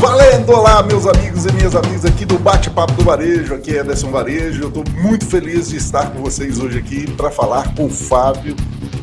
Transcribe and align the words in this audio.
Valendo! 0.00 0.52
Olá, 0.52 0.82
meus 0.82 1.06
amigos 1.06 1.44
e 1.44 1.52
minhas 1.52 1.76
amigas 1.76 2.06
aqui 2.06 2.24
do 2.24 2.38
Bate-Papo 2.38 2.94
do 2.94 3.04
Varejo. 3.04 3.54
Aqui 3.54 3.76
é 3.76 3.80
Ederson 3.80 4.10
Varejo. 4.10 4.62
Eu 4.62 4.68
estou 4.68 4.82
muito 4.94 5.26
feliz 5.26 5.68
de 5.68 5.76
estar 5.76 6.10
com 6.10 6.22
vocês 6.22 6.58
hoje 6.58 6.78
aqui 6.78 7.10
para 7.10 7.30
falar 7.30 7.74
com 7.74 7.84
o 7.84 7.90
Fábio 7.90 8.56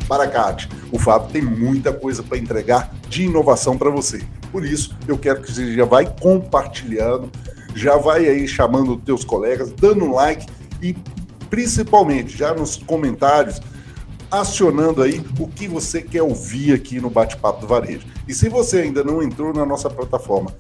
Baracate. 0.08 0.68
O 0.92 0.98
Fábio 0.98 1.30
tem 1.30 1.44
muita 1.44 1.94
coisa 1.94 2.24
para 2.24 2.40
entregar 2.40 2.92
de 3.08 3.26
inovação 3.26 3.78
para 3.78 3.92
você. 3.92 4.24
Por 4.52 4.66
isso, 4.66 4.98
eu 5.08 5.20
quero 5.20 5.44
que 5.44 5.52
você 5.52 5.76
já 5.76 5.86
vai 5.86 6.12
compartilhando, 6.20 7.32
já 7.76 7.96
vai 7.96 8.28
aí 8.28 8.48
chamando 8.48 8.96
os 8.96 9.04
teus 9.04 9.24
colegas, 9.24 9.72
dando 9.72 10.04
um 10.04 10.16
like 10.16 10.48
e 10.82 10.96
principalmente 11.48 12.36
já 12.36 12.56
nos 12.56 12.76
comentários 12.76 13.62
acionando 14.32 15.04
aí 15.04 15.24
o 15.40 15.48
que 15.48 15.68
você 15.68 16.02
quer 16.02 16.24
ouvir 16.24 16.74
aqui 16.74 17.00
no 17.00 17.12
Bate-Papo 17.12 17.62
do 17.62 17.68
Varejo. 17.68 18.08
E 18.28 18.34
se 18.34 18.50
você 18.50 18.80
ainda 18.80 19.04
não 19.04 19.22
entrou 19.22 19.54
na 19.54 19.64
nossa 19.64 19.92
plataforma 19.92 20.52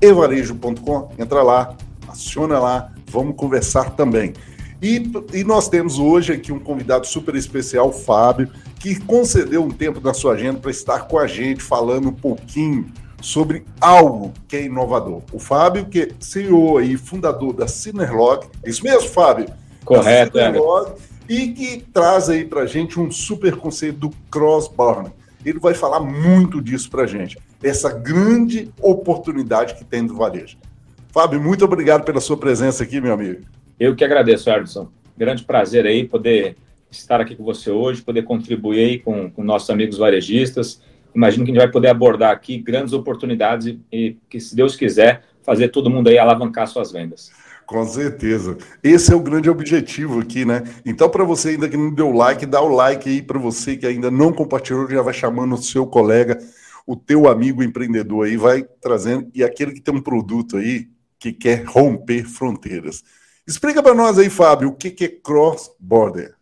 evarejo.com, 0.00 1.10
entra 1.18 1.42
lá, 1.42 1.76
aciona 2.08 2.58
lá, 2.58 2.92
vamos 3.10 3.36
conversar 3.36 3.90
também. 3.90 4.34
E, 4.80 5.10
e, 5.32 5.42
nós 5.42 5.68
temos 5.68 5.98
hoje 5.98 6.32
aqui 6.32 6.52
um 6.52 6.58
convidado 6.58 7.06
super 7.06 7.34
especial, 7.34 7.90
Fábio, 7.92 8.50
que 8.78 9.00
concedeu 9.00 9.64
um 9.64 9.70
tempo 9.70 10.00
da 10.00 10.12
sua 10.12 10.34
agenda 10.34 10.58
para 10.58 10.70
estar 10.70 11.08
com 11.08 11.18
a 11.18 11.26
gente 11.26 11.62
falando 11.62 12.08
um 12.08 12.12
pouquinho 12.12 12.92
sobre 13.20 13.64
algo 13.80 14.32
que 14.46 14.56
é 14.56 14.64
inovador. 14.64 15.22
O 15.32 15.38
Fábio, 15.38 15.86
que 15.86 16.02
é 16.02 16.08
CEO 16.20 16.80
e 16.80 16.96
fundador 16.96 17.54
da 17.54 17.66
Cinerlog, 17.66 18.46
isso 18.64 18.84
mesmo, 18.84 19.08
Fábio? 19.08 19.46
Correto, 19.84 20.38
é. 20.38 20.52
E 21.28 21.48
que 21.48 21.84
traz 21.92 22.28
aí 22.28 22.44
para 22.44 22.62
a 22.62 22.66
gente 22.66 23.00
um 23.00 23.10
super 23.10 23.56
conceito 23.56 23.98
do 23.98 24.10
cross-border. 24.30 25.10
Ele 25.46 25.60
vai 25.60 25.74
falar 25.74 26.00
muito 26.00 26.60
disso 26.60 26.90
para 26.90 27.04
a 27.04 27.06
gente 27.06 27.38
essa 27.62 27.92
grande 27.92 28.70
oportunidade 28.80 29.76
que 29.76 29.84
tem 29.84 30.04
do 30.04 30.16
varejo. 30.16 30.58
Fábio, 31.12 31.40
muito 31.40 31.64
obrigado 31.64 32.04
pela 32.04 32.20
sua 32.20 32.36
presença 32.36 32.82
aqui, 32.82 33.00
meu 33.00 33.12
amigo. 33.12 33.42
Eu 33.78 33.94
que 33.94 34.04
agradeço, 34.04 34.50
Ardson. 34.50 34.88
Grande 35.16 35.44
prazer 35.44 35.86
aí 35.86 36.04
poder 36.04 36.56
estar 36.90 37.20
aqui 37.20 37.34
com 37.34 37.44
você 37.44 37.70
hoje, 37.70 38.02
poder 38.02 38.22
contribuir 38.22 38.78
aí 38.80 38.98
com, 38.98 39.30
com 39.30 39.42
nossos 39.42 39.70
amigos 39.70 39.98
varejistas. 39.98 40.82
Imagino 41.14 41.44
que 41.44 41.50
a 41.50 41.54
gente 41.54 41.62
vai 41.62 41.70
poder 41.70 41.88
abordar 41.88 42.32
aqui 42.32 42.58
grandes 42.58 42.92
oportunidades 42.92 43.66
e, 43.66 43.80
e 43.90 44.16
que, 44.28 44.38
se 44.40 44.54
Deus 44.54 44.76
quiser, 44.76 45.22
fazer 45.42 45.68
todo 45.68 45.88
mundo 45.88 46.08
aí 46.08 46.18
alavancar 46.18 46.66
suas 46.66 46.90
vendas. 46.90 47.30
Com 47.66 47.84
certeza. 47.84 48.56
Esse 48.82 49.12
é 49.12 49.16
o 49.16 49.20
grande 49.20 49.50
objetivo 49.50 50.20
aqui, 50.20 50.44
né? 50.44 50.62
Então, 50.84 51.08
para 51.10 51.24
você 51.24 51.50
ainda 51.50 51.68
que 51.68 51.76
não 51.76 51.92
deu 51.92 52.12
like, 52.12 52.46
dá 52.46 52.60
o 52.60 52.68
like 52.68 53.08
aí 53.08 53.20
para 53.20 53.38
você 53.38 53.76
que 53.76 53.86
ainda 53.86 54.10
não 54.10 54.32
compartilhou, 54.32 54.88
já 54.88 55.02
vai 55.02 55.12
chamando 55.12 55.54
o 55.54 55.62
seu 55.62 55.84
colega 55.84 56.38
o 56.86 56.94
teu 56.94 57.28
amigo 57.28 57.62
empreendedor 57.62 58.26
aí 58.26 58.36
vai 58.36 58.62
trazendo, 58.62 59.28
e 59.34 59.42
aquele 59.42 59.72
que 59.72 59.80
tem 59.80 59.94
um 59.94 60.00
produto 60.00 60.56
aí 60.56 60.88
que 61.18 61.32
quer 61.32 61.64
romper 61.64 62.24
fronteiras. 62.24 63.02
Explica 63.46 63.82
para 63.82 63.94
nós 63.94 64.18
aí, 64.18 64.30
Fábio, 64.30 64.68
o 64.68 64.72
que, 64.72 64.90
que 64.90 65.04
é 65.04 65.08
cross-border? 65.08 66.34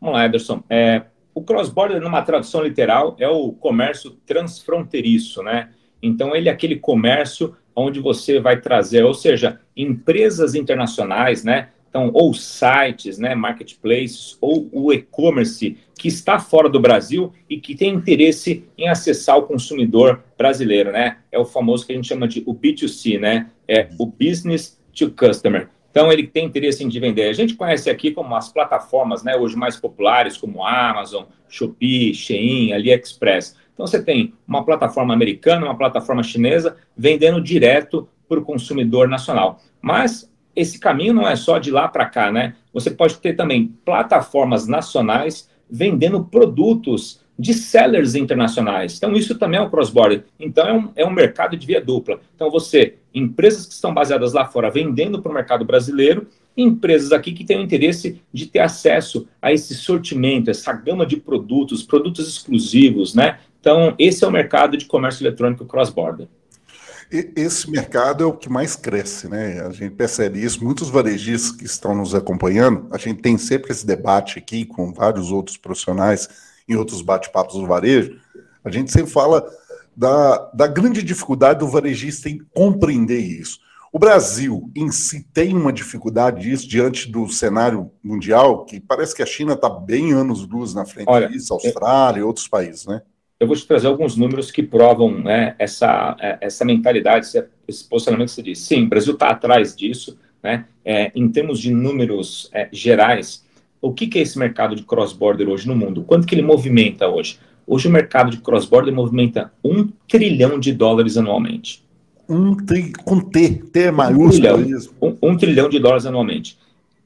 Vamos 0.00 0.16
lá, 0.16 0.26
Ederson. 0.26 0.62
É, 0.68 1.04
o 1.34 1.42
cross-border, 1.42 2.00
numa 2.00 2.22
tradução 2.22 2.62
literal, 2.62 3.16
é 3.18 3.28
o 3.28 3.52
comércio 3.52 4.10
transfronteiriço, 4.26 5.42
né? 5.42 5.70
Então, 6.02 6.34
ele 6.34 6.48
é 6.48 6.52
aquele 6.52 6.76
comércio 6.76 7.56
onde 7.78 8.00
você 8.00 8.40
vai 8.40 8.60
trazer, 8.60 9.04
ou 9.04 9.14
seja, 9.14 9.60
empresas 9.76 10.54
internacionais, 10.54 11.44
né? 11.44 11.68
Então, 11.88 12.10
ou 12.12 12.34
sites, 12.34 13.18
né, 13.18 13.34
marketplaces, 13.34 14.36
ou 14.40 14.68
o 14.72 14.92
e-commerce 14.92 15.78
que 15.98 16.08
está 16.08 16.38
fora 16.38 16.68
do 16.68 16.78
Brasil 16.78 17.32
e 17.48 17.58
que 17.58 17.74
tem 17.74 17.94
interesse 17.94 18.64
em 18.76 18.88
acessar 18.88 19.38
o 19.38 19.42
consumidor 19.42 20.22
brasileiro, 20.36 20.92
né? 20.92 21.18
É 21.32 21.38
o 21.38 21.46
famoso 21.46 21.86
que 21.86 21.92
a 21.92 21.96
gente 21.96 22.08
chama 22.08 22.28
de 22.28 22.42
o 22.46 22.54
B2C, 22.54 23.18
né? 23.18 23.50
É 23.66 23.88
o 23.98 24.06
business 24.06 24.78
to 24.94 25.10
customer. 25.10 25.68
Então, 25.90 26.12
ele 26.12 26.26
tem 26.26 26.44
interesse 26.44 26.84
em 26.84 26.88
vender. 26.88 27.28
A 27.28 27.32
gente 27.32 27.54
conhece 27.54 27.88
aqui 27.88 28.10
como 28.10 28.36
as 28.36 28.52
plataformas, 28.52 29.24
né, 29.24 29.34
hoje 29.36 29.56
mais 29.56 29.76
populares, 29.76 30.36
como 30.36 30.64
Amazon, 30.64 31.24
Shopee, 31.48 32.14
Shein, 32.14 32.72
AliExpress. 32.72 33.56
Então, 33.78 33.86
você 33.86 34.02
tem 34.02 34.34
uma 34.44 34.64
plataforma 34.64 35.14
americana, 35.14 35.66
uma 35.66 35.78
plataforma 35.78 36.20
chinesa, 36.20 36.76
vendendo 36.96 37.40
direto 37.40 38.08
para 38.28 38.40
o 38.40 38.44
consumidor 38.44 39.06
nacional. 39.06 39.60
Mas 39.80 40.28
esse 40.56 40.80
caminho 40.80 41.14
não 41.14 41.28
é 41.28 41.36
só 41.36 41.60
de 41.60 41.70
lá 41.70 41.86
para 41.86 42.04
cá, 42.04 42.32
né? 42.32 42.56
Você 42.74 42.90
pode 42.90 43.18
ter 43.18 43.34
também 43.34 43.72
plataformas 43.84 44.66
nacionais 44.66 45.48
vendendo 45.70 46.24
produtos 46.24 47.20
de 47.38 47.54
sellers 47.54 48.16
internacionais. 48.16 48.96
Então, 48.96 49.12
isso 49.12 49.38
também 49.38 49.60
é 49.60 49.62
um 49.62 49.70
cross-border. 49.70 50.24
Então, 50.40 50.66
é 50.66 50.72
um, 50.72 50.90
é 50.96 51.06
um 51.06 51.12
mercado 51.12 51.56
de 51.56 51.64
via 51.64 51.80
dupla. 51.80 52.20
Então, 52.34 52.50
você, 52.50 52.96
empresas 53.14 53.64
que 53.64 53.74
estão 53.74 53.94
baseadas 53.94 54.32
lá 54.32 54.44
fora 54.44 54.72
vendendo 54.72 55.22
para 55.22 55.30
o 55.30 55.34
mercado 55.34 55.64
brasileiro, 55.64 56.26
empresas 56.56 57.12
aqui 57.12 57.32
que 57.32 57.44
têm 57.44 57.58
o 57.58 57.62
interesse 57.62 58.20
de 58.32 58.46
ter 58.46 58.58
acesso 58.58 59.28
a 59.40 59.52
esse 59.52 59.74
sortimento, 59.76 60.50
essa 60.50 60.72
gama 60.72 61.06
de 61.06 61.16
produtos, 61.16 61.84
produtos 61.84 62.28
exclusivos, 62.28 63.14
né? 63.14 63.38
Então, 63.60 63.94
esse 63.98 64.24
é 64.24 64.26
o 64.26 64.30
mercado 64.30 64.76
de 64.76 64.86
comércio 64.86 65.22
eletrônico 65.24 65.64
cross-border. 65.64 66.28
Esse 67.10 67.70
mercado 67.70 68.22
é 68.22 68.26
o 68.26 68.34
que 68.34 68.50
mais 68.50 68.76
cresce, 68.76 69.28
né? 69.28 69.62
A 69.62 69.70
gente 69.70 69.94
percebe 69.94 70.44
isso. 70.44 70.62
Muitos 70.62 70.90
varejistas 70.90 71.52
que 71.52 71.64
estão 71.64 71.94
nos 71.94 72.14
acompanhando, 72.14 72.86
a 72.92 72.98
gente 72.98 73.22
tem 73.22 73.38
sempre 73.38 73.72
esse 73.72 73.86
debate 73.86 74.38
aqui 74.38 74.66
com 74.66 74.92
vários 74.92 75.32
outros 75.32 75.56
profissionais 75.56 76.28
em 76.68 76.76
outros 76.76 77.00
bate-papos 77.00 77.54
do 77.54 77.66
varejo. 77.66 78.20
A 78.62 78.70
gente 78.70 78.92
sempre 78.92 79.10
fala 79.10 79.42
da, 79.96 80.50
da 80.52 80.66
grande 80.66 81.02
dificuldade 81.02 81.60
do 81.60 81.68
varejista 81.68 82.28
em 82.28 82.38
compreender 82.54 83.20
isso. 83.20 83.58
O 83.90 83.98
Brasil 83.98 84.70
em 84.76 84.92
si 84.92 85.26
tem 85.32 85.56
uma 85.56 85.72
dificuldade 85.72 86.42
disso 86.42 86.68
diante 86.68 87.10
do 87.10 87.26
cenário 87.28 87.90
mundial, 88.04 88.66
que 88.66 88.78
parece 88.78 89.14
que 89.14 89.22
a 89.22 89.26
China 89.26 89.54
está 89.54 89.70
bem 89.70 90.12
anos-luz 90.12 90.74
na 90.74 90.84
frente 90.84 91.08
Olha, 91.08 91.26
disso, 91.26 91.54
Austrália 91.54 92.20
e 92.20 92.22
outros 92.22 92.46
países, 92.46 92.84
né? 92.84 93.00
Eu 93.40 93.46
vou 93.46 93.56
te 93.56 93.66
trazer 93.66 93.86
alguns 93.86 94.16
números 94.16 94.50
que 94.50 94.62
provam 94.62 95.10
né, 95.22 95.54
essa, 95.58 96.16
é, 96.20 96.38
essa 96.40 96.64
mentalidade, 96.64 97.26
esse 97.68 97.84
posicionamento 97.84 98.28
que 98.28 98.34
você 98.34 98.42
disse. 98.42 98.62
Sim, 98.62 98.84
o 98.84 98.88
Brasil 98.88 99.14
está 99.14 99.28
atrás 99.28 99.76
disso, 99.76 100.18
né? 100.42 100.64
É, 100.84 101.12
em 101.14 101.28
termos 101.28 101.60
de 101.60 101.72
números 101.72 102.48
é, 102.52 102.68
gerais, 102.72 103.44
o 103.80 103.92
que, 103.92 104.06
que, 104.06 104.18
é 104.18 104.22
esse 104.22 104.38
mercado 104.38 104.74
de 104.74 104.82
cross-border 104.82 105.48
hoje 105.48 105.68
no 105.68 105.76
mundo? 105.76 106.02
Quanto 106.02 106.26
que 106.26 106.34
ele 106.34 106.42
movimenta 106.42 107.06
hoje? 107.08 107.38
Hoje 107.66 107.86
o 107.86 107.90
mercado 107.90 108.30
de 108.30 108.38
cross-border 108.38 108.92
movimenta 108.92 109.52
um 109.62 109.88
trilhão 110.08 110.58
de 110.58 110.72
dólares 110.72 111.16
anualmente. 111.16 111.84
Um 112.28 112.56
tri, 112.56 112.92
com 113.04 113.20
T, 113.20 113.62
T 113.72 113.90
maiúsculo. 113.90 114.26
Um 114.26 114.62
trilhão, 114.62 114.80
um, 115.00 115.16
um 115.22 115.36
trilhão 115.36 115.68
de 115.68 115.78
dólares 115.78 116.06
anualmente. 116.06 116.58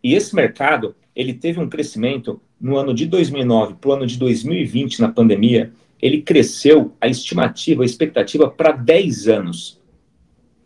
E 0.03 0.15
esse 0.15 0.35
mercado, 0.35 0.95
ele 1.15 1.35
teve 1.35 1.61
um 1.61 1.69
crescimento 1.69 2.41
no 2.63 2.77
ano 2.77 2.95
de 2.95 3.07
2009 3.07 3.75
para 3.81 3.91
o 3.91 3.93
ano 3.93 4.07
de 4.07 4.17
2020, 4.17 5.01
na 5.01 5.09
pandemia, 5.09 5.73
ele 6.01 6.23
cresceu 6.23 6.93
a 7.01 7.09
estimativa, 7.09 7.83
a 7.83 7.87
expectativa 7.87 8.49
para 8.49 8.71
10 8.71 9.27
anos. 9.27 9.81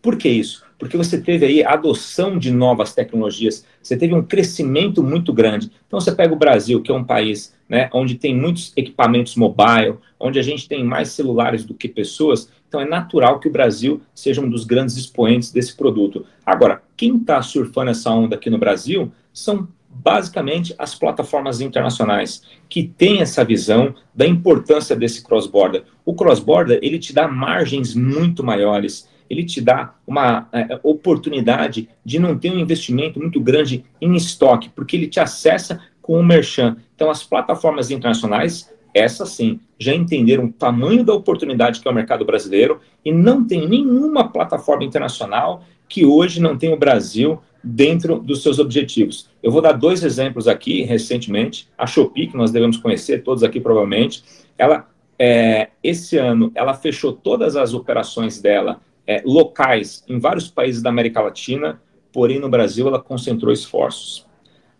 Por 0.02 0.16
que 0.16 0.28
isso? 0.28 0.62
Porque 0.78 0.96
você 0.96 1.18
teve 1.18 1.46
aí 1.46 1.64
a 1.64 1.72
adoção 1.72 2.38
de 2.38 2.50
novas 2.50 2.94
tecnologias, 2.94 3.64
você 3.82 3.96
teve 3.96 4.14
um 4.14 4.22
crescimento 4.22 5.02
muito 5.02 5.32
grande. 5.32 5.70
Então 5.86 5.98
você 5.98 6.12
pega 6.12 6.34
o 6.34 6.38
Brasil, 6.38 6.82
que 6.82 6.90
é 6.90 6.94
um 6.94 7.02
país 7.02 7.56
né, 7.66 7.88
onde 7.94 8.16
tem 8.16 8.36
muitos 8.36 8.74
equipamentos 8.76 9.34
mobile, 9.34 9.96
onde 10.20 10.38
a 10.38 10.42
gente 10.42 10.68
tem 10.68 10.84
mais 10.84 11.08
celulares 11.08 11.64
do 11.64 11.72
que 11.72 11.88
pessoas, 11.88 12.50
então 12.68 12.80
é 12.80 12.84
natural 12.84 13.40
que 13.40 13.48
o 13.48 13.52
Brasil 13.52 14.02
seja 14.14 14.42
um 14.42 14.50
dos 14.50 14.64
grandes 14.64 14.96
expoentes 14.96 15.50
desse 15.50 15.74
produto. 15.74 16.26
Agora, 16.44 16.82
quem 16.94 17.16
está 17.16 17.40
surfando 17.40 17.90
essa 17.90 18.10
onda 18.10 18.36
aqui 18.36 18.50
no 18.50 18.58
Brasil 18.58 19.10
são 19.32 19.68
basicamente 20.02 20.74
as 20.78 20.94
plataformas 20.94 21.60
internacionais 21.60 22.42
que 22.68 22.82
têm 22.82 23.20
essa 23.20 23.44
visão 23.44 23.94
da 24.14 24.26
importância 24.26 24.94
desse 24.94 25.22
cross-border. 25.24 25.84
O 26.04 26.14
cross-border 26.14 26.78
ele 26.82 26.98
te 26.98 27.12
dá 27.12 27.26
margens 27.26 27.94
muito 27.94 28.44
maiores, 28.44 29.08
ele 29.28 29.44
te 29.44 29.60
dá 29.60 29.94
uma 30.06 30.48
é, 30.52 30.78
oportunidade 30.82 31.88
de 32.04 32.18
não 32.18 32.38
ter 32.38 32.52
um 32.52 32.58
investimento 32.58 33.18
muito 33.18 33.40
grande 33.40 33.84
em 34.00 34.14
estoque, 34.14 34.68
porque 34.68 34.96
ele 34.96 35.08
te 35.08 35.18
acessa 35.18 35.80
com 36.00 36.18
o 36.18 36.24
merchan. 36.24 36.76
Então, 36.94 37.10
as 37.10 37.24
plataformas 37.24 37.90
internacionais, 37.90 38.72
essas 38.94 39.30
sim, 39.30 39.58
já 39.78 39.94
entenderam 39.94 40.44
o 40.44 40.52
tamanho 40.52 41.04
da 41.04 41.12
oportunidade 41.12 41.80
que 41.80 41.88
é 41.88 41.90
o 41.90 41.94
mercado 41.94 42.24
brasileiro 42.24 42.80
e 43.04 43.12
não 43.12 43.44
tem 43.44 43.68
nenhuma 43.68 44.28
plataforma 44.28 44.84
internacional 44.84 45.64
que 45.88 46.04
hoje 46.04 46.40
não 46.40 46.56
tem 46.56 46.72
o 46.72 46.76
Brasil 46.76 47.40
dentro 47.62 48.18
dos 48.18 48.42
seus 48.42 48.58
objetivos. 48.58 49.28
Eu 49.42 49.50
vou 49.50 49.60
dar 49.60 49.72
dois 49.72 50.04
exemplos 50.04 50.46
aqui 50.46 50.82
recentemente. 50.82 51.68
A 51.76 51.86
Shopee, 51.86 52.28
que 52.28 52.36
nós 52.36 52.50
devemos 52.50 52.76
conhecer, 52.76 53.22
todos 53.22 53.42
aqui 53.42 53.60
provavelmente, 53.60 54.22
ela, 54.56 54.88
é, 55.18 55.70
esse 55.82 56.16
ano, 56.16 56.52
ela 56.54 56.74
fechou 56.74 57.12
todas 57.12 57.56
as 57.56 57.74
operações 57.74 58.40
dela 58.40 58.80
é, 59.06 59.22
locais 59.24 60.04
em 60.08 60.18
vários 60.18 60.48
países 60.48 60.82
da 60.82 60.90
América 60.90 61.20
Latina, 61.20 61.80
porém 62.12 62.38
no 62.38 62.48
Brasil 62.48 62.86
ela 62.86 63.00
concentrou 63.00 63.52
esforços. 63.52 64.26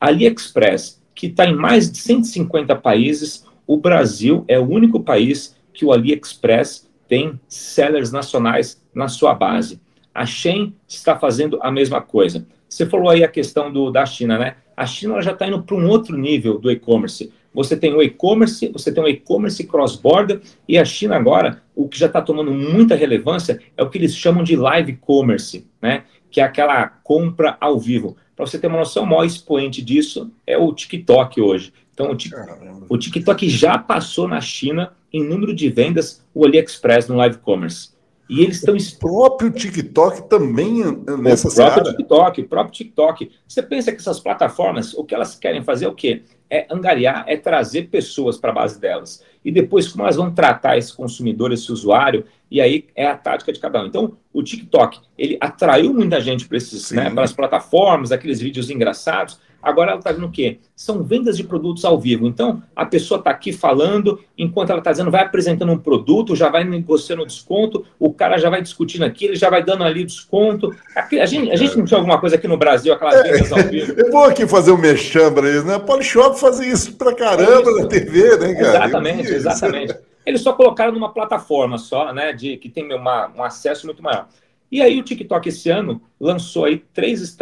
AliExpress, 0.00 1.03
que 1.14 1.26
está 1.26 1.47
em 1.47 1.55
mais 1.55 1.91
de 1.91 1.99
150 1.99 2.76
países, 2.76 3.47
o 3.67 3.76
Brasil 3.76 4.44
é 4.47 4.58
o 4.58 4.69
único 4.69 5.00
país 5.00 5.56
que 5.73 5.85
o 5.85 5.93
AliExpress 5.93 6.88
tem 7.08 7.41
sellers 7.49 8.12
nacionais 8.12 8.82
na 8.94 9.08
sua 9.08 9.35
base. 9.35 9.81
A 10.16 10.24
Shein 10.24 10.74
está 10.88 11.18
fazendo 11.18 11.58
a 11.60 11.70
mesma 11.70 12.00
coisa. 12.00 12.46
Você 12.66 12.86
falou 12.86 13.10
aí 13.10 13.22
a 13.22 13.28
questão 13.28 13.70
do, 13.70 13.90
da 13.90 14.06
China, 14.06 14.38
né? 14.38 14.56
A 14.74 14.86
China 14.86 15.20
já 15.20 15.32
está 15.32 15.46
indo 15.46 15.62
para 15.62 15.76
um 15.76 15.86
outro 15.86 16.16
nível 16.16 16.58
do 16.58 16.70
e-commerce. 16.70 17.30
Você 17.52 17.76
tem 17.76 17.92
o 17.94 18.02
e-commerce, 18.02 18.68
você 18.68 18.90
tem 18.90 19.02
o 19.04 19.08
e-commerce 19.08 19.62
cross-border, 19.64 20.40
e 20.66 20.78
a 20.78 20.84
China 20.86 21.16
agora, 21.16 21.62
o 21.74 21.86
que 21.86 21.98
já 21.98 22.06
está 22.06 22.22
tomando 22.22 22.50
muita 22.50 22.94
relevância 22.94 23.60
é 23.76 23.82
o 23.82 23.90
que 23.90 23.98
eles 23.98 24.16
chamam 24.16 24.42
de 24.42 24.56
live 24.56 24.96
commerce, 24.96 25.66
né? 25.82 26.04
Que 26.30 26.40
é 26.40 26.44
aquela 26.44 26.86
compra 26.86 27.58
ao 27.60 27.78
vivo. 27.78 28.16
Para 28.34 28.46
você 28.46 28.58
ter 28.58 28.69
uma 28.69 28.78
noção, 28.78 29.04
o 29.04 29.06
maior 29.06 29.24
expoente 29.24 29.82
disso 29.82 30.30
é 30.46 30.56
o 30.56 30.72
TikTok 30.72 31.42
hoje. 31.42 31.74
Então, 31.92 32.10
o, 32.10 32.94
o 32.94 32.98
TikTok 32.98 33.48
já 33.50 33.76
passou 33.76 34.26
na 34.26 34.40
China 34.40 34.92
em 35.12 35.22
número 35.22 35.54
de 35.54 35.69
vendas 35.69 36.24
o 36.34 36.44
AliExpress 36.46 37.06
no 37.06 37.16
live 37.16 37.36
commerce. 37.38 37.95
E 38.28 38.43
eles 38.43 38.56
estão. 38.56 38.75
O 38.76 38.99
próprio 38.99 39.50
TikTok 39.50 40.28
também 40.28 40.82
nessa 41.19 41.49
O 41.49 41.55
próprio 41.55 41.84
seara. 41.84 41.84
TikTok, 41.84 42.40
o 42.40 42.49
próprio 42.49 42.75
TikTok. 42.75 43.31
Você 43.46 43.62
pensa 43.62 43.93
que 43.93 43.99
essas 43.99 44.19
plataformas, 44.19 44.94
o 44.94 45.05
que 45.05 45.14
elas 45.14 45.34
querem 45.34 45.62
fazer 45.62 45.84
é 45.84 45.88
o 45.88 45.94
quê? 45.94 46.23
É 46.50 46.67
angariar, 46.70 47.25
é 47.26 47.37
trazer 47.37 47.88
pessoas 47.88 48.37
para 48.37 48.50
a 48.50 48.55
base 48.55 48.81
delas. 48.81 49.23
E 49.44 49.50
depois, 49.52 49.88
como 49.88 50.02
elas 50.02 50.17
vão 50.17 50.32
tratar 50.32 50.76
esse 50.76 50.94
consumidor, 50.94 51.52
esse 51.52 51.70
usuário, 51.70 52.25
e 52.50 52.61
aí 52.61 52.87
é 52.94 53.06
a 53.06 53.17
tática 53.17 53.52
de 53.52 53.61
cada 53.61 53.82
um. 53.82 53.87
Então, 53.87 54.17
o 54.32 54.43
TikTok, 54.43 55.00
ele 55.17 55.37
atraiu 55.40 55.94
muita 55.94 56.20
gente 56.20 56.46
para 56.49 56.58
né, 56.93 57.22
as 57.22 57.32
plataformas, 57.32 58.12
aqueles 58.12 58.40
vídeos 58.40 58.70
engraçados, 58.70 59.40
Agora 59.62 59.91
ela 59.91 59.99
está 59.99 60.12
vendo 60.12 60.26
o 60.26 60.31
quê? 60.31 60.58
São 60.75 61.03
vendas 61.03 61.37
de 61.37 61.44
produtos 61.44 61.85
ao 61.85 61.99
vivo. 61.99 62.26
Então, 62.26 62.62
a 62.75 62.87
pessoa 62.87 63.19
está 63.19 63.31
aqui 63.31 63.53
falando, 63.53 64.20
enquanto 64.38 64.70
ela 64.70 64.79
está 64.79 64.93
dizendo, 64.93 65.11
vai 65.11 65.23
apresentando 65.23 65.73
um 65.73 65.79
produto, 65.79 66.37
já 66.37 66.49
vai 66.49 66.64
negociando 66.64 67.26
desconto, 67.26 67.85
o 67.99 68.12
cara 68.12 68.38
já 68.38 68.49
vai 68.49 68.62
discutindo 68.62 69.05
aqui, 69.05 69.25
ele 69.25 69.37
já 69.37 69.50
vai 69.50 69.64
dando 69.64 69.85
ali 69.85 70.05
desconto. 70.05 70.75
A 70.94 71.26
gente, 71.26 71.50
a 71.50 71.56
gente 71.56 71.76
não 71.76 71.85
tinha 71.85 71.99
alguma 71.99 72.20
coisa 72.20 72.37
aqui 72.37 72.47
no 72.47 72.56
Brasil, 72.56 72.93
aquelas 72.93 73.23
vendas 73.23 73.53
ao 73.53 73.58
vivo. 73.64 73.94
Eu 73.99 74.11
vou 74.12 74.25
aqui 74.25 74.47
fazer 74.47 74.70
um 74.70 74.79
mexão 74.79 75.32
para 75.32 75.49
eles, 75.49 75.64
né? 75.64 75.79
Polishop 75.79 76.38
fazia 76.38 76.73
isso 76.73 76.94
pra 76.94 77.14
caramba 77.14 77.70
é 77.70 77.82
na 77.82 77.87
TV, 77.87 78.37
né, 78.37 78.55
cara? 78.55 78.87
Exatamente, 78.87 79.32
exatamente. 79.32 79.97
Eles 80.25 80.41
só 80.41 80.53
colocaram 80.53 80.93
numa 80.93 81.12
plataforma 81.12 81.79
só, 81.79 82.12
né, 82.12 82.32
de, 82.32 82.56
que 82.56 82.69
tem 82.69 82.93
uma, 82.93 83.31
um 83.37 83.44
acesso 83.44 83.87
muito 83.87 84.03
maior. 84.03 84.26
E 84.70 84.82
aí 84.82 84.98
o 84.98 85.02
TikTok 85.02 85.48
esse 85.48 85.70
ano 85.70 86.02
lançou 86.18 86.64
aí 86.64 86.82
três, 86.92 87.36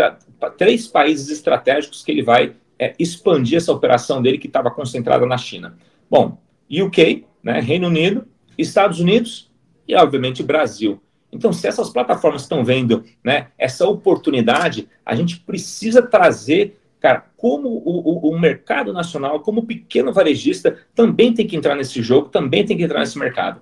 três 0.59 0.87
países 0.87 1.31
estratégicos 1.31 2.03
que 2.03 2.12
ele 2.12 2.23
vai 2.23 2.55
é, 2.79 2.94
expandir 2.99 3.56
essa 3.56 3.73
operação 3.73 4.21
dele 4.21 4.38
que 4.38 4.47
estava 4.47 4.71
concentrada 4.71 5.25
na 5.26 5.38
China. 5.38 5.76
Bom, 6.11 6.38
UK, 6.71 7.25
né, 7.43 7.61
Reino 7.61 7.88
Unido, 7.88 8.26
Estados 8.59 9.00
Unidos 9.00 9.50
e, 9.87 9.94
obviamente, 9.94 10.43
Brasil. 10.43 11.00
Então, 11.32 11.53
se 11.53 11.67
essas 11.67 11.91
plataformas 11.91 12.43
estão 12.43 12.65
vendo 12.65 13.05
né, 13.23 13.49
essa 13.59 13.87
oportunidade, 13.88 14.88
a 15.05 15.15
gente 15.15 15.41
precisa 15.41 16.00
trazer, 16.00 16.79
cara, 17.00 17.27
como 17.37 17.69
o, 17.69 18.29
o, 18.29 18.31
o 18.31 18.38
mercado 18.38 18.93
nacional, 18.93 19.41
como 19.41 19.61
o 19.61 19.67
pequeno 19.67 20.12
varejista, 20.12 20.79
também 20.94 21.35
tem 21.35 21.47
que 21.47 21.56
entrar 21.56 21.75
nesse 21.75 22.00
jogo, 22.00 22.29
também 22.29 22.65
tem 22.65 22.77
que 22.77 22.85
entrar 22.85 23.00
nesse 23.00 23.19
mercado. 23.19 23.61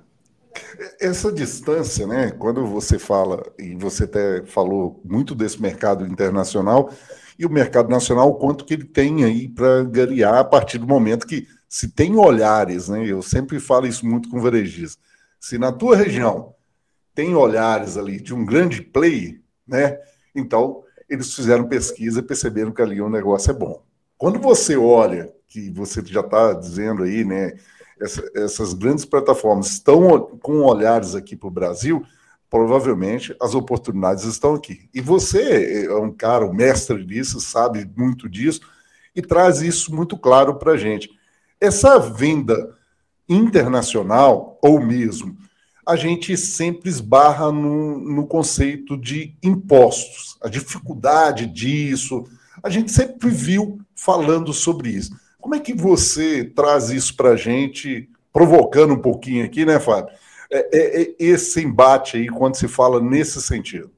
Essa 1.01 1.33
distância, 1.33 2.07
né? 2.07 2.31
Quando 2.31 2.67
você 2.67 2.99
fala, 2.99 3.43
e 3.59 3.75
você 3.75 4.05
até 4.05 4.45
falou 4.45 5.01
muito 5.05 5.35
desse 5.35 5.61
mercado 5.61 6.07
internacional, 6.07 6.93
e 7.39 7.47
o 7.47 7.51
mercado 7.51 7.89
nacional, 7.89 8.29
o 8.29 8.35
quanto 8.35 8.65
que 8.65 8.75
ele 8.75 8.85
tem 8.85 9.25
aí 9.25 9.49
para 9.49 9.83
garear 9.85 10.35
a 10.35 10.45
partir 10.45 10.79
do 10.79 10.87
momento 10.87 11.27
que 11.27 11.47
se 11.69 11.89
tem 11.89 12.17
olhares, 12.17 12.89
né? 12.89 13.05
Eu 13.07 13.23
sempre 13.23 13.59
falo 13.59 13.87
isso 13.87 14.07
muito 14.07 14.29
com 14.29 14.41
varejistas. 14.41 15.03
Se 15.41 15.59
na 15.59 15.73
tua 15.73 15.97
região 15.97 16.55
tem 17.15 17.35
olhares 17.35 17.97
ali 17.97 18.21
de 18.21 18.35
um 18.35 18.45
grande 18.45 18.83
play, 18.83 19.41
né? 19.67 19.99
Então, 20.35 20.83
eles 21.09 21.35
fizeram 21.35 21.69
pesquisa 21.69 22.21
e 22.21 22.23
perceberam 22.23 22.73
que 22.73 22.83
ali 22.83 23.01
o 23.01 23.09
negócio 23.09 23.51
é 23.51 23.55
bom. 23.55 23.83
Quando 24.17 24.39
você 24.39 24.77
olha, 24.77 25.33
que 25.49 25.71
você 25.71 26.03
já 26.05 26.21
está 26.21 26.53
dizendo 26.55 27.03
aí, 27.03 27.25
né? 27.25 27.55
Essa, 28.03 28.31
essas 28.35 28.75
grandes 28.75 29.05
plataformas 29.05 29.71
estão 29.71 30.39
com 30.43 30.63
olhares 30.63 31.15
aqui 31.15 31.37
para 31.37 31.49
o 31.49 31.53
Brasil, 31.53 32.05
provavelmente 32.51 33.35
as 33.41 33.55
oportunidades 33.55 34.25
estão 34.25 34.55
aqui. 34.55 34.89
E 34.93 35.01
você 35.01 35.87
é 35.87 35.95
um 35.95 36.13
cara, 36.13 36.47
um 36.47 36.53
mestre 36.53 37.05
disso, 37.05 37.41
sabe 37.41 37.91
muito 37.97 38.29
disso, 38.29 38.61
e 39.15 39.23
traz 39.23 39.63
isso 39.63 39.95
muito 39.95 40.19
claro 40.19 40.57
para 40.57 40.73
a 40.73 40.77
gente. 40.77 41.11
Essa 41.61 41.99
venda 41.99 42.77
internacional, 43.29 44.59
ou 44.63 44.81
mesmo, 44.81 45.37
a 45.87 45.97
gente 45.97 46.37
sempre 46.37 46.89
esbarra 46.89 47.51
no, 47.51 47.99
no 47.99 48.27
conceito 48.27 48.97
de 48.97 49.37
impostos, 49.43 50.37
a 50.43 50.49
dificuldade 50.49 51.47
disso. 51.47 52.25
A 52.63 52.69
gente 52.69 52.93
sempre 52.93 53.31
viu 53.31 53.81
falando 53.95 54.53
sobre 54.53 54.91
isso. 54.91 55.13
Como 55.43 55.56
é 55.56 55.61
que 55.61 55.75
você 55.75 56.44
traz 56.44 56.91
isso 56.91 57.17
para 57.17 57.31
a 57.31 57.37
gente, 57.37 58.09
provocando 58.33 58.94
um 58.94 58.99
pouquinho 58.99 59.44
aqui, 59.44 59.67
né, 59.67 59.81
Fábio? 59.81 60.15
É, 60.49 60.69
é, 60.73 61.03
é, 61.03 61.15
esse 61.19 61.61
embate 61.61 62.17
aí, 62.17 62.29
quando 62.29 62.55
se 62.55 62.69
fala 62.69 63.00
nesse 63.00 63.43
sentido. 63.43 63.91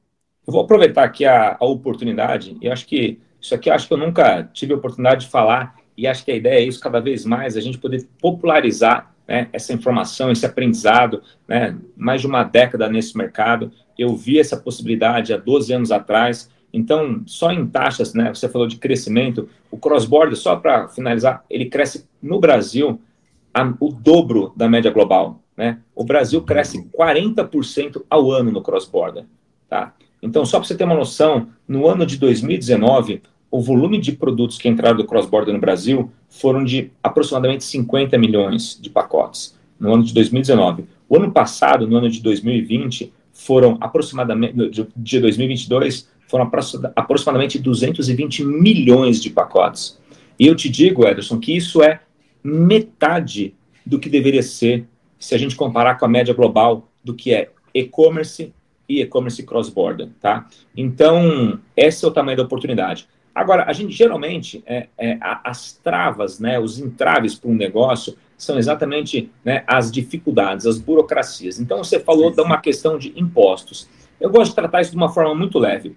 Eu 0.47 0.53
vou 0.53 0.63
aproveitar 0.63 1.03
aqui 1.03 1.23
a, 1.23 1.55
a 1.59 1.65
oportunidade, 1.65 2.57
e 2.59 2.67
acho 2.67 2.87
que 2.87 3.19
isso 3.39 3.53
aqui 3.53 3.69
acho 3.69 3.87
que 3.87 3.93
eu 3.93 3.97
nunca 3.97 4.43
tive 4.53 4.73
a 4.73 4.77
oportunidade 4.77 5.25
de 5.25 5.31
falar, 5.31 5.75
e 5.95 6.07
acho 6.07 6.25
que 6.25 6.31
a 6.31 6.35
ideia 6.35 6.61
é 6.61 6.63
isso, 6.63 6.79
cada 6.79 6.99
vez 6.99 7.23
mais, 7.23 7.55
a 7.55 7.61
gente 7.61 7.77
poder 7.77 8.07
popularizar 8.19 9.13
né, 9.27 9.47
essa 9.53 9.71
informação, 9.71 10.31
esse 10.31 10.47
aprendizado, 10.47 11.21
né, 11.47 11.77
mais 11.95 12.21
de 12.21 12.27
uma 12.27 12.43
década 12.43 12.89
nesse 12.89 13.15
mercado. 13.15 13.71
Eu 13.95 14.15
vi 14.15 14.39
essa 14.39 14.57
possibilidade 14.57 15.31
há 15.31 15.37
12 15.37 15.71
anos 15.71 15.91
atrás, 15.91 16.49
então, 16.75 17.23
só 17.25 17.53
em 17.53 17.65
taxas, 17.65 18.13
né, 18.13 18.33
você 18.33 18.49
falou 18.49 18.67
de 18.67 18.75
crescimento, 18.75 19.47
o 19.71 19.77
cross-border, 19.77 20.35
só 20.35 20.57
para 20.57 20.89
finalizar, 20.89 21.45
ele 21.49 21.67
cresce 21.67 22.05
no 22.21 22.37
Brasil 22.37 22.99
a, 23.53 23.63
o 23.79 23.93
dobro 23.93 24.51
da 24.57 24.67
média 24.67 24.91
global. 24.91 25.39
Né? 25.55 25.79
O 25.95 26.03
Brasil 26.03 26.41
cresce 26.41 26.85
40% 26.93 28.03
ao 28.09 28.29
ano 28.29 28.51
no 28.51 28.61
cross-border. 28.61 29.23
Tá? 29.69 29.93
Então, 30.21 30.45
só 30.45 30.59
para 30.59 30.67
você 30.67 30.75
ter 30.75 30.83
uma 30.83 30.95
noção, 30.95 31.47
no 31.65 31.87
ano 31.87 32.05
de 32.05 32.17
2019, 32.17 33.21
o 33.49 33.61
volume 33.61 33.97
de 33.97 34.11
produtos 34.11 34.57
que 34.57 34.67
entraram 34.67 34.97
do 34.97 35.05
cross-border 35.05 35.53
no 35.53 35.61
Brasil 35.61 36.11
foram 36.27 36.61
de 36.61 36.91
aproximadamente 37.01 37.63
50 37.63 38.17
milhões 38.17 38.77
de 38.81 38.89
pacotes, 38.89 39.57
no 39.79 39.93
ano 39.93 40.03
de 40.03 40.13
2019. 40.13 40.83
O 41.07 41.15
ano 41.15 41.31
passado, 41.31 41.87
no 41.87 41.95
ano 41.95 42.09
de 42.09 42.21
2020, 42.21 43.13
foram 43.31 43.77
aproximadamente, 43.79 44.55
de 44.97 45.19
2022, 45.21 46.09
foram 46.27 46.49
aproximadamente 46.95 47.59
220 47.59 48.43
milhões 48.43 49.21
de 49.21 49.29
pacotes. 49.29 49.99
E 50.39 50.47
eu 50.47 50.55
te 50.55 50.69
digo, 50.69 51.07
Ederson, 51.07 51.39
que 51.39 51.55
isso 51.55 51.81
é 51.81 52.01
metade 52.43 53.55
do 53.85 53.99
que 53.99 54.09
deveria 54.09 54.43
ser 54.43 54.87
se 55.17 55.33
a 55.33 55.37
gente 55.37 55.55
comparar 55.55 55.95
com 55.95 56.05
a 56.05 56.09
média 56.09 56.33
global 56.33 56.89
do 57.03 57.13
que 57.13 57.33
é 57.33 57.49
e-commerce 57.73 58.53
e 58.87 59.01
e-commerce 59.01 59.41
cross-border, 59.43 60.09
tá? 60.19 60.47
Então, 60.75 61.59
esse 61.75 62.05
é 62.05 62.07
o 62.07 62.11
tamanho 62.11 62.37
da 62.37 62.43
oportunidade. 62.43 63.07
Agora, 63.33 63.65
a 63.67 63.73
gente 63.73 63.91
geralmente, 63.91 64.63
é, 64.65 64.87
é, 64.97 65.17
as 65.19 65.73
travas, 65.73 66.39
né, 66.39 66.57
os 66.57 66.79
entraves 66.79 67.35
para 67.35 67.49
um 67.49 67.55
negócio 67.55 68.15
são 68.37 68.57
exatamente 68.57 69.29
né, 69.43 69.63
as 69.67 69.91
dificuldades, 69.91 70.65
as 70.65 70.77
burocracias. 70.77 71.59
Então, 71.59 71.83
você 71.83 71.99
falou 71.99 72.31
de 72.31 72.41
uma 72.41 72.57
questão 72.61 72.97
de 72.97 73.11
impostos. 73.19 73.89
Eu 74.21 74.29
gosto 74.29 74.51
de 74.51 74.55
tratar 74.55 74.81
isso 74.81 74.91
de 74.91 74.97
uma 74.97 75.09
forma 75.09 75.35
muito 75.35 75.59
leve. 75.59 75.95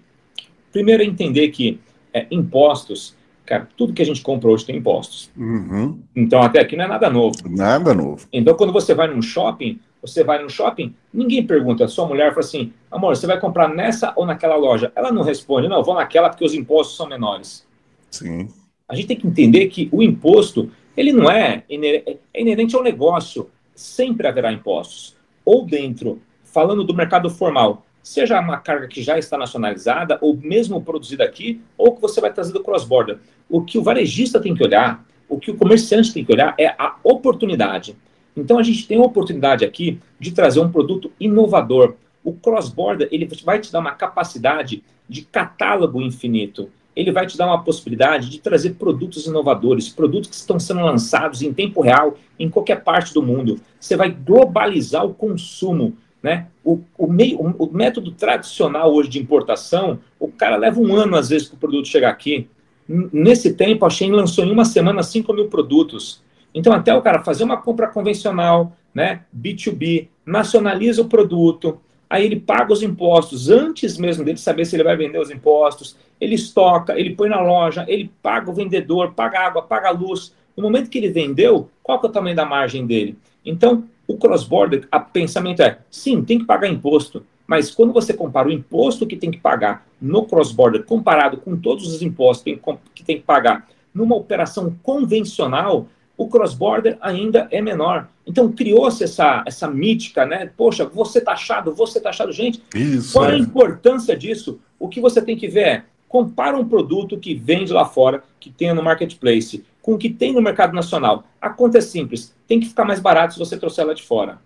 Primeiro 0.71 1.03
é 1.03 1.05
entender 1.05 1.49
que 1.49 1.79
é, 2.13 2.27
impostos, 2.31 3.15
cara, 3.45 3.67
tudo 3.75 3.93
que 3.93 4.01
a 4.01 4.05
gente 4.05 4.21
compra 4.21 4.49
hoje 4.49 4.65
tem 4.65 4.77
impostos. 4.77 5.29
Uhum. 5.37 5.99
Então, 6.15 6.41
até 6.41 6.61
aqui 6.61 6.75
não 6.75 6.85
é 6.85 6.87
nada 6.87 7.09
novo. 7.09 7.37
Nada 7.49 7.93
novo. 7.93 8.27
Então, 8.31 8.55
quando 8.55 8.73
você 8.73 8.93
vai 8.93 9.07
num 9.07 9.21
shopping, 9.21 9.79
você 10.01 10.23
vai 10.23 10.41
no 10.41 10.49
shopping, 10.49 10.95
ninguém 11.13 11.45
pergunta, 11.45 11.85
a 11.85 11.87
sua 11.87 12.07
mulher 12.07 12.29
fala 12.29 12.39
assim, 12.41 12.73
amor, 12.89 13.15
você 13.15 13.27
vai 13.27 13.39
comprar 13.39 13.67
nessa 13.67 14.13
ou 14.15 14.25
naquela 14.25 14.55
loja? 14.55 14.91
Ela 14.95 15.11
não 15.11 15.23
responde, 15.23 15.67
não, 15.67 15.83
vou 15.83 15.95
naquela 15.95 16.29
porque 16.29 16.45
os 16.45 16.53
impostos 16.53 16.95
são 16.95 17.07
menores. 17.07 17.67
Sim. 18.09 18.47
A 18.87 18.95
gente 18.95 19.07
tem 19.07 19.17
que 19.17 19.27
entender 19.27 19.67
que 19.67 19.89
o 19.91 20.01
imposto, 20.01 20.71
ele 20.95 21.11
não 21.11 21.29
é, 21.29 21.63
é 21.69 22.41
inerente 22.41 22.75
ao 22.75 22.83
negócio. 22.83 23.49
Sempre 23.75 24.27
haverá 24.27 24.51
impostos. 24.51 25.15
Ou 25.45 25.65
dentro, 25.65 26.21
falando 26.43 26.83
do 26.83 26.93
mercado 26.93 27.29
formal, 27.29 27.85
seja 28.03 28.39
uma 28.39 28.57
carga 28.57 28.87
que 28.87 29.01
já 29.01 29.17
está 29.17 29.37
nacionalizada, 29.37 30.17
ou 30.21 30.35
mesmo 30.35 30.81
produzida 30.81 31.23
aqui, 31.23 31.61
ou 31.77 31.95
que 31.95 32.01
você 32.01 32.19
vai 32.19 32.33
trazer 32.33 32.53
do 32.53 32.63
cross-border. 32.63 33.19
O 33.49 33.61
que 33.61 33.77
o 33.77 33.83
varejista 33.83 34.39
tem 34.39 34.55
que 34.55 34.63
olhar, 34.63 35.05
o 35.27 35.39
que 35.39 35.51
o 35.51 35.57
comerciante 35.57 36.13
tem 36.13 36.25
que 36.25 36.31
olhar 36.31 36.55
é 36.57 36.67
a 36.67 36.95
oportunidade. 37.03 37.95
Então 38.35 38.57
a 38.57 38.63
gente 38.63 38.87
tem 38.87 38.97
a 38.97 39.03
oportunidade 39.03 39.65
aqui 39.65 39.99
de 40.19 40.31
trazer 40.31 40.59
um 40.59 40.71
produto 40.71 41.11
inovador. 41.19 41.95
O 42.23 42.33
cross-border 42.33 43.07
ele 43.11 43.27
vai 43.43 43.59
te 43.59 43.71
dar 43.71 43.79
uma 43.79 43.91
capacidade 43.91 44.83
de 45.07 45.21
catálogo 45.23 46.01
infinito. 46.01 46.69
Ele 46.95 47.11
vai 47.11 47.25
te 47.25 47.37
dar 47.37 47.47
uma 47.47 47.63
possibilidade 47.63 48.29
de 48.29 48.39
trazer 48.39 48.71
produtos 48.71 49.25
inovadores, 49.25 49.89
produtos 49.89 50.29
que 50.29 50.35
estão 50.35 50.59
sendo 50.59 50.81
lançados 50.81 51.41
em 51.41 51.53
tempo 51.53 51.81
real 51.81 52.17
em 52.37 52.49
qualquer 52.49 52.83
parte 52.83 53.13
do 53.13 53.21
mundo. 53.21 53.59
Você 53.79 53.95
vai 53.95 54.09
globalizar 54.09 55.05
o 55.05 55.13
consumo 55.13 55.95
Né? 56.21 56.47
O, 56.63 56.81
o, 56.97 57.07
meio, 57.07 57.39
o, 57.39 57.65
o 57.65 57.73
método 57.73 58.11
tradicional 58.11 58.93
hoje 58.93 59.09
de 59.09 59.19
importação, 59.19 59.99
o 60.19 60.27
cara 60.27 60.57
leva 60.57 60.79
um 60.79 60.93
ano, 60.95 61.15
às 61.15 61.29
vezes, 61.29 61.47
para 61.47 61.55
o 61.55 61.59
produto 61.59 61.87
chegar 61.87 62.09
aqui. 62.09 62.47
Nesse 62.87 63.53
tempo, 63.53 63.85
a 63.85 63.89
Shein 63.89 64.11
lançou 64.11 64.43
em 64.43 64.51
uma 64.51 64.65
semana 64.65 65.03
5 65.03 65.31
mil 65.33 65.47
produtos. 65.47 66.21
Então, 66.53 66.73
até 66.73 66.93
o 66.93 67.01
cara 67.01 67.23
fazer 67.23 67.43
uma 67.43 67.57
compra 67.57 67.87
convencional, 67.87 68.75
né, 68.93 69.21
B2B, 69.35 70.07
nacionaliza 70.25 71.01
o 71.01 71.07
produto, 71.07 71.79
aí 72.09 72.25
ele 72.25 72.39
paga 72.39 72.73
os 72.73 72.81
impostos 72.81 73.49
antes 73.49 73.97
mesmo 73.97 74.25
dele 74.25 74.37
saber 74.37 74.65
se 74.65 74.75
ele 74.75 74.83
vai 74.83 74.97
vender 74.97 75.19
os 75.19 75.29
impostos, 75.29 75.95
ele 76.19 76.35
estoca, 76.35 76.99
ele 76.99 77.15
põe 77.15 77.29
na 77.29 77.39
loja, 77.39 77.85
ele 77.87 78.11
paga 78.21 78.49
o 78.49 78.53
vendedor, 78.53 79.13
paga 79.13 79.39
água, 79.39 79.61
paga 79.61 79.91
luz. 79.91 80.33
No 80.57 80.63
momento 80.63 80.89
que 80.89 80.97
ele 80.97 81.09
vendeu, 81.09 81.69
qual 81.83 81.99
que 81.99 82.07
é 82.07 82.09
o 82.09 82.11
tamanho 82.11 82.35
da 82.35 82.45
margem 82.45 82.85
dele? 82.85 83.17
Então, 83.45 83.85
o 84.09 84.17
cross-border, 84.17 84.87
o 84.91 84.99
pensamento 85.01 85.61
é, 85.61 85.77
sim, 85.91 86.23
tem 86.23 86.39
que 86.39 86.45
pagar 86.45 86.67
imposto, 86.67 87.23
mas 87.45 87.69
quando 87.69 87.93
você 87.93 88.11
compara 88.11 88.47
o 88.47 88.51
imposto 88.51 89.05
que 89.05 89.15
tem 89.15 89.29
que 89.29 89.37
pagar 89.37 89.85
no 90.01 90.25
cross-border 90.25 90.83
comparado 90.83 91.37
com 91.37 91.55
todos 91.55 91.87
os 91.87 92.01
impostos 92.01 92.51
que 92.95 93.03
tem 93.03 93.17
que 93.17 93.23
pagar 93.23 93.69
numa 93.93 94.15
operação 94.15 94.75
convencional, 94.81 95.87
o 96.17 96.27
cross-border 96.27 96.97
ainda 97.01 97.47
é 97.51 97.61
menor. 97.61 98.09
Então 98.25 98.51
criou-se 98.51 99.03
essa, 99.03 99.43
essa 99.45 99.67
mítica, 99.69 100.25
né? 100.25 100.49
Poxa, 100.57 100.85
você 100.85 101.21
taxado, 101.21 101.73
você 101.73 102.01
taxado. 102.01 102.31
Gente, 102.31 102.63
Isso, 102.73 103.13
qual 103.13 103.25
é. 103.25 103.33
a 103.33 103.37
importância 103.37 104.17
disso? 104.17 104.59
O 104.79 104.89
que 104.89 104.99
você 104.99 105.21
tem 105.21 105.37
que 105.37 105.47
ver 105.47 105.67
é, 105.67 105.83
compara 106.07 106.57
um 106.57 106.67
produto 106.67 107.17
que 107.17 107.35
vende 107.35 107.71
lá 107.71 107.85
fora, 107.85 108.23
que 108.39 108.49
tem 108.49 108.73
no 108.73 108.81
marketplace, 108.81 109.63
com 109.89 109.95
o 109.95 109.97
que 109.97 110.11
tem 110.11 110.33
no 110.33 110.41
mercado 110.41 110.71
nacional. 110.71 111.23
A 111.41 111.49
conta 111.49 111.79
é 111.79 111.81
simples, 111.81 112.31
tem 112.47 112.59
que 112.59 112.67
ficar 112.67 112.85
mais 112.85 112.99
barato 112.99 113.33
se 113.33 113.39
você 113.39 113.57
trouxer 113.57 113.83
ela 113.83 113.95
de 113.95 114.03
fora. 114.03 114.37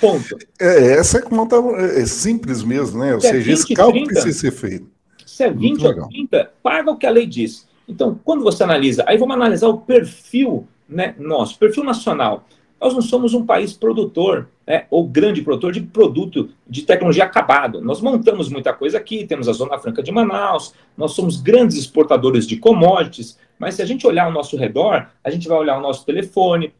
Ponto. 0.00 0.38
É, 0.58 0.92
essa 0.92 1.20
conta 1.20 1.56
é, 1.56 2.00
é 2.00 2.06
simples 2.06 2.62
mesmo, 2.62 3.00
né? 3.00 3.14
Ou 3.14 3.20
se 3.20 3.26
é 3.26 3.32
seja, 3.32 3.44
20, 3.44 3.54
esse 3.54 3.74
cálculo 3.74 4.04
30, 4.06 4.12
precisa 4.14 4.40
ser 4.40 4.50
feito. 4.52 4.86
Se 5.26 5.44
é 5.44 5.50
20 5.50 5.86
ou 5.86 6.08
30, 6.08 6.50
paga 6.62 6.90
o 6.90 6.96
que 6.96 7.04
a 7.04 7.10
lei 7.10 7.26
diz. 7.26 7.68
Então, 7.86 8.18
quando 8.24 8.42
você 8.42 8.64
analisa, 8.64 9.04
aí 9.06 9.18
vamos 9.18 9.36
analisar 9.36 9.68
o 9.68 9.78
perfil 9.78 10.66
né, 10.88 11.14
nosso, 11.18 11.58
perfil 11.58 11.84
nacional. 11.84 12.46
Nós 12.80 12.94
não 12.94 13.02
somos 13.02 13.34
um 13.34 13.44
país 13.44 13.74
produtor, 13.74 14.48
né, 14.66 14.86
ou 14.90 15.06
grande 15.06 15.42
produtor 15.42 15.72
de 15.72 15.82
produto 15.82 16.48
de 16.66 16.82
tecnologia 16.82 17.24
acabado. 17.24 17.82
Nós 17.82 18.00
montamos 18.00 18.48
muita 18.48 18.72
coisa 18.72 18.96
aqui, 18.96 19.26
temos 19.26 19.46
a 19.46 19.52
Zona 19.52 19.78
Franca 19.78 20.02
de 20.02 20.10
Manaus, 20.10 20.72
nós 20.96 21.12
somos 21.12 21.40
grandes 21.40 21.76
exportadores 21.76 22.46
de 22.46 22.56
commodities, 22.56 23.38
mas 23.58 23.74
se 23.74 23.82
a 23.82 23.86
gente 23.86 24.06
olhar 24.06 24.24
ao 24.24 24.32
nosso 24.32 24.56
redor, 24.56 25.08
a 25.22 25.30
gente 25.30 25.48
vai 25.48 25.58
olhar 25.58 25.78
o 25.78 25.80
nosso 25.80 26.04
telefone, 26.04 26.72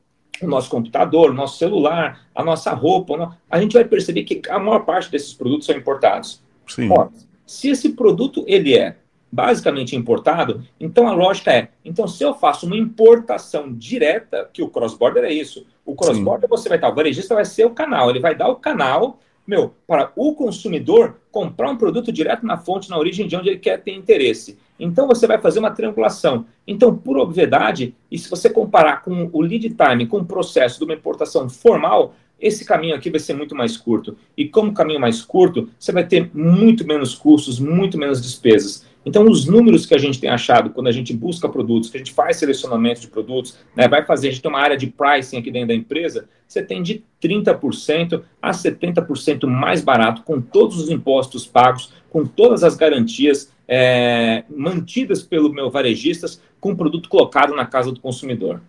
o 0.42 0.46
nosso 0.46 0.68
computador, 0.68 1.30
o 1.30 1.34
nosso 1.34 1.58
celular, 1.58 2.26
a 2.34 2.44
nossa 2.44 2.72
roupa, 2.72 3.36
a 3.50 3.60
gente 3.60 3.72
vai 3.72 3.84
perceber 3.84 4.24
que 4.24 4.42
a 4.50 4.58
maior 4.58 4.80
parte 4.80 5.10
desses 5.10 5.32
produtos 5.32 5.66
são 5.66 5.76
importados. 5.76 6.42
Sim. 6.66 6.90
Ó, 6.90 7.08
se 7.46 7.70
esse 7.70 7.90
produto 7.90 8.44
ele 8.46 8.76
é 8.76 8.96
basicamente 9.30 9.96
importado, 9.96 10.64
então 10.80 11.08
a 11.08 11.12
lógica 11.12 11.52
é, 11.52 11.68
então 11.84 12.06
se 12.06 12.22
eu 12.22 12.34
faço 12.34 12.66
uma 12.66 12.76
importação 12.76 13.72
direta, 13.72 14.48
que 14.52 14.62
o 14.62 14.68
cross-border 14.68 15.24
é 15.24 15.32
isso, 15.32 15.66
o 15.84 15.94
cross-border 15.94 16.48
você 16.48 16.68
vai 16.68 16.78
estar, 16.78 16.88
o 16.88 16.94
varejista 16.94 17.34
vai 17.34 17.44
ser 17.44 17.64
o 17.64 17.70
canal, 17.70 18.10
ele 18.10 18.20
vai 18.20 18.34
dar 18.34 18.48
o 18.48 18.56
canal, 18.56 19.20
meu, 19.46 19.74
para 19.86 20.12
o 20.16 20.34
consumidor 20.34 21.16
comprar 21.30 21.70
um 21.70 21.76
produto 21.76 22.10
direto 22.10 22.44
na 22.44 22.56
fonte, 22.56 22.90
na 22.90 22.98
origem 22.98 23.26
de 23.26 23.36
onde 23.36 23.48
ele 23.50 23.58
quer 23.58 23.82
ter 23.82 23.92
interesse. 23.92 24.58
Então 24.78 25.06
você 25.06 25.26
vai 25.26 25.38
fazer 25.38 25.58
uma 25.58 25.70
triangulação. 25.70 26.46
Então, 26.66 26.96
por 26.96 27.16
obviedade, 27.16 27.94
e 28.10 28.18
se 28.18 28.28
você 28.28 28.50
comparar 28.50 29.02
com 29.02 29.30
o 29.32 29.40
lead 29.40 29.68
time, 29.70 30.06
com 30.06 30.18
o 30.18 30.24
processo 30.24 30.78
de 30.78 30.84
uma 30.84 30.94
importação 30.94 31.48
formal, 31.48 32.14
esse 32.40 32.64
caminho 32.64 32.94
aqui 32.94 33.10
vai 33.10 33.20
ser 33.20 33.34
muito 33.34 33.54
mais 33.54 33.76
curto. 33.76 34.16
E 34.36 34.46
como 34.46 34.74
caminho 34.74 35.00
mais 35.00 35.22
curto, 35.22 35.70
você 35.78 35.92
vai 35.92 36.06
ter 36.06 36.30
muito 36.34 36.86
menos 36.86 37.14
custos, 37.14 37.58
muito 37.58 37.96
menos 37.96 38.20
despesas. 38.20 38.84
Então, 39.06 39.30
os 39.30 39.46
números 39.46 39.86
que 39.86 39.94
a 39.94 39.98
gente 39.98 40.18
tem 40.18 40.28
achado 40.28 40.70
quando 40.70 40.88
a 40.88 40.92
gente 40.92 41.14
busca 41.14 41.48
produtos, 41.48 41.88
que 41.88 41.96
a 41.96 42.00
gente 42.00 42.12
faz 42.12 42.38
selecionamento 42.38 43.00
de 43.00 43.06
produtos, 43.06 43.56
né, 43.76 43.86
vai 43.86 44.04
fazer, 44.04 44.26
a 44.26 44.30
gente 44.32 44.42
tem 44.42 44.50
uma 44.50 44.60
área 44.60 44.76
de 44.76 44.88
pricing 44.88 45.38
aqui 45.38 45.48
dentro 45.48 45.68
da 45.68 45.74
empresa, 45.74 46.28
você 46.46 46.60
tem 46.60 46.82
de 46.82 47.04
30% 47.22 48.24
a 48.42 48.50
70% 48.50 49.46
mais 49.46 49.80
barato, 49.80 50.22
com 50.22 50.40
todos 50.40 50.80
os 50.80 50.90
impostos 50.90 51.46
pagos, 51.46 51.92
com 52.10 52.26
todas 52.26 52.64
as 52.64 52.74
garantias 52.74 53.52
é, 53.68 54.42
mantidas 54.50 55.22
pelo 55.22 55.52
meu 55.52 55.70
varejistas, 55.70 56.42
com 56.60 56.72
o 56.72 56.76
produto 56.76 57.08
colocado 57.08 57.54
na 57.54 57.64
casa 57.64 57.92
do 57.92 58.00
consumidor. 58.00 58.60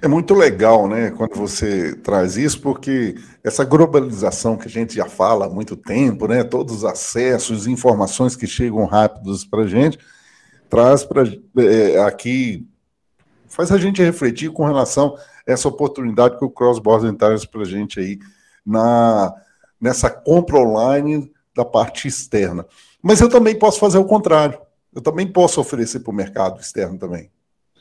É 0.00 0.08
muito 0.08 0.34
legal, 0.34 0.88
né, 0.88 1.10
quando 1.10 1.34
você 1.34 1.94
traz 1.96 2.36
isso, 2.36 2.60
porque 2.60 3.16
essa 3.42 3.64
globalização 3.64 4.56
que 4.56 4.66
a 4.66 4.70
gente 4.70 4.94
já 4.94 5.06
fala 5.06 5.46
há 5.46 5.48
muito 5.48 5.76
tempo, 5.76 6.26
né, 6.26 6.44
todos 6.44 6.76
os 6.76 6.84
acessos, 6.84 7.66
informações 7.66 8.36
que 8.36 8.46
chegam 8.46 8.84
rápidos 8.84 9.44
para 9.44 9.62
a 9.62 9.66
gente, 9.66 9.98
traz 10.68 11.04
para 11.04 11.24
é, 11.58 12.00
aqui, 12.02 12.66
faz 13.48 13.72
a 13.72 13.78
gente 13.78 14.02
refletir 14.02 14.50
com 14.50 14.64
relação 14.64 15.16
a 15.16 15.52
essa 15.52 15.68
oportunidade 15.68 16.38
que 16.38 16.44
o 16.44 16.50
cross-border 16.50 17.14
traz 17.14 17.44
para 17.44 17.62
a 17.62 17.66
gente 17.66 18.00
aí 18.00 18.18
na, 18.64 19.32
nessa 19.80 20.10
compra 20.10 20.58
online 20.58 21.30
da 21.54 21.64
parte 21.64 22.08
externa. 22.08 22.66
Mas 23.02 23.20
eu 23.20 23.28
também 23.28 23.58
posso 23.58 23.78
fazer 23.78 23.98
o 23.98 24.04
contrário. 24.04 24.58
Eu 24.94 25.00
também 25.00 25.26
posso 25.26 25.60
oferecer 25.60 26.00
para 26.00 26.10
o 26.10 26.14
mercado 26.14 26.60
externo 26.60 26.98
também. 26.98 27.30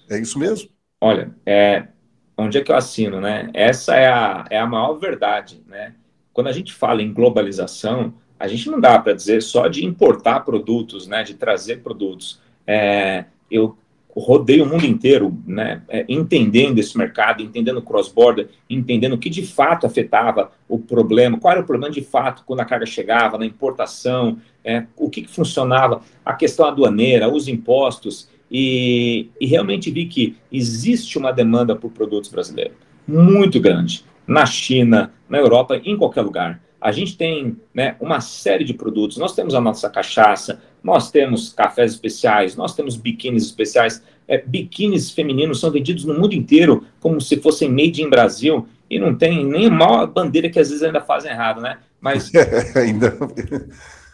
É 0.09 0.19
isso 0.19 0.37
mesmo? 0.37 0.69
Olha, 1.01 1.35
é, 1.45 1.87
onde 2.37 2.57
é 2.57 2.61
que 2.61 2.71
eu 2.71 2.75
assino, 2.75 3.21
né? 3.21 3.49
Essa 3.53 3.95
é 3.95 4.07
a, 4.07 4.45
é 4.49 4.59
a 4.59 4.67
maior 4.67 4.93
verdade, 4.93 5.61
né? 5.67 5.93
Quando 6.33 6.47
a 6.47 6.51
gente 6.51 6.73
fala 6.73 7.01
em 7.01 7.13
globalização, 7.13 8.13
a 8.39 8.47
gente 8.47 8.69
não 8.69 8.79
dá 8.79 8.99
para 8.99 9.13
dizer 9.13 9.41
só 9.41 9.67
de 9.67 9.85
importar 9.85 10.41
produtos, 10.41 11.07
né? 11.07 11.23
De 11.23 11.35
trazer 11.35 11.77
produtos. 11.77 12.41
É, 12.67 13.25
eu 13.49 13.77
rodei 14.15 14.61
o 14.61 14.65
mundo 14.65 14.85
inteiro, 14.85 15.37
né? 15.45 15.81
É, 15.89 16.05
entendendo 16.07 16.79
esse 16.79 16.97
mercado, 16.97 17.43
entendendo 17.43 17.81
cross-border, 17.81 18.47
entendendo 18.69 19.13
o 19.13 19.17
que 19.17 19.29
de 19.29 19.45
fato 19.45 19.85
afetava 19.85 20.51
o 20.69 20.79
problema, 20.79 21.37
qual 21.37 21.53
era 21.53 21.61
o 21.61 21.65
problema 21.65 21.93
de 21.93 22.01
fato 22.01 22.43
quando 22.45 22.61
a 22.61 22.65
carga 22.65 22.85
chegava, 22.85 23.37
na 23.37 23.45
importação, 23.45 24.39
é, 24.63 24.85
o 24.95 25.09
que, 25.09 25.21
que 25.21 25.31
funcionava, 25.31 26.01
a 26.23 26.33
questão 26.33 26.65
aduaneira, 26.65 27.29
os 27.29 27.47
impostos. 27.47 28.29
E, 28.51 29.29
e 29.39 29.45
realmente 29.47 29.89
vi 29.89 30.05
que 30.05 30.35
existe 30.51 31.17
uma 31.17 31.31
demanda 31.31 31.75
por 31.75 31.91
produtos 31.91 32.29
brasileiros 32.29 32.77
muito 33.07 33.59
grande 33.59 34.03
na 34.27 34.45
China, 34.45 35.13
na 35.29 35.37
Europa, 35.37 35.79
em 35.83 35.97
qualquer 35.97 36.21
lugar. 36.21 36.61
A 36.81 36.91
gente 36.91 37.17
tem 37.17 37.57
né, 37.73 37.95
uma 37.99 38.21
série 38.21 38.63
de 38.63 38.73
produtos. 38.73 39.17
Nós 39.17 39.33
temos 39.33 39.55
a 39.55 39.61
nossa 39.61 39.89
cachaça, 39.89 40.61
nós 40.83 41.09
temos 41.09 41.53
cafés 41.53 41.93
especiais, 41.93 42.55
nós 42.55 42.75
temos 42.75 42.95
biquínis 42.95 43.45
especiais. 43.45 44.03
É, 44.27 44.39
biquínis 44.39 45.11
femininos 45.11 45.59
são 45.59 45.71
vendidos 45.71 46.05
no 46.05 46.13
mundo 46.13 46.33
inteiro 46.33 46.85
como 46.99 47.21
se 47.21 47.37
fossem 47.37 47.69
made 47.69 48.01
in 48.01 48.09
Brasil 48.09 48.67
e 48.89 48.99
não 48.99 49.15
tem 49.15 49.45
nem 49.45 49.67
a 49.67 49.71
maior 49.71 50.07
bandeira 50.07 50.49
que 50.49 50.59
às 50.59 50.69
vezes 50.69 50.83
ainda 50.83 51.01
fazem 51.01 51.31
errado, 51.31 51.61
né? 51.61 51.79
Mas 51.99 52.31
ainda 52.75 53.17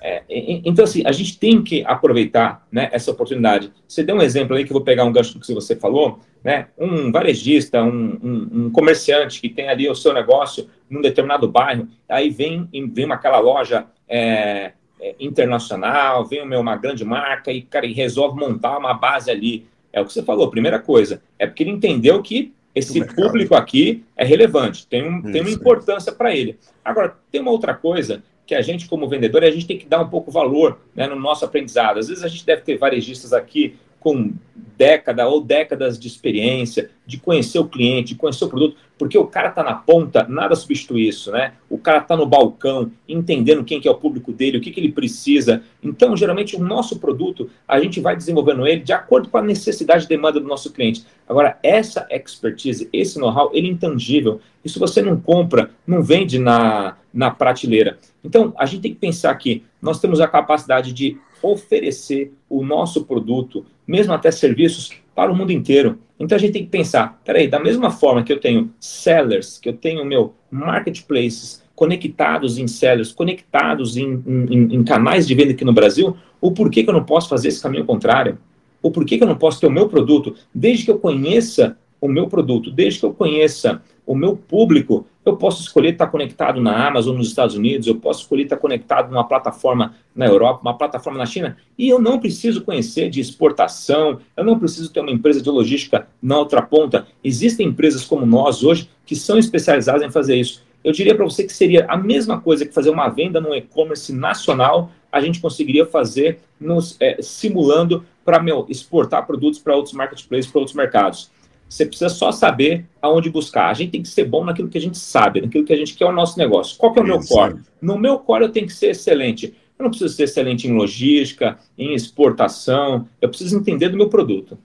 é, 0.03 0.23
então, 0.27 0.83
assim, 0.83 1.03
a 1.05 1.11
gente 1.11 1.37
tem 1.37 1.61
que 1.61 1.83
aproveitar 1.85 2.65
né, 2.71 2.89
essa 2.91 3.11
oportunidade. 3.11 3.71
Você 3.87 4.03
deu 4.03 4.15
um 4.15 4.21
exemplo 4.21 4.55
aí 4.55 4.63
que 4.65 4.71
eu 4.71 4.75
vou 4.75 4.83
pegar 4.83 5.03
um 5.03 5.11
gancho 5.11 5.35
do 5.35 5.39
que 5.39 5.53
você 5.53 5.75
falou, 5.75 6.19
né? 6.43 6.69
Um 6.75 7.11
varejista, 7.11 7.83
um, 7.83 8.17
um, 8.23 8.49
um, 8.51 8.71
comerciante 8.71 9.39
que 9.39 9.47
tem 9.47 9.69
ali 9.69 9.87
o 9.87 9.93
seu 9.93 10.11
negócio 10.11 10.67
num 10.89 11.01
determinado 11.01 11.47
bairro, 11.47 11.87
aí 12.09 12.31
vem, 12.31 12.67
vem 12.91 13.11
aquela 13.11 13.39
loja 13.39 13.85
é, 14.09 14.71
é, 14.99 15.15
internacional, 15.19 16.25
vem 16.25 16.41
uma, 16.41 16.57
uma 16.57 16.75
grande 16.75 17.05
marca 17.05 17.51
e, 17.51 17.61
cara, 17.61 17.85
e 17.85 17.93
resolve 17.93 18.39
montar 18.39 18.79
uma 18.79 18.95
base 18.95 19.29
ali. 19.29 19.67
É 19.93 20.01
o 20.01 20.05
que 20.05 20.13
você 20.13 20.23
falou, 20.23 20.49
primeira 20.49 20.79
coisa, 20.79 21.21
é 21.37 21.45
porque 21.45 21.61
ele 21.61 21.71
entendeu 21.71 22.23
que 22.23 22.51
esse 22.73 23.05
público 23.13 23.53
aqui 23.53 24.03
é 24.15 24.23
relevante, 24.23 24.87
tem, 24.87 25.07
um, 25.07 25.21
tem 25.21 25.41
uma 25.41 25.49
importância 25.49 26.11
para 26.11 26.33
ele. 26.33 26.57
Agora, 26.83 27.15
tem 27.29 27.41
uma 27.41 27.51
outra 27.51 27.73
coisa 27.73 28.23
que 28.45 28.55
a 28.55 28.61
gente, 28.61 28.87
como 28.87 29.07
vendedor, 29.07 29.43
a 29.43 29.51
gente 29.51 29.67
tem 29.67 29.77
que 29.77 29.85
dar 29.85 30.01
um 30.01 30.09
pouco 30.09 30.31
valor 30.31 30.79
né, 30.95 31.07
no 31.07 31.15
nosso 31.15 31.45
aprendizado. 31.45 31.99
Às 31.99 32.07
vezes 32.07 32.23
a 32.23 32.27
gente 32.27 32.45
deve 32.45 32.61
ter 32.61 32.77
varejistas 32.77 33.33
aqui 33.33 33.75
com 33.99 34.33
década 34.77 35.27
ou 35.27 35.41
décadas 35.41 35.99
de 35.99 36.07
experiência, 36.07 36.89
de 37.05 37.17
conhecer 37.17 37.59
o 37.59 37.67
cliente, 37.67 38.13
de 38.13 38.19
conhecer 38.19 38.43
o 38.45 38.49
produto, 38.49 38.75
porque 39.01 39.17
o 39.17 39.25
cara 39.25 39.49
está 39.49 39.63
na 39.63 39.73
ponta, 39.73 40.27
nada 40.29 40.55
substitui 40.55 41.07
isso, 41.07 41.31
né? 41.31 41.53
O 41.67 41.79
cara 41.79 41.97
está 41.97 42.15
no 42.15 42.23
balcão, 42.23 42.91
entendendo 43.09 43.63
quem 43.63 43.81
que 43.81 43.87
é 43.87 43.91
o 43.91 43.95
público 43.97 44.31
dele, 44.31 44.59
o 44.59 44.61
que, 44.61 44.69
que 44.69 44.79
ele 44.79 44.91
precisa. 44.91 45.63
Então, 45.81 46.15
geralmente, 46.15 46.55
o 46.55 46.59
nosso 46.59 46.99
produto, 46.99 47.49
a 47.67 47.79
gente 47.79 47.99
vai 47.99 48.15
desenvolvendo 48.15 48.67
ele 48.67 48.81
de 48.81 48.93
acordo 48.93 49.27
com 49.27 49.39
a 49.39 49.41
necessidade 49.41 50.05
e 50.05 50.07
demanda 50.07 50.39
do 50.39 50.47
nosso 50.47 50.71
cliente. 50.71 51.03
Agora, 51.27 51.57
essa 51.63 52.05
expertise, 52.11 52.87
esse 52.93 53.17
know-how, 53.17 53.49
ele 53.55 53.69
é 53.69 53.71
intangível. 53.71 54.39
Isso 54.63 54.79
você 54.79 55.01
não 55.01 55.19
compra, 55.19 55.71
não 55.87 56.03
vende 56.03 56.37
na, 56.37 56.95
na 57.11 57.31
prateleira. 57.31 57.97
Então, 58.23 58.53
a 58.55 58.67
gente 58.67 58.83
tem 58.83 58.93
que 58.93 58.99
pensar 58.99 59.33
que 59.33 59.63
nós 59.81 59.99
temos 59.99 60.21
a 60.21 60.27
capacidade 60.27 60.93
de 60.93 61.17
oferecer 61.41 62.31
o 62.47 62.63
nosso 62.63 63.03
produto, 63.05 63.65
mesmo 63.87 64.13
até 64.13 64.29
serviços, 64.29 64.91
para 65.15 65.31
o 65.31 65.35
mundo 65.35 65.51
inteiro. 65.51 65.97
Então 66.21 66.35
a 66.35 66.39
gente 66.39 66.53
tem 66.53 66.63
que 66.63 66.69
pensar, 66.69 67.19
peraí, 67.25 67.47
da 67.47 67.59
mesma 67.59 67.89
forma 67.89 68.23
que 68.23 68.31
eu 68.31 68.39
tenho 68.39 68.71
sellers, 68.79 69.57
que 69.57 69.67
eu 69.67 69.73
tenho 69.73 70.05
meu 70.05 70.35
marketplaces 70.51 71.63
conectados 71.73 72.59
em 72.59 72.67
sellers, 72.67 73.11
conectados 73.11 73.97
em, 73.97 74.23
em, 74.27 74.75
em, 74.75 74.83
canais 74.83 75.27
de 75.27 75.33
venda 75.33 75.51
aqui 75.51 75.65
no 75.65 75.73
Brasil, 75.73 76.15
o 76.39 76.51
porquê 76.51 76.83
que 76.83 76.89
eu 76.89 76.93
não 76.93 77.03
posso 77.03 77.27
fazer 77.27 77.47
esse 77.47 77.61
caminho 77.61 77.85
contrário? 77.85 78.37
O 78.83 78.91
porquê 78.91 79.17
que 79.17 79.23
eu 79.23 79.27
não 79.27 79.35
posso 79.35 79.59
ter 79.59 79.65
o 79.65 79.71
meu 79.71 79.89
produto? 79.89 80.35
Desde 80.53 80.85
que 80.85 80.91
eu 80.91 80.99
conheça 80.99 81.75
o 82.01 82.07
meu 82.07 82.27
produto, 82.27 82.71
desde 82.71 82.99
que 82.99 83.05
eu 83.05 83.13
conheça 83.13 83.81
o 84.07 84.15
meu 84.15 84.35
público, 84.35 85.05
eu 85.23 85.37
posso 85.37 85.61
escolher 85.61 85.93
estar 85.93 86.07
conectado 86.07 86.59
na 86.59 86.87
Amazon 86.87 87.15
nos 87.15 87.27
Estados 87.27 87.55
Unidos, 87.55 87.85
eu 87.87 87.95
posso 87.95 88.21
escolher 88.21 88.43
estar 88.43 88.57
conectado 88.57 89.11
numa 89.11 89.23
plataforma 89.23 89.93
na 90.15 90.25
Europa, 90.25 90.61
uma 90.63 90.75
plataforma 90.75 91.19
na 91.19 91.27
China, 91.27 91.55
e 91.77 91.87
eu 91.87 92.01
não 92.01 92.19
preciso 92.19 92.63
conhecer 92.63 93.09
de 93.09 93.21
exportação, 93.21 94.19
eu 94.35 94.43
não 94.43 94.57
preciso 94.57 94.91
ter 94.91 94.99
uma 94.99 95.11
empresa 95.11 95.41
de 95.41 95.49
logística 95.49 96.07
na 96.19 96.39
outra 96.39 96.61
ponta. 96.63 97.05
Existem 97.23 97.67
empresas 97.67 98.03
como 98.03 98.25
nós 98.25 98.63
hoje 98.63 98.89
que 99.05 99.15
são 99.15 99.37
especializadas 99.37 100.01
em 100.01 100.09
fazer 100.09 100.35
isso. 100.35 100.63
Eu 100.83 100.91
diria 100.91 101.13
para 101.13 101.23
você 101.23 101.43
que 101.43 101.53
seria 101.53 101.85
a 101.87 101.95
mesma 101.95 102.41
coisa 102.41 102.65
que 102.65 102.73
fazer 102.73 102.89
uma 102.89 103.07
venda 103.07 103.39
no 103.39 103.55
e-commerce 103.55 104.11
nacional, 104.11 104.89
a 105.11 105.21
gente 105.21 105.39
conseguiria 105.39 105.85
fazer 105.85 106.39
nos, 106.59 106.97
é, 106.99 107.21
simulando 107.21 108.03
para 108.25 108.43
exportar 108.67 109.27
produtos 109.27 109.59
para 109.59 109.75
outros 109.75 109.93
marketplaces, 109.93 110.49
para 110.49 110.59
outros 110.59 110.75
mercados. 110.75 111.29
Você 111.71 111.85
precisa 111.85 112.09
só 112.09 112.33
saber 112.33 112.85
aonde 113.01 113.29
buscar. 113.29 113.69
A 113.69 113.73
gente 113.73 113.91
tem 113.91 114.01
que 114.01 114.09
ser 114.09 114.25
bom 114.25 114.43
naquilo 114.43 114.67
que 114.67 114.77
a 114.77 114.81
gente 114.81 114.97
sabe, 114.97 115.39
naquilo 115.39 115.63
que 115.63 115.71
a 115.71 115.77
gente 115.77 115.95
quer 115.95 116.05
o 116.05 116.11
nosso 116.11 116.37
negócio. 116.37 116.77
Qual 116.77 116.91
que 116.91 116.99
é 116.99 117.01
o 117.01 117.05
meu 117.05 117.21
core? 117.25 117.61
No 117.81 117.97
meu 117.97 118.19
core 118.19 118.43
eu 118.43 118.51
tenho 118.51 118.67
que 118.67 118.73
ser 118.73 118.87
excelente. 118.87 119.55
Eu 119.79 119.83
não 119.83 119.89
preciso 119.89 120.13
ser 120.13 120.23
excelente 120.23 120.67
em 120.67 120.73
logística, 120.73 121.57
em 121.77 121.93
exportação. 121.95 123.07
Eu 123.21 123.29
preciso 123.29 123.57
entender 123.57 123.87
do 123.87 123.95
meu 123.95 124.09
produto. 124.09 124.57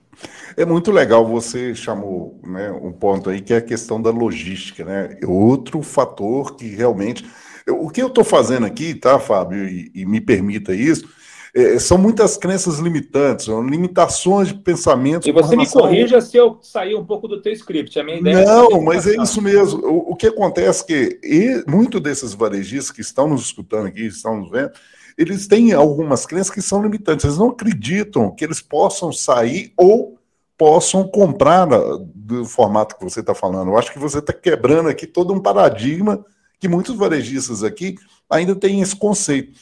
É 0.57 0.65
muito 0.65 0.91
legal, 0.91 1.25
você 1.25 1.73
chamou 1.73 2.39
né, 2.43 2.71
um 2.71 2.91
ponto 2.91 3.29
aí 3.29 3.39
que 3.39 3.53
é 3.53 3.57
a 3.57 3.61
questão 3.61 4.01
da 4.01 4.09
logística, 4.09 4.83
né? 4.83 5.17
Outro 5.25 5.81
fator 5.81 6.57
que 6.57 6.67
realmente. 6.67 7.25
O 7.69 7.89
que 7.89 8.01
eu 8.01 8.07
estou 8.07 8.23
fazendo 8.23 8.65
aqui, 8.65 8.93
tá, 8.93 9.17
Fábio, 9.17 9.67
e, 9.67 9.91
e 9.95 10.05
me 10.05 10.19
permita 10.19 10.73
isso, 10.73 11.07
é, 11.57 11.79
são 11.79 11.97
muitas 11.97 12.37
crenças 12.37 12.77
limitantes, 12.77 13.45
são 13.45 13.65
limitações 13.65 14.49
de 14.49 14.53
pensamento. 14.53 15.27
E 15.27 15.31
você 15.31 15.55
me 15.55 15.67
corrija 15.67 16.21
se 16.21 16.37
eu 16.37 16.59
sair 16.61 16.93
um 16.93 17.03
pouco 17.03 17.27
do 17.27 17.41
teu 17.41 17.51
script, 17.51 17.99
a 17.99 18.03
minha 18.03 18.19
ideia 18.19 18.35
é 18.35 18.45
Não, 18.45 18.67
é 18.73 18.81
mas 18.81 19.07
é 19.07 19.15
isso 19.15 19.41
mesmo. 19.41 19.83
O, 19.83 20.11
o 20.11 20.15
que 20.15 20.27
acontece 20.27 20.83
é 20.83 20.85
que 20.85 21.19
e, 21.23 21.63
muito 21.67 21.99
desses 21.99 22.35
varejistas 22.35 22.91
que 22.91 23.01
estão 23.01 23.27
nos 23.27 23.41
escutando 23.41 23.87
aqui, 23.87 24.05
estão 24.05 24.37
nos 24.37 24.51
vendo, 24.51 24.71
eles 25.17 25.47
têm 25.47 25.73
algumas 25.73 26.27
crenças 26.27 26.53
que 26.53 26.61
são 26.61 26.83
limitantes. 26.83 27.25
Eles 27.25 27.39
não 27.39 27.49
acreditam 27.49 28.29
que 28.29 28.45
eles 28.45 28.61
possam 28.61 29.11
sair 29.11 29.73
ou 29.75 30.15
possam 30.55 31.07
comprar 31.07 31.67
do 32.13 32.45
formato 32.45 32.95
que 32.95 33.03
você 33.03 33.21
está 33.21 33.33
falando. 33.33 33.71
Eu 33.71 33.79
acho 33.79 33.91
que 33.91 33.97
você 33.97 34.19
está 34.19 34.31
quebrando 34.31 34.89
aqui 34.89 35.07
todo 35.07 35.33
um 35.33 35.39
paradigma 35.39 36.23
que 36.59 36.67
muitos 36.67 36.95
varejistas 36.95 37.63
aqui 37.63 37.95
ainda 38.29 38.55
têm 38.55 38.81
esse 38.81 38.95
conceito. 38.95 39.53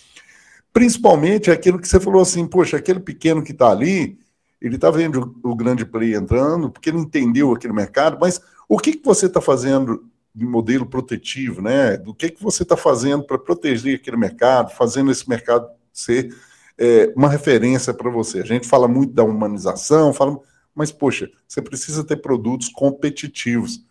Principalmente 0.75 1.49
aquilo 1.49 1.79
que 1.79 1.87
você 1.87 2.01
falou 2.01 2.21
assim, 2.21 2.45
poxa, 2.45 2.75
aquele 2.75 2.99
pequeno 2.99 3.41
que 3.41 3.53
está 3.53 3.71
ali, 3.71 4.19
ele 4.61 4.75
está 4.75 4.91
vendo 4.91 5.33
o 5.41 5.55
grande 5.55 5.85
play 5.85 6.13
entrando, 6.13 6.69
porque 6.69 6.89
ele 6.89 6.97
entendeu 6.97 7.53
aquele 7.53 7.71
mercado, 7.71 8.17
mas 8.19 8.41
o 8.67 8.77
que, 8.77 8.91
que 8.91 9.05
você 9.05 9.27
está 9.27 9.39
fazendo 9.39 10.03
de 10.33 10.45
modelo 10.45 10.85
protetivo, 10.85 11.61
né? 11.61 11.95
Do 11.95 12.13
que, 12.13 12.29
que 12.29 12.43
você 12.43 12.63
está 12.63 12.75
fazendo 12.75 13.23
para 13.23 13.37
proteger 13.37 13.95
aquele 13.95 14.17
mercado, 14.17 14.69
fazendo 14.75 15.09
esse 15.09 15.29
mercado 15.29 15.65
ser 15.93 16.35
é, 16.77 17.13
uma 17.15 17.29
referência 17.29 17.93
para 17.93 18.09
você. 18.09 18.41
A 18.41 18.45
gente 18.45 18.67
fala 18.67 18.85
muito 18.85 19.13
da 19.13 19.23
humanização, 19.23 20.11
fala, 20.11 20.37
mas 20.75 20.91
poxa, 20.91 21.31
você 21.47 21.61
precisa 21.61 22.03
ter 22.03 22.17
produtos 22.17 22.67
competitivos. 22.67 23.81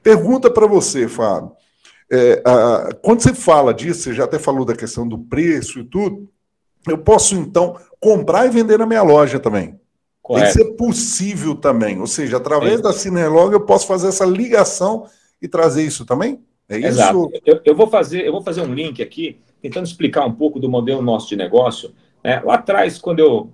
Pergunta 0.00 0.48
para 0.48 0.68
você, 0.68 1.08
Fábio. 1.08 1.50
É, 2.10 2.42
a, 2.44 2.90
quando 3.02 3.20
você 3.20 3.34
fala 3.34 3.74
disso, 3.74 4.02
você 4.02 4.14
já 4.14 4.24
até 4.24 4.38
falou 4.38 4.64
da 4.64 4.74
questão 4.74 5.06
do 5.06 5.18
preço 5.18 5.80
e 5.80 5.84
tudo, 5.84 6.28
eu 6.88 6.98
posso 6.98 7.34
então 7.34 7.76
comprar 8.00 8.46
e 8.46 8.50
vender 8.50 8.78
na 8.78 8.86
minha 8.86 9.02
loja 9.02 9.38
também. 9.38 9.78
Correto. 10.22 10.58
Que 10.58 10.64
ser 10.64 10.72
possível 10.74 11.54
também. 11.54 12.00
Ou 12.00 12.06
seja, 12.06 12.36
através 12.36 12.80
é. 12.80 12.82
da 12.82 12.92
Cinelog 12.92 13.52
eu 13.52 13.64
posso 13.64 13.86
fazer 13.86 14.08
essa 14.08 14.24
ligação 14.24 15.06
e 15.40 15.48
trazer 15.48 15.84
isso 15.84 16.04
também? 16.04 16.40
É 16.68 16.78
isso? 16.78 16.88
Exato. 16.88 17.30
Eu, 17.46 17.60
eu, 17.64 17.74
vou 17.74 17.86
fazer, 17.86 18.26
eu 18.26 18.32
vou 18.32 18.42
fazer 18.42 18.60
um 18.60 18.74
link 18.74 19.02
aqui, 19.02 19.38
tentando 19.62 19.86
explicar 19.86 20.26
um 20.26 20.34
pouco 20.34 20.60
do 20.60 20.68
modelo 20.68 21.00
nosso 21.00 21.28
de 21.28 21.36
negócio. 21.36 21.94
É, 22.22 22.40
lá 22.40 22.54
atrás, 22.54 22.98
quando 22.98 23.20
eu 23.20 23.50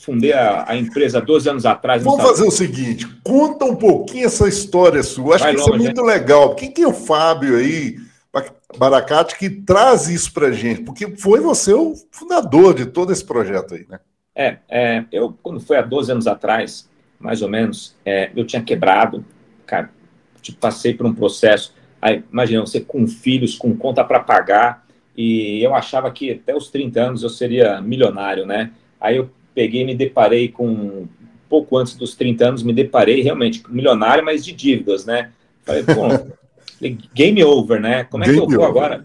fundei 0.00 0.32
a, 0.32 0.64
a, 0.68 0.76
empresa 0.76 1.20
12 1.20 1.48
anos 1.48 1.66
atrás. 1.66 2.02
Vamos 2.02 2.22
fazer 2.22 2.46
o 2.46 2.50
seguinte: 2.50 3.06
conta 3.22 3.64
um 3.64 3.76
pouquinho 3.76 4.26
essa 4.26 4.48
história 4.48 5.02
sua. 5.02 5.36
Acho 5.36 5.44
Vai 5.44 5.54
que 5.54 5.60
longe, 5.60 5.70
isso 5.70 5.80
é 5.80 5.84
muito 5.84 6.00
hein? 6.00 6.06
legal. 6.06 6.54
Quem 6.54 6.70
que 6.70 6.82
é 6.82 6.88
o 6.88 6.92
Fábio 6.92 7.56
aí, 7.56 7.96
Baracate, 8.76 9.36
que 9.38 9.48
traz 9.48 10.08
isso 10.08 10.32
para 10.32 10.52
gente? 10.52 10.82
Porque 10.82 11.16
foi 11.16 11.40
você 11.40 11.72
o 11.72 11.94
fundador 12.10 12.74
de 12.74 12.86
todo 12.86 13.12
esse 13.12 13.24
projeto 13.24 13.74
aí, 13.74 13.86
né? 13.88 14.00
É, 14.34 14.58
é 14.68 15.04
eu, 15.10 15.36
quando 15.42 15.60
foi 15.60 15.76
há 15.76 15.82
12 15.82 16.12
anos 16.12 16.26
atrás, 16.26 16.88
mais 17.18 17.42
ou 17.42 17.48
menos, 17.48 17.96
é, 18.04 18.30
eu 18.36 18.46
tinha 18.46 18.62
quebrado, 18.62 19.24
cara, 19.66 19.90
tipo, 20.40 20.58
passei 20.58 20.94
por 20.94 21.06
um 21.06 21.14
processo. 21.14 21.74
Aí, 22.00 22.22
imagina, 22.32 22.60
você 22.60 22.80
com 22.80 23.06
filhos, 23.06 23.56
com 23.56 23.76
conta 23.76 24.04
para 24.04 24.20
pagar, 24.20 24.86
e 25.16 25.60
eu 25.60 25.74
achava 25.74 26.10
que 26.12 26.30
até 26.30 26.54
os 26.54 26.70
30 26.70 27.00
anos 27.00 27.22
eu 27.24 27.28
seria 27.28 27.80
milionário, 27.80 28.46
né? 28.46 28.70
Aí 29.00 29.16
eu 29.16 29.28
peguei 29.58 29.84
me 29.84 29.92
deparei 29.92 30.46
com, 30.46 31.08
pouco 31.48 31.76
antes 31.76 31.96
dos 31.96 32.14
30 32.14 32.46
anos, 32.46 32.62
me 32.62 32.72
deparei 32.72 33.22
realmente 33.22 33.60
milionário, 33.68 34.24
mas 34.24 34.44
de 34.44 34.52
dívidas, 34.52 35.04
né? 35.04 35.32
Falei, 35.66 35.82
pô, 35.82 36.02
game 37.12 37.42
over, 37.42 37.80
né? 37.80 38.04
Como 38.04 38.22
é 38.22 38.28
game 38.28 38.38
que 38.38 38.44
eu 38.44 38.48
vou 38.48 38.68
over. 38.68 38.84
agora? 38.84 39.04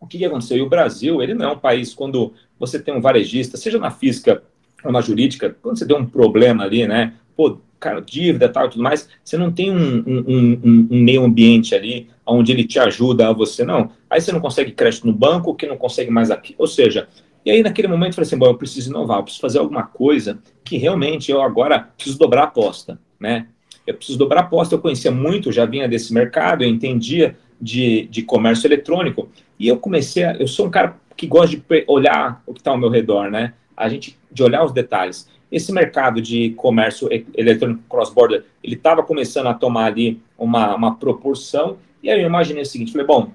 O 0.00 0.06
que, 0.08 0.18
que 0.18 0.24
aconteceu? 0.24 0.56
E 0.56 0.60
o 0.60 0.68
Brasil, 0.68 1.22
ele 1.22 1.34
não 1.34 1.50
é 1.50 1.52
um 1.52 1.58
país, 1.58 1.94
quando 1.94 2.34
você 2.58 2.80
tem 2.80 2.92
um 2.92 3.00
varejista, 3.00 3.56
seja 3.56 3.78
na 3.78 3.92
física 3.92 4.42
ou 4.82 4.90
na 4.90 5.00
jurídica, 5.00 5.56
quando 5.62 5.78
você 5.78 5.86
tem 5.86 5.96
um 5.96 6.04
problema 6.04 6.64
ali, 6.64 6.84
né? 6.84 7.14
Pô, 7.36 7.58
cara, 7.78 8.00
dívida 8.00 8.48
tal 8.48 8.66
e 8.66 8.70
tudo 8.70 8.82
mais, 8.82 9.08
você 9.22 9.36
não 9.36 9.52
tem 9.52 9.70
um, 9.70 10.02
um, 10.04 10.24
um, 10.26 10.88
um, 10.90 11.00
meio 11.00 11.22
ambiente 11.22 11.76
ali 11.76 12.08
onde 12.26 12.50
ele 12.50 12.64
te 12.64 12.80
ajuda 12.80 13.28
a 13.28 13.32
você, 13.32 13.64
não. 13.64 13.92
Aí 14.10 14.20
você 14.20 14.32
não 14.32 14.40
consegue 14.40 14.72
crédito 14.72 15.06
no 15.06 15.12
banco, 15.12 15.54
que 15.54 15.66
não 15.66 15.76
consegue 15.76 16.10
mais 16.10 16.28
aqui. 16.28 16.56
Ou 16.58 16.66
seja, 16.66 17.08
e 17.44 17.50
aí, 17.50 17.62
naquele 17.62 17.88
momento, 17.88 18.10
eu 18.10 18.14
falei 18.14 18.26
assim: 18.26 18.38
bom, 18.38 18.46
eu 18.46 18.56
preciso 18.56 18.90
inovar, 18.90 19.18
eu 19.18 19.24
preciso 19.24 19.40
fazer 19.40 19.58
alguma 19.58 19.82
coisa 19.82 20.38
que 20.64 20.76
realmente 20.76 21.30
eu 21.30 21.42
agora 21.42 21.88
preciso 21.96 22.18
dobrar 22.18 22.42
a 22.42 22.44
aposta, 22.44 22.98
né? 23.18 23.48
Eu 23.86 23.94
preciso 23.94 24.18
dobrar 24.18 24.42
a 24.42 24.44
aposta. 24.44 24.74
Eu 24.74 24.78
conhecia 24.78 25.10
muito, 25.10 25.50
já 25.50 25.64
vinha 25.64 25.88
desse 25.88 26.14
mercado, 26.14 26.62
eu 26.62 26.68
entendia 26.68 27.36
de, 27.60 28.06
de 28.06 28.22
comércio 28.22 28.66
eletrônico. 28.66 29.28
E 29.58 29.66
eu 29.66 29.76
comecei 29.76 30.22
a. 30.24 30.34
Eu 30.34 30.46
sou 30.46 30.66
um 30.66 30.70
cara 30.70 30.96
que 31.16 31.26
gosta 31.26 31.56
de 31.56 31.62
olhar 31.88 32.42
o 32.46 32.54
que 32.54 32.60
está 32.60 32.70
ao 32.70 32.78
meu 32.78 32.88
redor, 32.88 33.30
né? 33.30 33.54
A 33.76 33.88
gente, 33.88 34.18
de 34.30 34.42
olhar 34.42 34.64
os 34.64 34.72
detalhes. 34.72 35.28
Esse 35.50 35.72
mercado 35.72 36.22
de 36.22 36.50
comércio 36.50 37.08
eletrônico 37.34 37.82
cross-border, 37.88 38.44
ele 38.62 38.74
estava 38.74 39.02
começando 39.02 39.48
a 39.48 39.54
tomar 39.54 39.86
ali 39.86 40.20
uma, 40.38 40.74
uma 40.74 40.94
proporção. 40.94 41.76
E 42.02 42.08
aí 42.08 42.20
eu 42.22 42.26
imaginei 42.26 42.62
o 42.62 42.66
seguinte: 42.66 42.92
falei, 42.92 43.06
bom, 43.06 43.32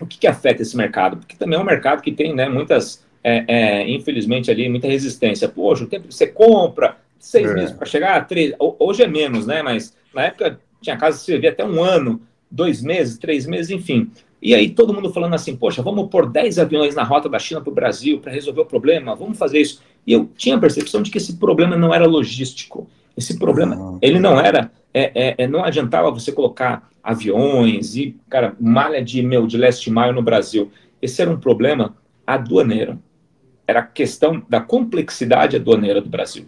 o 0.00 0.06
que, 0.06 0.18
que 0.18 0.26
afeta 0.26 0.62
esse 0.62 0.76
mercado? 0.76 1.18
Porque 1.18 1.36
também 1.36 1.58
é 1.58 1.62
um 1.62 1.64
mercado 1.64 2.02
que 2.02 2.10
tem 2.10 2.34
né, 2.34 2.48
muitas 2.48 3.04
é, 3.22 3.44
é, 3.46 3.90
infelizmente, 3.90 4.50
ali 4.50 4.68
muita 4.68 4.88
resistência. 4.88 5.48
Poxa, 5.48 5.84
o 5.84 5.86
tempo 5.86 6.08
que 6.08 6.14
você 6.14 6.26
compra, 6.26 6.96
seis 7.18 7.50
é. 7.50 7.54
meses 7.54 7.72
para 7.72 7.86
chegar, 7.86 8.26
três. 8.26 8.54
Hoje 8.58 9.02
é 9.02 9.06
menos, 9.06 9.46
né? 9.46 9.62
Mas 9.62 9.94
na 10.14 10.22
época 10.22 10.58
tinha 10.80 10.96
casa 10.96 11.18
que 11.18 11.24
você 11.24 11.38
via 11.38 11.50
até 11.50 11.64
um 11.64 11.82
ano, 11.82 12.20
dois 12.50 12.82
meses, 12.82 13.18
três 13.18 13.46
meses, 13.46 13.70
enfim. 13.70 14.10
E 14.42 14.54
aí 14.54 14.70
todo 14.70 14.94
mundo 14.94 15.12
falando 15.12 15.34
assim, 15.34 15.54
poxa, 15.54 15.82
vamos 15.82 16.08
pôr 16.08 16.26
10 16.26 16.58
aviões 16.58 16.94
na 16.94 17.02
rota 17.02 17.28
da 17.28 17.38
China 17.38 17.60
para 17.60 17.70
o 17.70 17.74
Brasil 17.74 18.20
para 18.20 18.32
resolver 18.32 18.62
o 18.62 18.66
problema, 18.66 19.14
vamos 19.14 19.36
fazer 19.36 19.60
isso. 19.60 19.82
E 20.06 20.14
eu 20.14 20.30
tinha 20.34 20.56
a 20.56 20.58
percepção 20.58 21.02
de 21.02 21.10
que 21.10 21.18
esse 21.18 21.36
problema 21.36 21.76
não 21.76 21.92
era 21.92 22.06
logístico. 22.06 22.88
Esse 23.14 23.38
problema, 23.38 23.76
uhum. 23.76 23.98
ele 24.00 24.18
não 24.18 24.40
era, 24.40 24.72
é, 24.94 25.12
é, 25.14 25.34
é, 25.36 25.46
não 25.46 25.62
adiantava 25.62 26.10
você 26.10 26.32
colocar 26.32 26.88
aviões 27.02 27.96
e, 27.96 28.16
cara, 28.30 28.56
malha 28.58 29.04
de, 29.04 29.22
meu, 29.22 29.46
de 29.46 29.58
leste 29.58 29.90
maio 29.90 30.14
no 30.14 30.22
Brasil. 30.22 30.70
Esse 31.02 31.20
era 31.20 31.30
um 31.30 31.38
problema 31.38 31.94
aduaneiro 32.26 32.98
era 33.70 33.80
a 33.80 33.86
questão 33.86 34.42
da 34.48 34.60
complexidade 34.60 35.54
aduaneira 35.54 36.00
do 36.00 36.08
Brasil, 36.08 36.46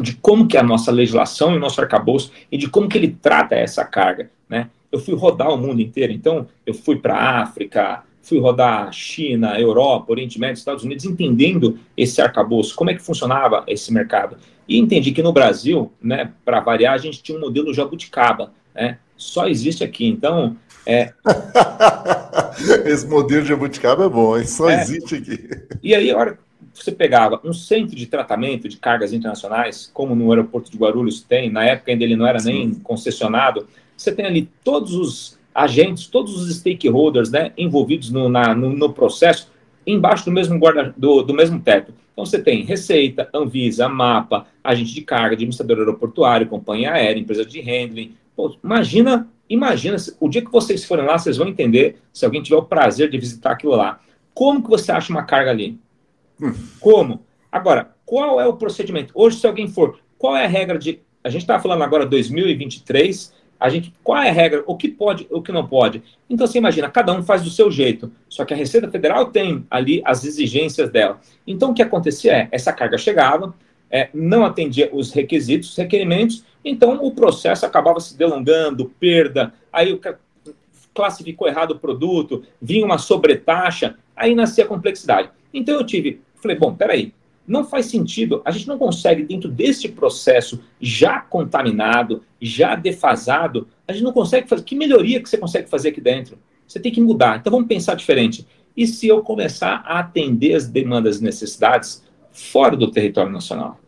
de 0.00 0.14
como 0.14 0.46
que 0.46 0.56
a 0.56 0.62
nossa 0.62 0.92
legislação 0.92 1.52
e 1.52 1.56
o 1.56 1.60
nosso 1.60 1.80
arcabouço 1.80 2.30
e 2.50 2.56
de 2.56 2.68
como 2.68 2.88
que 2.88 2.96
ele 2.96 3.16
trata 3.20 3.56
essa 3.56 3.84
carga, 3.84 4.30
né? 4.48 4.70
Eu 4.92 5.00
fui 5.00 5.14
rodar 5.14 5.50
o 5.50 5.56
mundo 5.56 5.80
inteiro, 5.80 6.12
então 6.12 6.46
eu 6.64 6.72
fui 6.72 6.96
para 6.96 7.14
a 7.14 7.42
África, 7.42 8.04
fui 8.22 8.38
rodar 8.38 8.92
China, 8.92 9.58
Europa, 9.58 10.12
Oriente 10.12 10.38
Médio, 10.38 10.58
Estados 10.58 10.84
Unidos, 10.84 11.04
entendendo 11.04 11.78
esse 11.96 12.22
arcabouço, 12.22 12.74
como 12.76 12.90
é 12.90 12.94
que 12.94 13.02
funcionava 13.02 13.64
esse 13.66 13.92
mercado. 13.92 14.36
E 14.68 14.78
entendi 14.78 15.10
que 15.10 15.22
no 15.22 15.32
Brasil, 15.32 15.92
né, 16.00 16.30
para 16.44 16.60
variar, 16.60 16.94
a 16.94 16.98
gente 16.98 17.20
tinha 17.20 17.36
um 17.36 17.40
modelo 17.40 17.74
jabuticaba, 17.74 18.52
né? 18.72 18.98
Só 19.16 19.48
existe 19.48 19.82
aqui. 19.82 20.06
Então, 20.06 20.56
é... 20.86 21.12
esse 22.86 23.06
modelo 23.06 23.44
jabuticaba 23.44 24.04
é 24.04 24.08
bom, 24.08 24.38
hein? 24.38 24.46
só 24.46 24.70
é... 24.70 24.80
existe 24.80 25.16
aqui. 25.16 25.48
E 25.82 25.94
aí, 25.94 26.10
a 26.10 26.16
hora 26.16 26.38
você 26.72 26.92
pegava 26.92 27.40
um 27.44 27.52
centro 27.52 27.96
de 27.96 28.06
tratamento 28.06 28.68
de 28.68 28.76
cargas 28.76 29.12
internacionais, 29.12 29.90
como 29.92 30.14
no 30.14 30.30
aeroporto 30.30 30.70
de 30.70 30.76
Guarulhos 30.78 31.20
tem, 31.20 31.50
na 31.50 31.64
época 31.64 31.90
ainda 31.90 32.04
ele 32.04 32.16
não 32.16 32.26
era 32.26 32.38
Sim. 32.38 32.52
nem 32.52 32.74
concessionado, 32.74 33.66
você 33.96 34.12
tem 34.12 34.24
ali 34.24 34.48
todos 34.64 34.94
os 34.94 35.38
agentes, 35.54 36.06
todos 36.06 36.40
os 36.40 36.56
stakeholders 36.56 37.30
né, 37.30 37.52
envolvidos 37.56 38.10
no, 38.10 38.28
na, 38.28 38.54
no, 38.54 38.70
no 38.70 38.92
processo, 38.92 39.50
embaixo 39.86 40.24
do 40.24 40.32
mesmo 40.32 40.58
guarda 40.58 40.94
do, 40.96 41.22
do 41.22 41.34
mesmo 41.34 41.60
teto. 41.60 41.92
Então 42.12 42.24
você 42.24 42.40
tem 42.40 42.64
Receita, 42.64 43.28
Anvisa, 43.34 43.88
Mapa, 43.88 44.46
agente 44.62 44.94
de 44.94 45.02
carga, 45.02 45.34
administrador 45.34 45.78
aeroportuário, 45.78 46.46
companhia 46.46 46.92
aérea, 46.92 47.20
empresa 47.20 47.44
de 47.44 47.60
handling. 47.60 48.14
Pô, 48.36 48.54
imagina, 48.62 49.28
imagina, 49.48 49.96
o 50.18 50.28
dia 50.28 50.42
que 50.42 50.52
vocês 50.52 50.84
forem 50.84 51.04
lá, 51.04 51.18
vocês 51.18 51.36
vão 51.36 51.48
entender, 51.48 51.98
se 52.12 52.24
alguém 52.24 52.42
tiver 52.42 52.56
o 52.56 52.62
prazer 52.62 53.10
de 53.10 53.18
visitar 53.18 53.52
aquilo 53.52 53.74
lá. 53.74 54.00
Como 54.34 54.62
que 54.62 54.70
você 54.70 54.92
acha 54.92 55.12
uma 55.12 55.24
carga 55.24 55.50
ali? 55.50 55.78
Como? 56.80 57.24
Agora, 57.50 57.90
qual 58.04 58.40
é 58.40 58.46
o 58.46 58.54
procedimento? 58.54 59.12
Hoje, 59.14 59.38
se 59.38 59.46
alguém 59.46 59.68
for, 59.68 59.98
qual 60.18 60.36
é 60.36 60.44
a 60.44 60.48
regra 60.48 60.78
de. 60.78 61.00
A 61.22 61.28
gente 61.28 61.42
está 61.42 61.58
falando 61.58 61.82
agora 61.82 62.06
2023, 62.06 63.32
a 63.58 63.68
gente, 63.68 63.92
qual 64.02 64.22
é 64.22 64.30
a 64.30 64.32
regra? 64.32 64.64
O 64.66 64.74
que 64.74 64.88
pode, 64.88 65.26
o 65.30 65.42
que 65.42 65.52
não 65.52 65.66
pode? 65.66 66.02
Então 66.28 66.46
você 66.46 66.56
imagina, 66.56 66.88
cada 66.88 67.12
um 67.12 67.22
faz 67.22 67.42
do 67.42 67.50
seu 67.50 67.70
jeito. 67.70 68.10
Só 68.28 68.44
que 68.44 68.54
a 68.54 68.56
Receita 68.56 68.90
Federal 68.90 69.26
tem 69.26 69.66
ali 69.70 70.00
as 70.04 70.24
exigências 70.24 70.90
dela. 70.90 71.20
Então 71.46 71.70
o 71.70 71.74
que 71.74 71.82
acontecia 71.82 72.32
é, 72.32 72.48
essa 72.50 72.72
carga 72.72 72.96
chegava, 72.96 73.54
é, 73.90 74.08
não 74.14 74.46
atendia 74.46 74.88
os 74.92 75.12
requisitos, 75.12 75.70
os 75.70 75.76
requerimentos, 75.76 76.44
então 76.64 77.04
o 77.04 77.12
processo 77.12 77.66
acabava 77.66 78.00
se 78.00 78.16
delongando, 78.16 78.86
perda, 78.98 79.52
aí 79.72 79.92
o 79.92 80.00
classificou 80.94 81.48
errado 81.48 81.72
o 81.72 81.78
produto, 81.78 82.42
vinha 82.60 82.84
uma 82.84 82.98
sobretaxa, 82.98 83.96
aí 84.16 84.34
nascia 84.34 84.64
a 84.64 84.68
complexidade. 84.68 85.30
Então 85.52 85.74
eu 85.74 85.84
tive, 85.84 86.20
falei, 86.40 86.56
bom, 86.56 86.74
peraí, 86.74 87.12
não 87.46 87.64
faz 87.64 87.86
sentido, 87.86 88.42
a 88.44 88.50
gente 88.50 88.68
não 88.68 88.78
consegue, 88.78 89.24
dentro 89.24 89.48
deste 89.48 89.88
processo 89.88 90.60
já 90.80 91.20
contaminado, 91.20 92.22
já 92.40 92.76
defasado, 92.76 93.66
a 93.88 93.92
gente 93.92 94.04
não 94.04 94.12
consegue 94.12 94.48
fazer. 94.48 94.62
Que 94.62 94.76
melhoria 94.76 95.20
que 95.20 95.28
você 95.28 95.36
consegue 95.36 95.68
fazer 95.68 95.88
aqui 95.88 96.00
dentro? 96.00 96.38
Você 96.66 96.78
tem 96.78 96.92
que 96.92 97.00
mudar. 97.00 97.38
Então 97.38 97.50
vamos 97.50 97.66
pensar 97.66 97.94
diferente. 97.94 98.46
E 98.76 98.86
se 98.86 99.08
eu 99.08 99.22
começar 99.22 99.82
a 99.84 99.98
atender 99.98 100.54
as 100.54 100.68
demandas 100.68 101.18
e 101.18 101.24
necessidades 101.24 102.04
fora 102.30 102.76
do 102.76 102.90
território 102.90 103.32
nacional? 103.32 103.80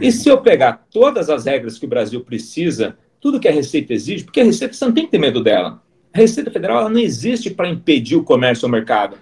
E 0.00 0.10
se 0.10 0.28
eu 0.28 0.40
pegar 0.40 0.84
todas 0.90 1.30
as 1.30 1.44
regras 1.44 1.78
que 1.78 1.86
o 1.86 1.88
Brasil 1.88 2.20
precisa, 2.22 2.98
tudo 3.20 3.38
que 3.38 3.46
a 3.46 3.52
Receita 3.52 3.92
exige, 3.92 4.24
porque 4.24 4.40
a 4.40 4.44
Receita 4.44 4.74
você 4.74 4.84
não 4.84 4.92
tem 4.92 5.04
que 5.04 5.12
ter 5.12 5.18
medo 5.18 5.42
dela. 5.42 5.80
A 6.12 6.18
Receita 6.18 6.50
Federal 6.50 6.88
não 6.88 7.00
existe 7.00 7.50
para 7.50 7.68
impedir 7.68 8.16
o 8.16 8.24
comércio 8.24 8.66
ao 8.66 8.72
mercado. 8.72 9.16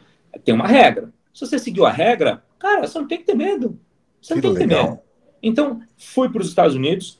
Tem 0.44 0.54
uma 0.54 0.66
regra. 0.66 1.12
Se 1.32 1.46
você 1.46 1.58
seguiu 1.58 1.86
a 1.86 1.90
regra, 1.90 2.42
Cara, 2.62 2.86
você 2.86 2.96
não 2.96 3.08
tem 3.08 3.18
que 3.18 3.24
ter 3.24 3.34
medo. 3.34 3.76
Você 4.20 4.34
que 4.34 4.40
não 4.40 4.54
tem 4.54 4.68
que 4.68 4.68
ter 4.68 4.82
medo. 4.82 5.00
Então, 5.42 5.80
fui 5.98 6.28
para 6.28 6.40
os 6.40 6.48
Estados 6.48 6.76
Unidos, 6.76 7.18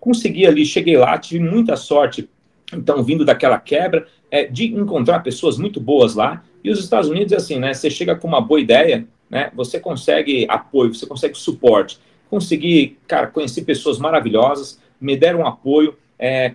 consegui 0.00 0.46
ali, 0.46 0.64
cheguei 0.64 0.96
lá, 0.96 1.18
tive 1.18 1.44
muita 1.44 1.76
sorte, 1.76 2.26
então, 2.72 3.02
vindo 3.02 3.22
daquela 3.22 3.58
quebra, 3.58 4.06
é, 4.30 4.44
de 4.46 4.64
encontrar 4.74 5.20
pessoas 5.20 5.58
muito 5.58 5.78
boas 5.78 6.14
lá. 6.14 6.42
E 6.64 6.70
os 6.70 6.80
Estados 6.80 7.10
Unidos, 7.10 7.34
é 7.34 7.36
assim, 7.36 7.58
né? 7.58 7.74
Você 7.74 7.90
chega 7.90 8.16
com 8.16 8.26
uma 8.26 8.40
boa 8.40 8.58
ideia, 8.58 9.06
né? 9.28 9.52
Você 9.54 9.78
consegue 9.78 10.46
apoio, 10.48 10.94
você 10.94 11.04
consegue 11.04 11.36
suporte. 11.36 11.98
Consegui, 12.30 12.96
cara, 13.06 13.26
conheci 13.26 13.60
pessoas 13.60 13.98
maravilhosas, 13.98 14.80
me 14.98 15.18
deram 15.18 15.46
apoio. 15.46 15.98
É, 16.18 16.54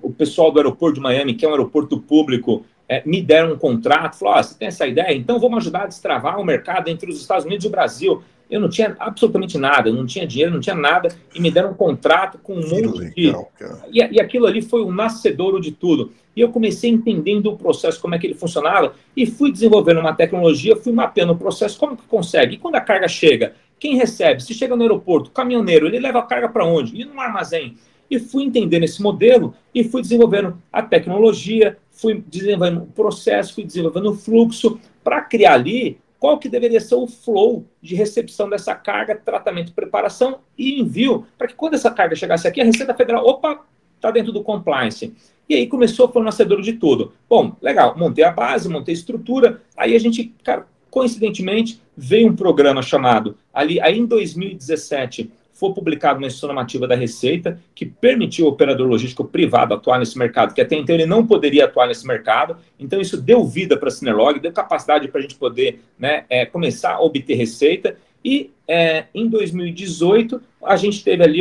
o 0.00 0.12
pessoal 0.12 0.52
do 0.52 0.60
aeroporto 0.60 0.94
de 0.94 1.00
Miami, 1.00 1.34
que 1.34 1.44
é 1.44 1.48
um 1.48 1.52
aeroporto 1.52 1.98
público, 1.98 2.64
é, 2.88 3.02
me 3.04 3.20
deram 3.20 3.52
um 3.52 3.58
contrato, 3.58 4.16
falou, 4.16 4.36
oh, 4.38 4.42
você 4.42 4.54
tem 4.56 4.68
essa 4.68 4.86
ideia? 4.86 5.14
Então 5.14 5.38
vamos 5.38 5.58
ajudar 5.58 5.82
a 5.82 5.86
destravar 5.86 6.40
o 6.40 6.44
mercado 6.44 6.88
entre 6.88 7.10
os 7.10 7.20
Estados 7.20 7.44
Unidos 7.44 7.64
e 7.64 7.68
o 7.68 7.70
Brasil. 7.70 8.22
Eu 8.48 8.60
não 8.60 8.68
tinha 8.68 8.94
absolutamente 9.00 9.58
nada, 9.58 9.92
não 9.92 10.06
tinha 10.06 10.24
dinheiro, 10.24 10.52
não 10.52 10.60
tinha 10.60 10.76
nada, 10.76 11.08
e 11.34 11.40
me 11.40 11.50
deram 11.50 11.72
um 11.72 11.74
contrato 11.74 12.38
com 12.38 12.54
um 12.54 12.60
que 12.60 12.82
monte 12.82 12.98
legal, 13.16 13.50
de... 13.58 14.00
E, 14.00 14.08
e 14.12 14.20
aquilo 14.20 14.46
ali 14.46 14.62
foi 14.62 14.82
o 14.82 14.92
nascedouro 14.92 15.60
de 15.60 15.72
tudo. 15.72 16.12
E 16.36 16.40
eu 16.40 16.50
comecei 16.50 16.88
entendendo 16.88 17.50
o 17.50 17.56
processo, 17.56 18.00
como 18.00 18.14
é 18.14 18.18
que 18.18 18.26
ele 18.26 18.34
funcionava, 18.34 18.94
e 19.16 19.26
fui 19.26 19.50
desenvolvendo 19.50 19.98
uma 19.98 20.14
tecnologia, 20.14 20.76
fui 20.76 20.92
mapeando 20.92 21.32
o 21.32 21.36
processo, 21.36 21.76
como 21.76 21.96
que 21.96 22.06
consegue. 22.06 22.54
E 22.54 22.58
quando 22.58 22.76
a 22.76 22.80
carga 22.80 23.08
chega, 23.08 23.54
quem 23.80 23.96
recebe? 23.96 24.40
Se 24.42 24.54
chega 24.54 24.76
no 24.76 24.82
aeroporto, 24.82 25.28
o 25.30 25.32
caminhoneiro, 25.32 25.86
ele 25.86 25.98
leva 25.98 26.20
a 26.20 26.22
carga 26.22 26.48
para 26.48 26.64
onde? 26.64 27.00
E 27.00 27.04
no 27.04 27.20
armazém? 27.20 27.76
E 28.10 28.18
fui 28.18 28.44
entendendo 28.44 28.84
esse 28.84 29.02
modelo 29.02 29.54
e 29.74 29.84
fui 29.84 30.02
desenvolvendo 30.02 30.56
a 30.72 30.82
tecnologia, 30.82 31.76
fui 31.90 32.22
desenvolvendo 32.26 32.82
o 32.82 32.86
processo, 32.86 33.54
fui 33.54 33.64
desenvolvendo 33.64 34.10
o 34.10 34.14
fluxo 34.14 34.78
para 35.02 35.22
criar 35.22 35.54
ali 35.54 35.98
qual 36.18 36.38
que 36.38 36.48
deveria 36.48 36.80
ser 36.80 36.94
o 36.94 37.06
flow 37.06 37.64
de 37.80 37.94
recepção 37.94 38.48
dessa 38.48 38.74
carga, 38.74 39.14
tratamento, 39.14 39.72
preparação 39.72 40.40
e 40.56 40.80
envio, 40.80 41.26
para 41.36 41.46
que 41.46 41.54
quando 41.54 41.74
essa 41.74 41.90
carga 41.90 42.16
chegasse 42.16 42.48
aqui, 42.48 42.60
a 42.60 42.64
Receita 42.64 42.94
Federal, 42.94 43.26
opa, 43.26 43.64
está 43.94 44.10
dentro 44.10 44.32
do 44.32 44.42
compliance. 44.42 45.14
E 45.48 45.54
aí 45.54 45.66
começou 45.66 46.06
a 46.06 46.12
fornecedor 46.12 46.60
de 46.60 46.74
tudo. 46.74 47.12
Bom, 47.28 47.54
legal, 47.62 47.96
montei 47.96 48.24
a 48.24 48.32
base, 48.32 48.68
montei 48.68 48.94
a 48.94 48.98
estrutura, 48.98 49.62
aí 49.76 49.94
a 49.94 49.98
gente, 49.98 50.34
cara, 50.42 50.66
coincidentemente, 50.90 51.80
veio 51.96 52.28
um 52.28 52.36
programa 52.36 52.82
chamado, 52.82 53.36
ali, 53.52 53.80
aí 53.80 53.98
em 53.98 54.06
2017, 54.06 55.30
foi 55.56 55.72
publicado 55.72 56.18
uma 56.18 56.26
instrução 56.26 56.48
normativa 56.48 56.86
da 56.86 56.94
Receita 56.94 57.58
que 57.74 57.86
permitiu 57.86 58.46
ao 58.46 58.52
operador 58.52 58.86
logístico 58.86 59.24
privado 59.24 59.72
atuar 59.72 59.98
nesse 59.98 60.18
mercado, 60.18 60.54
que 60.54 60.60
até 60.60 60.76
então 60.76 60.94
ele 60.94 61.06
não 61.06 61.26
poderia 61.26 61.64
atuar 61.64 61.88
nesse 61.88 62.06
mercado. 62.06 62.58
Então, 62.78 63.00
isso 63.00 63.20
deu 63.20 63.42
vida 63.44 63.76
para 63.76 63.88
a 63.88 63.90
Cinerlog, 63.90 64.38
deu 64.38 64.52
capacidade 64.52 65.08
para 65.08 65.18
a 65.18 65.22
gente 65.22 65.34
poder 65.34 65.80
né, 65.98 66.24
é, 66.28 66.44
começar 66.44 66.92
a 66.92 67.00
obter 67.00 67.34
receita. 67.34 67.96
E 68.22 68.50
é, 68.68 69.04
em 69.14 69.28
2018, 69.28 70.42
a 70.62 70.76
gente 70.76 71.02
teve 71.02 71.22
ali, 71.22 71.40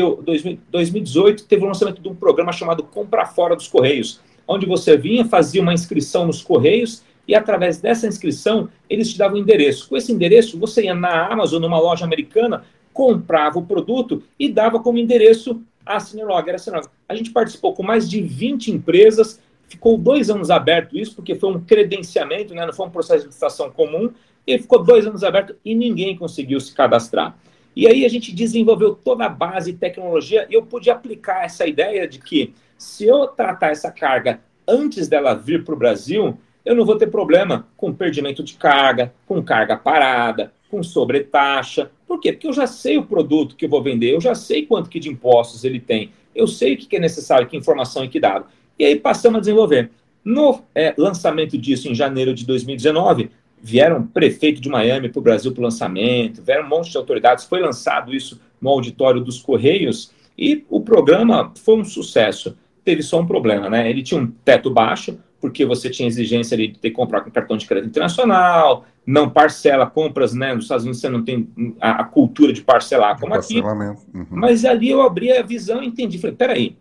2018, 0.70 1.46
teve 1.46 1.64
o 1.64 1.68
lançamento 1.68 2.02
de 2.02 2.08
um 2.08 2.16
programa 2.16 2.54
chamado 2.54 2.84
Compra 2.84 3.26
Fora 3.26 3.56
dos 3.56 3.68
Correios, 3.68 4.22
onde 4.48 4.66
você 4.66 4.96
vinha, 4.96 5.26
fazia 5.26 5.62
uma 5.62 5.74
inscrição 5.74 6.26
nos 6.26 6.42
Correios 6.42 7.04
e 7.28 7.34
através 7.34 7.80
dessa 7.80 8.08
inscrição 8.08 8.70
eles 8.90 9.12
te 9.12 9.18
davam 9.18 9.38
um 9.38 9.42
endereço. 9.42 9.90
Com 9.90 9.98
esse 9.98 10.12
endereço, 10.12 10.60
você 10.60 10.84
ia 10.84 10.94
na 10.94 11.28
Amazon, 11.28 11.62
numa 11.62 11.80
loja 11.80 12.06
americana, 12.06 12.64
comprava 12.96 13.60
o 13.60 13.66
produto 13.66 14.24
e 14.40 14.50
dava 14.50 14.80
como 14.80 14.98
endereço 14.98 15.62
a 15.86 16.00
Cinelog. 16.00 16.48
Era 16.48 16.58
Cinelog. 16.58 16.88
A 17.10 17.14
gente 17.14 17.30
participou 17.30 17.74
com 17.74 17.84
mais 17.84 18.10
de 18.10 18.22
20 18.22 18.72
empresas, 18.72 19.42
ficou 19.68 19.98
dois 19.98 20.30
anos 20.30 20.50
aberto 20.50 20.98
isso, 20.98 21.14
porque 21.14 21.36
foi 21.36 21.52
um 21.52 21.60
credenciamento, 21.60 22.56
né? 22.56 22.66
não 22.66 22.72
foi 22.72 22.88
um 22.88 22.90
processo 22.90 23.24
de 23.24 23.28
licitação 23.28 23.70
comum, 23.70 24.10
e 24.48 24.58
ficou 24.58 24.82
dois 24.82 25.06
anos 25.06 25.26
aberto 25.26 25.58
e 25.66 25.76
ninguém 25.76 26.16
conseguiu 26.16 26.58
se 26.62 26.74
cadastrar. 26.74 27.38
E 27.76 27.86
aí 27.86 28.06
a 28.06 28.10
gente 28.10 28.34
desenvolveu 28.34 28.96
toda 28.96 29.26
a 29.26 29.30
base 29.30 29.72
e 29.72 29.74
tecnologia, 29.74 30.48
e 30.50 30.54
eu 30.54 30.64
pude 30.64 30.90
aplicar 30.90 31.44
essa 31.44 31.68
ideia 31.68 32.08
de 32.08 32.20
que 32.20 32.54
se 32.78 33.06
eu 33.06 33.28
tratar 33.28 33.72
essa 33.72 33.92
carga 33.92 34.40
antes 34.66 35.10
dela 35.10 35.34
vir 35.34 35.66
para 35.66 35.76
o 35.76 35.78
Brasil, 35.78 36.38
eu 36.64 36.74
não 36.74 36.86
vou 36.86 36.98
ter 36.98 37.08
problema 37.08 37.68
com 37.76 37.94
perdimento 37.94 38.42
de 38.42 38.54
carga, 38.54 39.14
com 39.28 39.44
carga 39.44 39.76
parada, 39.76 40.54
com 40.70 40.82
sobretaxa. 40.84 41.92
Por 42.08 42.20
quê? 42.20 42.34
Porque 42.34 42.48
eu 42.48 42.54
já 42.54 42.68
sei 42.68 42.98
o 42.98 43.06
produto 43.06 43.56
que 43.56 43.66
eu 43.66 43.70
vou 43.70 43.82
vender, 43.82 44.14
eu 44.14 44.22
já 44.22 44.36
sei 44.36 44.66
quanto 44.66 44.90
que 44.90 45.00
de 45.00 45.10
impostos 45.10 45.64
ele 45.64 45.80
tem, 45.80 46.12
eu 46.34 46.48
sei 46.48 46.74
o 46.74 46.78
que 46.78 46.96
é 46.96 47.00
necessário, 47.00 47.48
que 47.48 47.58
informação 47.58 48.04
e 48.04 48.10
que 48.10 48.20
dado. 48.20 48.46
E 48.78 48.86
aí 48.86 48.96
passamos 48.96 49.38
a 49.38 49.42
desenvolver. 49.42 49.90
No 50.24 50.62
é, 50.74 50.94
lançamento 50.98 51.58
disso 51.58 51.88
em 51.88 51.96
janeiro 51.96 52.34
de 52.34 52.46
2019, 52.46 53.30
vieram 53.62 54.06
prefeito 54.06 54.60
de 54.60 54.70
Miami 54.70 55.10
para 55.10 55.20
o 55.20 55.24
Brasil 55.24 55.52
para 55.52 55.62
o 55.62 55.64
lançamento, 55.64 56.42
vieram 56.42 56.66
um 56.66 56.70
monte 56.70 56.92
de 56.92 56.98
autoridades, 56.98 57.46
foi 57.46 57.62
lançado 57.62 58.14
isso 58.14 58.40
no 58.60 58.70
auditório 58.70 59.22
dos 59.22 59.40
Correios 59.40 60.12
e 60.38 60.66
o 60.70 60.82
programa 60.82 61.54
foi 61.64 61.76
um 61.76 61.86
sucesso. 61.86 62.58
Teve 62.84 63.02
só 63.02 63.20
um 63.20 63.26
problema, 63.26 63.70
né? 63.70 63.90
Ele 63.90 64.04
tinha 64.04 64.20
um 64.20 64.28
teto 64.28 64.70
baixo, 64.70 65.18
porque 65.40 65.66
você 65.66 65.90
tinha 65.90 66.08
exigência 66.08 66.58
de 66.58 66.70
ter 66.70 66.90
que 66.90 66.96
comprar 66.96 67.22
com 67.22 67.32
cartão 67.32 67.58
de 67.58 67.66
crédito 67.66 67.90
internacional, 67.90 68.86
não 69.06 69.30
parcela 69.30 69.86
compras, 69.86 70.34
né? 70.34 70.54
Nos 70.54 70.66
Estados 70.66 70.84
Unidos 70.84 71.02
você 71.02 71.10
não 71.10 71.24
tem 71.24 71.48
a, 71.80 72.02
a 72.02 72.04
cultura 72.04 72.52
de 72.52 72.62
parcelar 72.62 73.20
como 73.20 73.34
aqui. 73.34 73.62
Uhum. 73.62 74.26
Mas 74.30 74.66
ali 74.66 74.90
eu 74.90 75.02
abri 75.02 75.32
a 75.32 75.42
visão 75.42 75.84
e 75.84 75.88
entendi. 75.88 76.18
Falei, 76.18 76.36
peraí, 76.36 76.78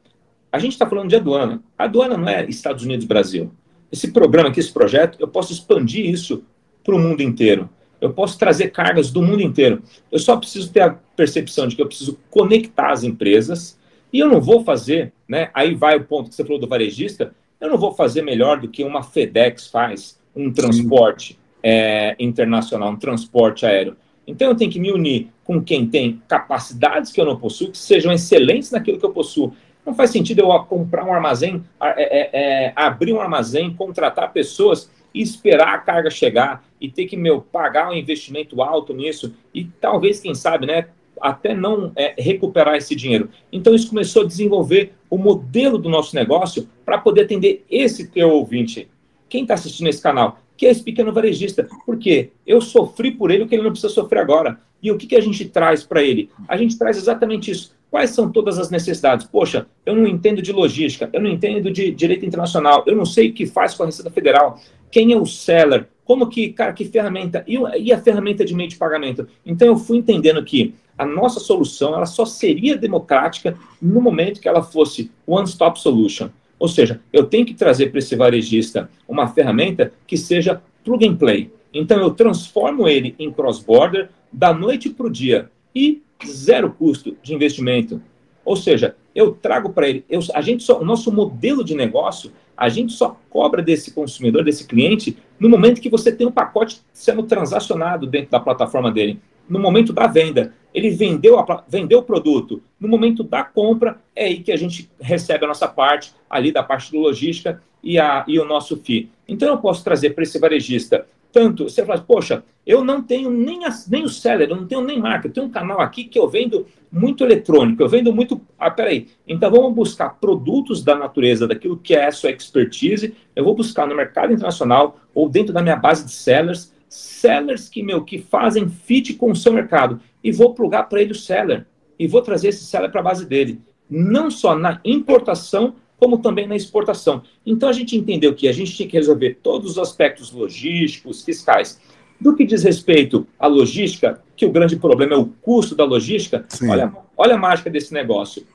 a 0.51 0.59
gente 0.59 0.73
está 0.73 0.87
falando 0.87 1.09
de 1.09 1.17
aduana. 1.17 1.63
A 1.79 1.85
aduana 1.85 2.17
não 2.17 2.29
é 2.29 2.45
Estados 2.47 2.85
Unidos 2.85 3.07
Brasil. 3.07 3.53
Esse 3.93 4.11
programa 4.11 4.49
aqui, 4.49 4.61
esse 4.61 4.73
projeto, 4.73 5.19
eu 5.21 5.29
posso 5.29 5.53
expandir 5.53 6.09
isso 6.09 6.45
para 6.83 6.95
o 6.95 6.99
mundo 6.99 7.23
inteiro. 7.23 7.69
Eu 8.01 8.13
posso 8.13 8.39
trazer 8.39 8.69
cargas 8.69 9.11
do 9.11 9.23
mundo 9.23 9.43
inteiro. 9.43 9.83
Eu 10.11 10.19
só 10.19 10.37
preciso 10.37 10.73
ter 10.73 10.81
a 10.81 10.91
percepção 11.17 11.69
de 11.69 11.77
que 11.77 11.83
eu 11.83 11.87
preciso 11.87 12.19
conectar 12.31 12.91
as 12.91 13.05
empresas 13.05 13.79
e 14.13 14.19
eu 14.19 14.29
não 14.29 14.41
vou 14.41 14.65
fazer, 14.65 15.13
né? 15.29 15.51
Aí 15.55 15.75
vai 15.75 15.97
o 15.97 16.05
ponto 16.05 16.29
que 16.29 16.35
você 16.35 16.45
falou 16.45 16.61
do 16.61 16.69
varejista 16.69 17.33
eu 17.65 17.71
não 17.71 17.79
vou 17.79 17.95
fazer 17.95 18.21
melhor 18.21 18.61
do 18.61 18.69
que 18.69 18.85
uma 18.85 19.03
FedEx 19.03 19.69
faz, 19.69 20.21
um 20.37 20.53
transporte 20.53 21.39
é, 21.65 22.15
internacional, 22.19 22.91
um 22.91 22.97
transporte 22.97 23.65
aéreo. 23.65 23.97
Então 24.27 24.49
eu 24.49 24.55
tenho 24.55 24.71
que 24.71 24.79
me 24.79 24.93
unir 24.93 25.29
com 25.43 25.63
quem 25.63 25.87
tem 25.87 26.23
capacidades 26.29 27.11
que 27.11 27.19
eu 27.19 27.25
não 27.25 27.39
possuo, 27.39 27.71
que 27.71 27.79
sejam 27.79 28.13
excelentes 28.13 28.71
naquilo 28.71 28.99
que 28.99 29.05
eu 29.05 29.13
possuo. 29.13 29.55
Não 29.85 29.95
faz 29.95 30.11
sentido 30.11 30.41
eu 30.41 30.65
comprar 30.65 31.05
um 31.05 31.13
armazém, 31.13 31.65
é, 31.83 32.03
é, 32.03 32.31
é, 32.67 32.73
abrir 32.77 33.15
um 33.15 33.21
armazém, 33.21 33.73
contratar 33.73 34.33
pessoas 34.33 34.91
e 35.13 35.23
esperar 35.23 35.75
a 35.75 35.79
carga 35.79 36.11
chegar 36.11 36.65
e 36.81 36.91
ter 36.91 37.07
que 37.07 37.17
meu 37.17 37.41
pagar 37.41 37.91
um 37.91 37.95
investimento 37.95 38.61
alto 38.63 38.93
nisso 38.93 39.35
e 39.55 39.65
talvez 39.65 40.21
quem 40.21 40.35
sabe, 40.35 40.67
né, 40.67 40.89
até 41.21 41.55
não 41.55 41.93
é, 41.97 42.15
recuperar 42.19 42.77
esse 42.77 42.95
dinheiro. 42.95 43.31
Então 43.53 43.75
isso 43.75 43.89
começou 43.89 44.23
a 44.23 44.27
desenvolver 44.27 44.95
o 45.09 45.17
modelo 45.17 45.79
do 45.79 45.89
nosso 45.89 46.15
negócio 46.15 46.69
para 46.85 46.99
poder 46.99 47.23
atender 47.23 47.65
esse 47.71 48.09
teu 48.09 48.31
ouvinte. 48.31 48.89
Quem 49.29 49.43
está 49.43 49.55
assistindo 49.55 49.89
esse 49.89 50.03
canal? 50.03 50.39
Que 50.57 50.67
é 50.67 50.71
esse 50.71 50.83
pequeno 50.83 51.13
varejista. 51.13 51.67
Por 51.85 51.99
quê? 51.99 52.31
Eu 52.47 52.61
sofri 52.61 53.11
por 53.11 53.31
ele 53.31 53.45
o 53.45 53.49
que 53.49 53.55
ele 53.55 53.63
não 53.63 53.71
precisa 53.71 53.93
sofrer 53.93 54.21
agora. 54.21 54.59
E 54.83 54.91
o 54.91 54.97
que, 54.97 55.07
que 55.07 55.17
a 55.17 55.21
gente 55.21 55.45
traz 55.47 55.83
para 55.83 56.03
ele? 56.03 56.31
A 56.47 56.57
gente 56.57 56.79
traz 56.79 56.97
exatamente 56.97 57.51
isso. 57.51 57.75
Quais 57.91 58.11
são 58.11 58.31
todas 58.31 58.59
as 58.59 58.71
necessidades? 58.71 59.25
Poxa, 59.25 59.67
eu 59.87 59.95
não 59.95 60.07
entendo 60.07 60.43
de 60.43 60.53
logística, 60.53 61.09
eu 61.13 61.23
não 61.23 61.31
entendo 61.31 61.71
de 61.71 61.91
direito 61.93 62.27
internacional, 62.27 62.83
eu 62.87 62.97
não 62.97 63.05
sei 63.07 63.31
o 63.31 63.33
que 63.33 63.47
faz 63.47 63.73
com 63.73 63.85
a 63.85 63.87
Receita 63.87 64.11
Federal, 64.11 64.61
quem 64.91 65.13
é 65.13 65.17
o 65.17 65.25
seller, 65.25 65.89
como 66.05 66.29
que, 66.29 66.53
cara, 66.53 66.73
que 66.73 66.85
ferramenta, 66.85 67.45
e, 67.47 67.57
e 67.81 67.93
a 67.93 68.01
ferramenta 68.01 68.45
de 68.45 68.55
meio 68.55 68.69
de 68.69 68.77
pagamento? 68.77 69.27
Então 69.47 69.69
eu 69.69 69.77
fui 69.77 69.97
entendendo 69.97 70.45
que 70.45 70.75
a 70.99 71.07
nossa 71.07 71.41
solução 71.41 71.95
ela 71.95 72.07
só 72.07 72.25
seria 72.25 72.77
democrática 72.77 73.57
no 73.81 74.01
momento 74.01 74.41
que 74.41 74.49
ela 74.49 74.63
fosse 74.63 75.11
one-stop 75.27 75.81
solution. 75.81 76.29
Ou 76.65 76.69
seja, 76.69 76.99
eu 77.13 77.27
tenho 77.27 77.45
que 77.45 77.53
trazer 77.53 77.91
para 77.91 77.99
esse 77.99 78.17
varejista 78.17 78.89
uma 79.07 79.29
ferramenta 79.29 79.93
que 80.07 80.17
seja 80.17 80.63
plug 80.83 81.07
and 81.07 81.17
play. 81.17 81.53
Então 81.75 82.01
eu 82.01 82.11
transformo 82.13 82.89
ele 82.89 83.15
em 83.19 83.31
cross-border 83.31 84.09
da 84.33 84.55
noite 84.55 84.89
para 84.89 85.05
o 85.05 85.11
dia 85.11 85.51
e 85.75 86.01
zero 86.27 86.73
custo 86.73 87.19
de 87.23 87.35
investimento. 87.35 88.01
Ou 88.47 88.57
seja, 88.57 88.97
eu 89.15 89.33
trago 89.33 89.75
para 89.75 89.91
ele, 89.91 90.07
eu, 90.09 90.21
a 90.33 90.41
gente 90.41 90.63
só, 90.63 90.81
o 90.81 90.87
nosso 90.87 91.13
modelo 91.13 91.63
de 91.63 91.75
negócio, 91.75 92.33
a 92.57 92.71
gente 92.71 92.95
só 92.95 93.21
cobra 93.29 93.61
desse 93.61 93.91
consumidor, 93.91 94.43
desse 94.43 94.67
cliente, 94.67 95.19
no 95.39 95.51
momento 95.51 95.83
que 95.83 95.91
você 95.91 96.11
tem 96.11 96.27
um 96.27 96.33
pacote 96.33 96.81
sendo 96.95 97.25
transacionado 97.25 98.07
dentro 98.07 98.31
da 98.31 98.41
plataforma 98.41 98.91
dele. 98.91 99.21
No 99.47 99.59
momento 99.59 99.93
da 99.93 100.07
venda, 100.07 100.55
ele 100.75 100.91
vendeu, 100.91 101.39
a, 101.39 101.65
vendeu 101.69 102.01
o 102.01 102.03
produto. 102.03 102.61
No 102.79 102.89
momento 102.89 103.23
da 103.23 103.45
compra, 103.45 103.99
é 104.15 104.25
aí 104.25 104.41
que 104.41 104.51
a 104.51 104.57
gente 104.57 104.91
recebe 105.01 105.45
a 105.45 105.49
nossa 105.49 105.69
parte, 105.69 106.13
ali 106.29 106.51
da 106.51 106.63
parte 106.63 106.91
do 106.91 106.99
logística 106.99 107.63
e, 107.83 107.99
a, 107.99 108.25
e 108.27 108.39
o 108.41 108.45
nosso 108.45 108.77
FII. 108.77 109.09
Então, 109.29 109.49
eu 109.49 109.59
posso 109.59 109.85
trazer 109.85 110.11
para 110.11 110.25
esse 110.25 110.39
varejista 110.39 111.07
tanto, 111.35 111.65
você 111.65 111.85
fala, 111.85 112.01
poxa, 112.01 112.45
eu 112.65 112.85
não 112.85 113.03
tenho 113.03 113.29
nem, 113.29 113.65
a, 113.65 113.71
nem 113.89 114.05
o 114.05 114.09
seller, 114.09 114.49
eu 114.49 114.55
não 114.55 114.69
tenho 114.69 114.83
nem 114.83 115.01
marca, 115.01 115.27
eu 115.27 115.33
tenho 115.33 115.47
um 115.47 115.51
canal 115.51 115.81
aqui 115.81 116.05
que 116.05 116.17
eu 116.17 116.29
vendo 116.29 116.65
muito 116.93 117.25
eletrônico, 117.25 117.83
eu 117.83 117.89
vendo 117.89 118.15
muito. 118.15 118.41
Ah, 118.57 118.71
peraí. 118.71 119.09
Então 119.27 119.51
vamos 119.51 119.75
buscar 119.75 120.11
produtos 120.11 120.85
da 120.85 120.95
natureza, 120.95 121.49
daquilo 121.49 121.77
que 121.77 121.93
é 121.93 122.07
a 122.07 122.13
sua 122.13 122.31
expertise. 122.31 123.17
Eu 123.35 123.43
vou 123.43 123.53
buscar 123.53 123.85
no 123.85 123.97
mercado 123.97 124.33
internacional 124.33 124.97
ou 125.13 125.29
dentro 125.29 125.53
da 125.53 125.61
minha 125.61 125.75
base 125.75 126.05
de 126.05 126.13
sellers, 126.13 126.73
sellers 126.89 127.69
que, 127.69 127.83
meu, 127.83 128.05
que 128.05 128.19
fazem 128.19 128.69
fit 128.69 129.15
com 129.15 129.33
o 129.33 129.37
seu 129.37 129.53
mercado. 129.53 130.01
E 130.25 130.33
vou 130.33 130.55
plugar 130.55 130.89
para 130.89 131.03
ele 131.03 131.13
o 131.13 131.15
seller. 131.15 131.67
E 131.99 132.09
vou 132.09 132.23
trazer 132.23 132.49
esse 132.49 132.65
seller 132.65 132.91
para 132.91 133.01
a 133.01 133.05
base 133.05 133.27
dele. 133.27 133.61
Não 133.89 134.31
só 134.31 134.57
na 134.57 134.81
importação, 134.85 135.77
como 135.99 136.19
também 136.19 136.47
na 136.47 136.57
exportação. 136.57 137.23
Então 137.45 137.69
a 137.69 137.73
gente 137.73 137.97
entendeu 137.97 138.35
que 138.35 138.49
a 138.49 138.53
gente 138.53 138.75
tinha 138.75 138.89
que 138.89 138.97
resolver 138.97 139.39
todos 139.43 139.73
os 139.73 139.79
aspectos 139.79 140.33
logísticos, 140.33 141.23
fiscais. 141.23 141.79
Do 142.21 142.35
que 142.35 142.45
diz 142.45 142.63
respeito 142.65 143.27
à 143.39 143.47
logística, 143.47 144.23
que 144.37 144.47
o 144.47 144.51
grande 144.51 144.77
problema 144.77 145.15
é 145.15 145.19
o 145.19 145.27
custo 145.27 145.75
da 145.75 145.85
logística, 145.85 146.47
olha, 146.69 146.93
olha 147.17 147.35
a 147.35 147.39
mágica 147.39 147.69
desse 147.69 147.93
negócio. 147.93 148.47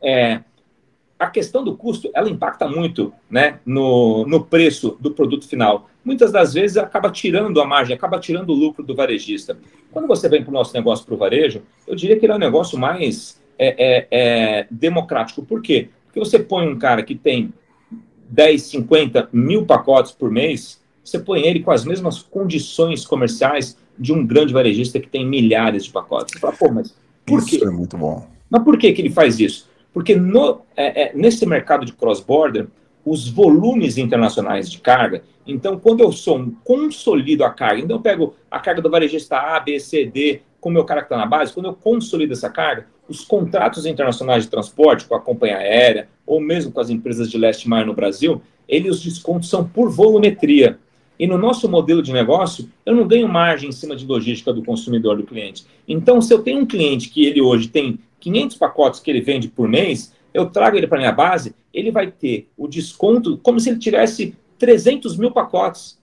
É, 0.00 0.40
a 1.22 1.30
questão 1.30 1.62
do 1.62 1.76
custo, 1.76 2.10
ela 2.14 2.28
impacta 2.28 2.66
muito 2.66 3.12
né, 3.30 3.60
no, 3.64 4.26
no 4.26 4.44
preço 4.44 4.96
do 5.00 5.12
produto 5.12 5.46
final. 5.46 5.88
Muitas 6.04 6.32
das 6.32 6.52
vezes 6.52 6.76
acaba 6.76 7.10
tirando 7.10 7.60
a 7.60 7.64
margem, 7.64 7.94
acaba 7.94 8.18
tirando 8.18 8.50
o 8.50 8.54
lucro 8.54 8.82
do 8.82 8.92
varejista. 8.92 9.56
Quando 9.92 10.08
você 10.08 10.28
vem 10.28 10.42
para 10.42 10.50
o 10.50 10.52
nosso 10.52 10.74
negócio 10.74 11.06
para 11.06 11.14
o 11.14 11.18
varejo, 11.18 11.62
eu 11.86 11.94
diria 11.94 12.18
que 12.18 12.26
ele 12.26 12.32
é 12.32 12.36
um 12.36 12.40
negócio 12.40 12.76
mais 12.76 13.40
é, 13.56 13.68
é, 13.78 14.08
é, 14.10 14.66
democrático. 14.68 15.42
Por 15.42 15.62
quê? 15.62 15.90
Porque 16.06 16.18
você 16.18 16.40
põe 16.40 16.66
um 16.66 16.76
cara 16.76 17.04
que 17.04 17.14
tem 17.14 17.52
10, 18.28 18.60
50 18.62 19.28
mil 19.32 19.64
pacotes 19.64 20.10
por 20.10 20.28
mês, 20.28 20.82
você 21.04 21.20
põe 21.20 21.46
ele 21.46 21.60
com 21.60 21.70
as 21.70 21.84
mesmas 21.84 22.20
condições 22.20 23.06
comerciais 23.06 23.76
de 23.96 24.12
um 24.12 24.26
grande 24.26 24.52
varejista 24.52 24.98
que 24.98 25.08
tem 25.08 25.24
milhares 25.24 25.84
de 25.84 25.92
pacotes. 25.92 26.32
Você 26.32 26.40
fala, 26.40 26.54
pô, 26.54 26.72
mas 26.72 26.92
por 27.24 27.38
isso 27.38 27.48
quê? 27.48 27.64
É 27.64 27.70
muito 27.70 27.96
bom. 27.96 28.26
Mas 28.50 28.64
por 28.64 28.76
que, 28.76 28.92
que 28.92 29.00
ele 29.00 29.10
faz 29.10 29.38
isso? 29.38 29.70
Porque 29.92 30.14
no, 30.14 30.62
é, 30.76 31.04
é, 31.04 31.12
nesse 31.14 31.44
mercado 31.46 31.84
de 31.84 31.92
cross-border, 31.92 32.66
os 33.04 33.28
volumes 33.28 33.98
internacionais 33.98 34.70
de 34.70 34.78
carga, 34.78 35.22
então 35.46 35.78
quando 35.78 36.00
eu 36.00 36.12
sou 36.12 36.38
um 36.38 36.50
consolido 36.64 37.44
a 37.44 37.50
carga, 37.50 37.82
então 37.82 37.96
eu 37.96 38.02
pego 38.02 38.34
a 38.50 38.60
carga 38.60 38.80
do 38.80 38.90
varejista 38.90 39.36
A, 39.36 39.58
B, 39.60 39.78
C, 39.80 40.06
D, 40.06 40.40
com 40.60 40.68
o 40.68 40.72
meu 40.72 40.84
cara 40.84 41.00
que 41.00 41.06
está 41.06 41.16
na 41.16 41.26
base, 41.26 41.52
quando 41.52 41.66
eu 41.66 41.74
consolido 41.74 42.32
essa 42.32 42.48
carga, 42.48 42.86
os 43.08 43.24
contratos 43.24 43.84
internacionais 43.84 44.44
de 44.44 44.50
transporte 44.50 45.04
com 45.04 45.14
a 45.14 45.20
companhia 45.20 45.58
aérea, 45.58 46.08
ou 46.24 46.40
mesmo 46.40 46.70
com 46.70 46.80
as 46.80 46.88
empresas 46.88 47.28
de 47.28 47.36
leste 47.36 47.68
mar 47.68 47.84
no 47.84 47.92
Brasil, 47.92 48.40
eles, 48.68 48.96
os 48.96 49.02
descontos 49.02 49.50
são 49.50 49.66
por 49.66 49.90
volumetria. 49.90 50.78
E 51.18 51.26
no 51.26 51.36
nosso 51.36 51.68
modelo 51.68 52.02
de 52.02 52.12
negócio, 52.12 52.70
eu 52.86 52.94
não 52.94 53.06
ganho 53.06 53.28
margem 53.28 53.68
em 53.68 53.72
cima 53.72 53.94
de 53.94 54.06
logística 54.06 54.52
do 54.52 54.64
consumidor, 54.64 55.16
do 55.16 55.24
cliente. 55.24 55.66
Então, 55.86 56.22
se 56.22 56.32
eu 56.32 56.42
tenho 56.42 56.60
um 56.60 56.66
cliente 56.66 57.10
que 57.10 57.26
ele 57.26 57.40
hoje 57.40 57.68
tem 57.68 57.98
500 58.22 58.56
pacotes 58.56 59.00
que 59.00 59.10
ele 59.10 59.20
vende 59.20 59.48
por 59.48 59.68
mês, 59.68 60.14
eu 60.32 60.46
trago 60.46 60.76
ele 60.76 60.86
para 60.86 60.98
minha 60.98 61.12
base, 61.12 61.54
ele 61.74 61.90
vai 61.90 62.10
ter 62.10 62.48
o 62.56 62.68
desconto 62.68 63.36
como 63.38 63.58
se 63.58 63.68
ele 63.68 63.78
tivesse 63.78 64.36
300 64.58 65.16
mil 65.16 65.32
pacotes. 65.32 66.00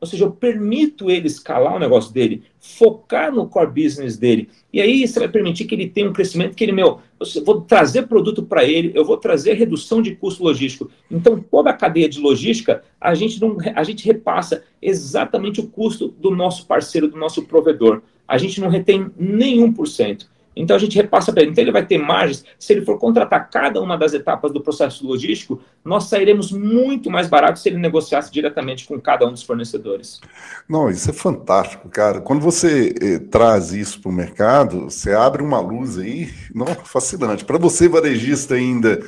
Ou 0.00 0.06
seja, 0.06 0.24
eu 0.24 0.32
permito 0.32 1.08
ele 1.08 1.28
escalar 1.28 1.76
o 1.76 1.78
negócio 1.78 2.12
dele, 2.12 2.42
focar 2.58 3.32
no 3.32 3.46
core 3.46 3.84
business 3.84 4.16
dele. 4.16 4.48
E 4.72 4.80
aí 4.80 5.06
você 5.06 5.20
vai 5.20 5.28
permitir 5.28 5.64
que 5.64 5.76
ele 5.76 5.88
tenha 5.88 6.10
um 6.10 6.12
crescimento 6.12 6.56
que 6.56 6.64
ele, 6.64 6.72
meu, 6.72 6.98
eu 7.20 7.44
vou 7.44 7.60
trazer 7.60 8.08
produto 8.08 8.42
para 8.42 8.64
ele, 8.64 8.90
eu 8.96 9.04
vou 9.04 9.16
trazer 9.16 9.52
redução 9.52 10.02
de 10.02 10.16
custo 10.16 10.42
logístico. 10.42 10.90
Então, 11.08 11.38
toda 11.38 11.70
a 11.70 11.72
cadeia 11.72 12.08
de 12.08 12.18
logística, 12.18 12.82
a 13.00 13.14
gente, 13.14 13.40
não, 13.40 13.56
a 13.76 13.84
gente 13.84 14.04
repassa 14.04 14.64
exatamente 14.82 15.60
o 15.60 15.68
custo 15.68 16.08
do 16.18 16.32
nosso 16.32 16.66
parceiro, 16.66 17.06
do 17.06 17.16
nosso 17.16 17.44
provedor. 17.44 18.02
A 18.26 18.36
gente 18.38 18.60
não 18.60 18.68
retém 18.68 19.08
nenhum 19.16 19.72
por 19.72 19.86
cento. 19.86 20.31
Então 20.54 20.76
a 20.76 20.78
gente 20.78 20.96
repassa 20.96 21.32
para 21.32 21.42
ele. 21.42 21.52
Então 21.52 21.64
ele 21.64 21.72
vai 21.72 21.84
ter 21.84 21.98
margens. 21.98 22.44
Se 22.58 22.72
ele 22.72 22.84
for 22.84 22.98
contratar 22.98 23.48
cada 23.50 23.80
uma 23.80 23.96
das 23.96 24.12
etapas 24.12 24.52
do 24.52 24.60
processo 24.60 25.06
logístico, 25.06 25.60
nós 25.84 26.04
sairemos 26.04 26.52
muito 26.52 27.10
mais 27.10 27.28
barato 27.28 27.58
se 27.58 27.68
ele 27.68 27.78
negociasse 27.78 28.30
diretamente 28.30 28.86
com 28.86 29.00
cada 29.00 29.26
um 29.26 29.32
dos 29.32 29.42
fornecedores. 29.42 30.20
Não, 30.68 30.90
isso 30.90 31.10
é 31.10 31.12
fantástico, 31.12 31.88
cara. 31.88 32.20
Quando 32.20 32.40
você 32.40 32.94
eh, 33.00 33.18
traz 33.18 33.72
isso 33.72 34.00
para 34.00 34.10
o 34.10 34.14
mercado, 34.14 34.84
você 34.84 35.12
abre 35.12 35.42
uma 35.42 35.60
luz 35.60 35.98
aí, 35.98 36.30
não, 36.54 36.66
fascinante. 36.66 37.44
Para 37.44 37.58
você, 37.58 37.88
varejista 37.88 38.54
ainda 38.54 39.02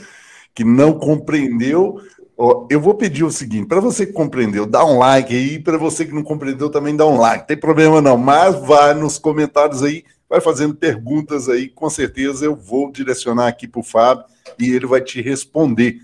que 0.54 0.64
não 0.64 0.92
compreendeu, 0.92 2.00
ó, 2.38 2.66
eu 2.70 2.80
vou 2.80 2.94
pedir 2.94 3.24
o 3.24 3.30
seguinte: 3.30 3.66
para 3.66 3.80
você 3.80 4.06
que 4.06 4.12
compreendeu, 4.12 4.66
dá 4.66 4.84
um 4.84 4.98
like 4.98 5.34
aí. 5.34 5.58
Para 5.58 5.76
você 5.76 6.04
que 6.04 6.14
não 6.14 6.22
compreendeu, 6.22 6.70
também 6.70 6.96
dá 6.96 7.06
um 7.06 7.18
like. 7.18 7.40
Não 7.40 7.46
tem 7.46 7.56
problema 7.56 8.00
não, 8.00 8.16
mas 8.16 8.54
vai 8.66 8.94
nos 8.94 9.18
comentários 9.18 9.82
aí 9.82 10.04
vai 10.28 10.40
fazendo 10.40 10.74
perguntas 10.74 11.48
aí, 11.48 11.68
com 11.68 11.88
certeza 11.88 12.44
eu 12.44 12.56
vou 12.56 12.90
direcionar 12.90 13.48
aqui 13.48 13.68
para 13.68 13.80
o 13.80 13.84
Fábio 13.84 14.24
e 14.58 14.70
ele 14.70 14.86
vai 14.86 15.00
te 15.00 15.20
responder. 15.20 16.00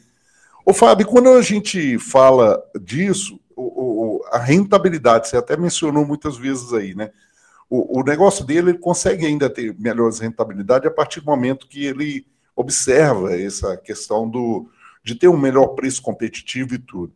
Ô 0.64 0.72
Fábio, 0.72 1.06
quando 1.06 1.30
a 1.30 1.42
gente 1.42 1.98
fala 1.98 2.62
disso, 2.80 3.40
o, 3.56 3.62
o, 3.62 4.24
a 4.30 4.38
rentabilidade, 4.38 5.28
você 5.28 5.36
até 5.36 5.56
mencionou 5.56 6.04
muitas 6.04 6.36
vezes 6.36 6.72
aí, 6.72 6.94
né? 6.94 7.10
O, 7.68 8.00
o 8.00 8.02
negócio 8.02 8.44
dele, 8.44 8.70
ele 8.70 8.78
consegue 8.78 9.24
ainda 9.24 9.48
ter 9.48 9.74
melhores 9.78 10.18
rentabilidade 10.18 10.86
a 10.86 10.90
partir 10.90 11.20
do 11.20 11.26
momento 11.26 11.68
que 11.68 11.84
ele 11.84 12.26
observa 12.56 13.34
essa 13.34 13.76
questão 13.76 14.28
do, 14.28 14.68
de 15.04 15.14
ter 15.14 15.28
um 15.28 15.38
melhor 15.38 15.68
preço 15.68 16.02
competitivo 16.02 16.74
e 16.74 16.78
tudo. 16.78 17.12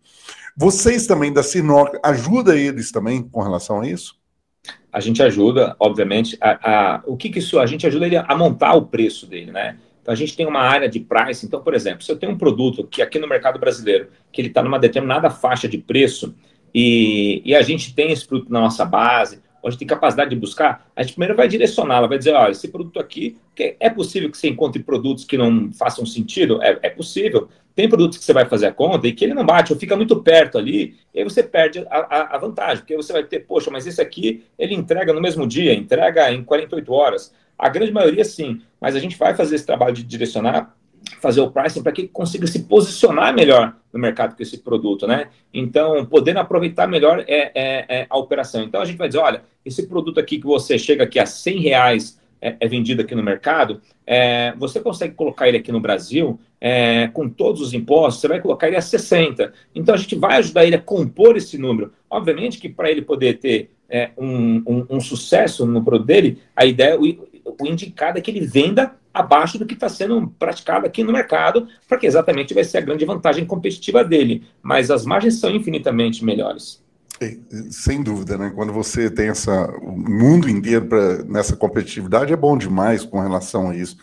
Vocês 0.56 1.06
também 1.06 1.32
da 1.32 1.42
Sinoc 1.42 1.98
ajuda 2.02 2.56
eles 2.56 2.92
também 2.92 3.22
com 3.22 3.42
relação 3.42 3.80
a 3.80 3.88
isso? 3.88 4.16
A 4.94 5.00
gente 5.00 5.20
ajuda, 5.20 5.74
obviamente, 5.80 6.38
a, 6.40 6.70
a, 6.70 7.02
o 7.04 7.16
que, 7.16 7.28
que 7.28 7.40
isso, 7.40 7.58
a 7.58 7.66
gente 7.66 7.84
ajuda 7.84 8.06
ele 8.06 8.16
a 8.16 8.36
montar 8.36 8.74
o 8.74 8.82
preço 8.82 9.26
dele, 9.26 9.50
né? 9.50 9.76
Então 10.00 10.12
a 10.12 10.16
gente 10.16 10.36
tem 10.36 10.46
uma 10.46 10.60
área 10.60 10.88
de 10.88 11.00
price. 11.00 11.44
Então, 11.44 11.60
por 11.60 11.74
exemplo, 11.74 12.04
se 12.04 12.12
eu 12.12 12.16
tenho 12.16 12.30
um 12.30 12.38
produto 12.38 12.86
que 12.86 13.02
aqui 13.02 13.18
no 13.18 13.26
mercado 13.26 13.58
brasileiro, 13.58 14.06
que 14.30 14.40
ele 14.40 14.48
está 14.48 14.62
numa 14.62 14.78
determinada 14.78 15.28
faixa 15.30 15.66
de 15.66 15.78
preço, 15.78 16.32
e, 16.72 17.42
e 17.44 17.56
a 17.56 17.62
gente 17.62 17.92
tem 17.92 18.12
esse 18.12 18.24
produto 18.24 18.52
na 18.52 18.60
nossa 18.60 18.84
base, 18.84 19.40
gente 19.70 19.78
tem 19.78 19.88
capacidade 19.88 20.30
de 20.30 20.36
buscar, 20.36 20.90
a 20.94 21.02
gente 21.02 21.12
primeiro 21.12 21.34
vai 21.34 21.48
direcionar, 21.48 21.96
ela 21.96 22.08
vai 22.08 22.18
dizer, 22.18 22.32
olha, 22.32 22.52
esse 22.52 22.68
produto 22.68 23.00
aqui, 23.00 23.36
é 23.58 23.88
possível 23.88 24.30
que 24.30 24.36
você 24.36 24.48
encontre 24.48 24.82
produtos 24.82 25.24
que 25.24 25.38
não 25.38 25.72
façam 25.72 26.04
sentido? 26.04 26.62
É, 26.62 26.78
é 26.82 26.90
possível. 26.90 27.48
Tem 27.74 27.88
produtos 27.88 28.18
que 28.18 28.24
você 28.24 28.32
vai 28.32 28.44
fazer 28.46 28.66
a 28.66 28.72
conta 28.72 29.08
e 29.08 29.12
que 29.12 29.24
ele 29.24 29.34
não 29.34 29.44
bate, 29.44 29.72
ou 29.72 29.78
fica 29.78 29.96
muito 29.96 30.22
perto 30.22 30.58
ali, 30.58 30.96
e 31.12 31.18
aí 31.18 31.24
você 31.24 31.42
perde 31.42 31.84
a, 31.90 31.98
a, 31.98 32.36
a 32.36 32.38
vantagem, 32.38 32.78
porque 32.78 32.96
você 32.96 33.12
vai 33.12 33.24
ter, 33.24 33.40
poxa, 33.40 33.70
mas 33.70 33.86
esse 33.86 34.00
aqui 34.00 34.44
ele 34.58 34.74
entrega 34.74 35.12
no 35.12 35.20
mesmo 35.20 35.46
dia, 35.46 35.74
entrega 35.74 36.30
em 36.32 36.44
48 36.44 36.92
horas. 36.92 37.34
A 37.58 37.68
grande 37.68 37.92
maioria 37.92 38.24
sim, 38.24 38.60
mas 38.80 38.94
a 38.94 38.98
gente 38.98 39.16
vai 39.16 39.34
fazer 39.34 39.56
esse 39.56 39.66
trabalho 39.66 39.94
de 39.94 40.02
direcionar, 40.02 40.76
fazer 41.20 41.40
o 41.40 41.50
pricing 41.50 41.82
para 41.82 41.92
que 41.92 42.02
ele 42.02 42.08
consiga 42.08 42.46
se 42.46 42.64
posicionar 42.64 43.34
melhor 43.34 43.76
no 43.92 43.98
mercado 43.98 44.36
com 44.36 44.42
esse 44.42 44.58
produto, 44.58 45.06
né? 45.06 45.28
Então, 45.52 46.04
podendo 46.04 46.40
aproveitar 46.40 46.86
melhor 46.86 47.24
é, 47.26 47.52
é, 47.54 47.86
é, 47.88 48.06
a 48.08 48.18
operação. 48.18 48.62
Então, 48.62 48.80
a 48.80 48.84
gente 48.84 48.96
vai 48.96 49.08
dizer, 49.08 49.20
olha, 49.20 49.42
esse 49.64 49.86
produto 49.86 50.18
aqui 50.18 50.38
que 50.38 50.46
você 50.46 50.78
chega 50.78 51.04
aqui 51.04 51.18
a 51.18 51.26
100 51.26 51.60
reais 51.60 52.18
é, 52.44 52.56
é 52.60 52.68
vendido 52.68 53.00
aqui 53.00 53.14
no 53.14 53.22
mercado, 53.22 53.80
é, 54.06 54.52
você 54.58 54.78
consegue 54.78 55.14
colocar 55.14 55.48
ele 55.48 55.56
aqui 55.56 55.72
no 55.72 55.80
Brasil 55.80 56.38
é, 56.60 57.08
com 57.08 57.28
todos 57.28 57.62
os 57.62 57.72
impostos, 57.72 58.20
você 58.20 58.28
vai 58.28 58.40
colocar 58.40 58.66
ele 58.66 58.76
a 58.76 58.82
60. 58.82 59.52
Então 59.74 59.94
a 59.94 59.98
gente 59.98 60.14
vai 60.14 60.36
ajudar 60.36 60.66
ele 60.66 60.76
a 60.76 60.80
compor 60.80 61.36
esse 61.36 61.56
número. 61.56 61.92
Obviamente 62.10 62.58
que 62.58 62.68
para 62.68 62.90
ele 62.90 63.00
poder 63.00 63.38
ter 63.38 63.70
é, 63.88 64.10
um, 64.18 64.62
um, 64.66 64.86
um, 64.90 65.00
sucesso 65.00 65.64
no 65.64 65.82
produto 65.82 66.06
dele, 66.06 66.38
a 66.54 66.66
ideia, 66.66 67.00
o, 67.00 67.02
o 67.02 67.66
indicado 67.66 68.18
é 68.18 68.20
que 68.20 68.30
ele 68.30 68.46
venda 68.46 68.94
abaixo 69.14 69.58
do 69.58 69.64
que 69.64 69.74
está 69.74 69.88
sendo 69.88 70.28
praticado 70.38 70.84
aqui 70.84 71.04
no 71.04 71.12
mercado, 71.12 71.68
porque 71.88 72.06
exatamente 72.06 72.52
vai 72.52 72.64
ser 72.64 72.78
a 72.78 72.82
grande 72.82 73.04
vantagem 73.04 73.46
competitiva 73.46 74.04
dele. 74.04 74.44
Mas 74.60 74.90
as 74.90 75.06
margens 75.06 75.38
são 75.38 75.50
infinitamente 75.50 76.24
melhores. 76.24 76.82
Sem 77.70 78.02
dúvida, 78.02 78.36
né? 78.36 78.52
Quando 78.54 78.72
você 78.72 79.08
tem 79.08 79.28
essa, 79.28 79.70
o 79.80 79.96
mundo 79.96 80.50
inteiro 80.50 80.86
pra, 80.86 81.22
nessa 81.24 81.56
competitividade, 81.56 82.32
é 82.32 82.36
bom 82.36 82.58
demais 82.58 83.04
com 83.04 83.20
relação 83.20 83.70
a 83.70 83.76
isso. 83.76 83.96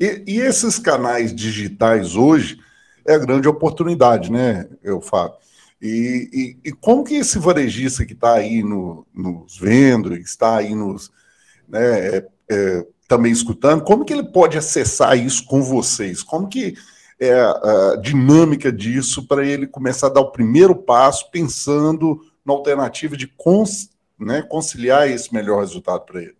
E, 0.00 0.22
e 0.26 0.40
esses 0.40 0.78
canais 0.78 1.34
digitais 1.34 2.16
hoje 2.16 2.58
é 3.06 3.14
a 3.14 3.18
grande 3.18 3.48
oportunidade, 3.48 4.30
né, 4.30 4.68
eu 4.82 5.00
falo. 5.00 5.32
E, 5.80 6.56
e, 6.64 6.68
e 6.68 6.72
como 6.72 7.04
que 7.04 7.14
esse 7.14 7.38
varejista 7.38 8.04
que 8.04 8.14
está 8.14 8.34
aí 8.34 8.62
no, 8.62 9.06
nos 9.14 9.58
vendo, 9.58 10.14
está 10.14 10.56
aí 10.56 10.74
nos, 10.74 11.10
né, 11.68 12.16
é, 12.16 12.26
é, 12.50 12.86
também 13.08 13.32
escutando, 13.32 13.84
como 13.84 14.04
que 14.04 14.12
ele 14.12 14.24
pode 14.24 14.58
acessar 14.58 15.16
isso 15.16 15.44
com 15.44 15.62
vocês? 15.62 16.22
Como 16.22 16.48
que 16.48 16.74
é 17.18 17.32
a 17.32 17.96
dinâmica 17.96 18.70
disso 18.70 19.26
para 19.26 19.44
ele 19.44 19.66
começar 19.66 20.08
a 20.08 20.10
dar 20.10 20.20
o 20.20 20.32
primeiro 20.32 20.74
passo 20.74 21.30
pensando 21.30 22.20
na 22.44 22.52
alternativa 22.52 23.16
de 23.16 23.26
cons, 23.26 23.90
né, 24.18 24.42
conciliar 24.42 25.08
esse 25.08 25.32
melhor 25.32 25.60
resultado 25.60 26.04
para 26.04 26.22
ele? 26.22 26.36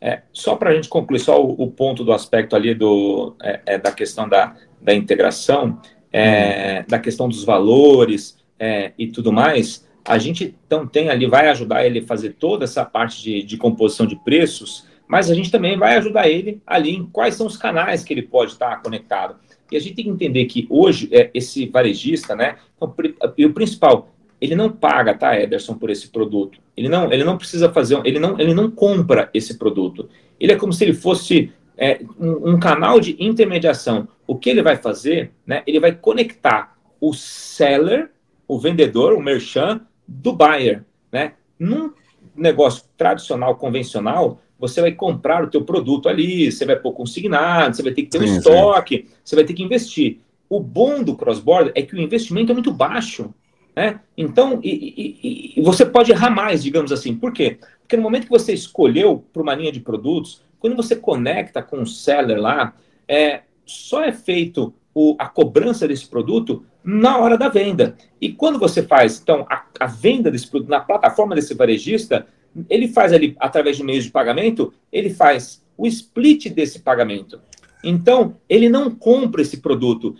É, 0.00 0.22
só 0.32 0.56
para 0.56 0.70
a 0.70 0.74
gente 0.74 0.88
concluir 0.88 1.20
só 1.20 1.42
o, 1.42 1.62
o, 1.62 1.70
ponto 1.70 2.04
do 2.04 2.12
aspecto 2.12 2.54
ali 2.54 2.74
do, 2.74 3.34
é, 3.42 3.60
é 3.66 3.78
da 3.78 3.90
questão 3.90 4.28
da, 4.28 4.54
da 4.80 4.94
integração, 4.94 5.80
é, 6.12 6.80
hum. 6.80 6.84
da 6.88 6.98
questão 6.98 7.28
dos 7.28 7.44
valores 7.44 8.36
é, 8.58 8.92
e 8.98 9.06
tudo 9.06 9.32
mais, 9.32 9.86
a 10.04 10.18
gente 10.18 10.54
então 10.66 10.86
tem 10.86 11.08
ali, 11.08 11.26
vai 11.26 11.48
ajudar 11.48 11.84
ele 11.84 12.00
a 12.00 12.06
fazer 12.06 12.34
toda 12.34 12.64
essa 12.64 12.84
parte 12.84 13.22
de, 13.22 13.42
de 13.42 13.56
composição 13.56 14.06
de 14.06 14.16
preços, 14.16 14.85
mas 15.06 15.30
a 15.30 15.34
gente 15.34 15.50
também 15.50 15.78
vai 15.78 15.96
ajudar 15.96 16.28
ele 16.28 16.60
ali 16.66 16.94
em 16.94 17.06
quais 17.06 17.34
são 17.34 17.46
os 17.46 17.56
canais 17.56 18.02
que 18.02 18.12
ele 18.12 18.22
pode 18.22 18.52
estar 18.52 18.82
conectado. 18.82 19.36
E 19.70 19.76
a 19.76 19.80
gente 19.80 19.94
tem 19.94 20.04
que 20.04 20.10
entender 20.10 20.44
que 20.46 20.66
hoje, 20.70 21.08
é, 21.12 21.30
esse 21.34 21.66
varejista, 21.66 22.34
né, 22.34 22.56
então, 22.76 22.94
e 23.36 23.44
o 23.44 23.52
principal, 23.52 24.10
ele 24.40 24.54
não 24.54 24.70
paga, 24.70 25.14
tá, 25.14 25.38
Ederson, 25.38 25.74
por 25.74 25.90
esse 25.90 26.08
produto. 26.08 26.60
Ele 26.76 26.88
não, 26.88 27.12
ele 27.12 27.24
não 27.24 27.38
precisa 27.38 27.72
fazer, 27.72 28.00
ele 28.04 28.18
não, 28.18 28.38
ele 28.38 28.54
não 28.54 28.70
compra 28.70 29.30
esse 29.32 29.58
produto. 29.58 30.08
Ele 30.38 30.52
é 30.52 30.56
como 30.56 30.72
se 30.72 30.84
ele 30.84 30.92
fosse 30.92 31.52
é, 31.76 32.00
um, 32.18 32.50
um, 32.50 32.60
canal 32.60 33.00
de 33.00 33.16
intermediação. 33.18 34.08
O 34.26 34.36
que 34.36 34.50
ele 34.50 34.62
vai 34.62 34.76
fazer, 34.76 35.32
né? 35.46 35.62
Ele 35.66 35.80
vai 35.80 35.92
conectar 35.92 36.76
o 37.00 37.12
seller, 37.14 38.10
o 38.46 38.58
vendedor, 38.58 39.14
o 39.14 39.22
merchant, 39.22 39.80
do 40.06 40.32
buyer, 40.32 40.84
né? 41.10 41.32
Num 41.58 41.92
negócio 42.34 42.84
tradicional, 42.96 43.56
convencional, 43.56 44.40
você 44.58 44.80
vai 44.80 44.92
comprar 44.92 45.44
o 45.44 45.50
teu 45.50 45.64
produto 45.64 46.08
ali, 46.08 46.50
você 46.50 46.64
vai 46.64 46.76
pôr 46.76 46.92
consignado, 46.92 47.76
você 47.76 47.82
vai 47.82 47.92
ter 47.92 48.02
que 48.02 48.08
ter 48.08 48.18
sim, 48.18 48.24
um 48.24 48.36
estoque, 48.36 48.96
sim. 48.96 49.14
você 49.22 49.36
vai 49.36 49.44
ter 49.44 49.54
que 49.54 49.62
investir. 49.62 50.18
O 50.48 50.60
bom 50.60 51.02
do 51.02 51.16
cross-border 51.16 51.72
é 51.74 51.82
que 51.82 51.94
o 51.94 52.00
investimento 52.00 52.52
é 52.52 52.54
muito 52.54 52.72
baixo. 52.72 53.34
Né? 53.74 54.00
Então, 54.16 54.58
e, 54.62 54.70
e, 54.72 55.60
e, 55.60 55.62
você 55.62 55.84
pode 55.84 56.10
errar 56.10 56.30
mais, 56.30 56.62
digamos 56.62 56.90
assim. 56.90 57.14
Por 57.14 57.32
quê? 57.32 57.58
Porque 57.82 57.96
no 57.96 58.02
momento 58.02 58.24
que 58.24 58.30
você 58.30 58.54
escolheu 58.54 59.22
para 59.32 59.42
uma 59.42 59.54
linha 59.54 59.70
de 59.70 59.80
produtos, 59.80 60.40
quando 60.58 60.74
você 60.74 60.96
conecta 60.96 61.62
com 61.62 61.82
o 61.82 61.86
seller 61.86 62.40
lá, 62.40 62.74
é, 63.06 63.42
só 63.66 64.02
é 64.02 64.12
feito 64.12 64.72
o, 64.94 65.14
a 65.18 65.28
cobrança 65.28 65.86
desse 65.86 66.06
produto 66.06 66.64
na 66.82 67.18
hora 67.18 67.36
da 67.36 67.50
venda. 67.50 67.96
E 68.18 68.32
quando 68.32 68.58
você 68.58 68.82
faz, 68.82 69.20
então, 69.20 69.44
a, 69.50 69.64
a 69.78 69.86
venda 69.86 70.30
desse 70.30 70.48
produto 70.48 70.70
na 70.70 70.80
plataforma 70.80 71.34
desse 71.34 71.52
varejista, 71.52 72.26
ele 72.68 72.88
faz 72.88 73.12
ali, 73.12 73.36
através 73.38 73.76
de 73.76 73.84
meios 73.84 74.04
de 74.04 74.10
pagamento, 74.10 74.72
ele 74.92 75.10
faz 75.10 75.62
o 75.76 75.86
split 75.86 76.48
desse 76.48 76.80
pagamento. 76.80 77.40
Então, 77.84 78.36
ele 78.48 78.68
não 78.68 78.90
compra 78.90 79.42
esse 79.42 79.58
produto, 79.58 80.16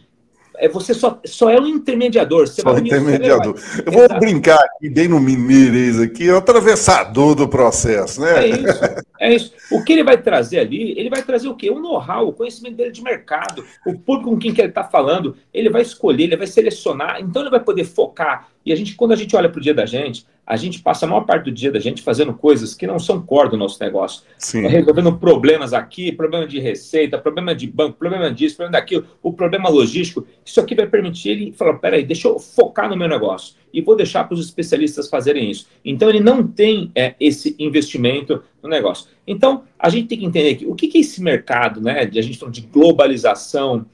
é, 0.58 0.68
você 0.68 0.94
só, 0.94 1.20
só 1.24 1.50
é 1.50 1.60
um 1.60 1.66
intermediador. 1.66 2.46
Você 2.46 2.62
só 2.62 2.76
intermediador. 2.78 3.58
Eu 3.84 3.92
vou 3.92 4.04
Exato. 4.04 4.20
brincar 4.20 4.58
aqui, 4.58 4.88
bem 4.88 5.08
no 5.08 5.20
mineirês 5.20 6.00
aqui, 6.00 6.28
é 6.28 6.32
o 6.32 6.38
atravessador 6.38 7.34
do 7.34 7.48
processo, 7.48 8.20
né? 8.20 8.44
É 8.44 8.48
isso, 8.48 8.80
é 9.20 9.34
isso. 9.34 9.52
O 9.70 9.84
que 9.84 9.92
ele 9.92 10.04
vai 10.04 10.16
trazer 10.16 10.60
ali, 10.60 10.98
ele 10.98 11.10
vai 11.10 11.22
trazer 11.22 11.48
o 11.48 11.54
quê? 11.54 11.70
O 11.70 11.78
know-how, 11.78 12.28
o 12.28 12.32
conhecimento 12.32 12.76
dele 12.76 12.90
de 12.90 13.02
mercado, 13.02 13.64
o 13.86 13.98
público 13.98 14.30
com 14.30 14.38
quem 14.38 14.52
que 14.52 14.60
ele 14.60 14.68
está 14.68 14.84
falando, 14.84 15.36
ele 15.52 15.68
vai 15.68 15.82
escolher, 15.82 16.24
ele 16.24 16.36
vai 16.36 16.46
selecionar, 16.46 17.20
então 17.20 17.42
ele 17.42 17.50
vai 17.50 17.60
poder 17.60 17.84
focar. 17.84 18.48
E 18.64 18.72
a 18.72 18.76
gente, 18.76 18.94
quando 18.94 19.12
a 19.12 19.16
gente 19.16 19.36
olha 19.36 19.48
para 19.48 19.58
o 19.58 19.62
dia 19.62 19.74
da 19.74 19.86
gente, 19.86 20.26
a 20.46 20.56
gente 20.56 20.80
passa 20.80 21.04
a 21.04 21.08
maior 21.08 21.22
parte 21.22 21.46
do 21.46 21.50
dia 21.50 21.72
da 21.72 21.80
gente 21.80 22.02
fazendo 22.02 22.32
coisas 22.32 22.72
que 22.72 22.86
não 22.86 23.00
são 23.00 23.20
core 23.20 23.50
do 23.50 23.56
nosso 23.56 23.82
negócio. 23.82 24.22
Sim. 24.38 24.64
É 24.64 24.68
resolvendo 24.68 25.12
problemas 25.18 25.72
aqui, 25.72 26.12
problema 26.12 26.46
de 26.46 26.60
receita, 26.60 27.18
problema 27.18 27.52
de 27.52 27.66
banco, 27.66 27.98
problema 27.98 28.30
disso, 28.30 28.56
problema 28.56 28.78
daquilo, 28.78 29.04
o 29.20 29.32
problema 29.32 29.68
logístico. 29.68 30.24
Isso 30.44 30.60
aqui 30.60 30.76
vai 30.76 30.86
permitir 30.86 31.30
ele 31.30 31.52
falar: 31.52 31.74
peraí, 31.74 32.04
deixa 32.04 32.28
eu 32.28 32.38
focar 32.38 32.88
no 32.88 32.96
meu 32.96 33.08
negócio 33.08 33.56
e 33.74 33.82
vou 33.82 33.96
deixar 33.96 34.22
para 34.24 34.34
os 34.34 34.46
especialistas 34.46 35.08
fazerem 35.08 35.50
isso. 35.50 35.66
Então, 35.84 36.08
ele 36.08 36.20
não 36.20 36.46
tem 36.46 36.92
é, 36.94 37.14
esse 37.18 37.56
investimento 37.58 38.42
no 38.62 38.68
negócio. 38.68 39.08
Então, 39.26 39.64
a 39.76 39.88
gente 39.88 40.06
tem 40.06 40.18
que 40.18 40.24
entender 40.24 40.54
que 40.54 40.66
o 40.66 40.76
que, 40.76 40.86
que 40.86 40.98
é 40.98 41.00
esse 41.00 41.20
mercado, 41.20 41.80
né, 41.80 42.06
de 42.06 42.18
a 42.20 42.22
gente 42.22 42.38
falando 42.38 42.54
de 42.54 42.60
globalização. 42.60 43.84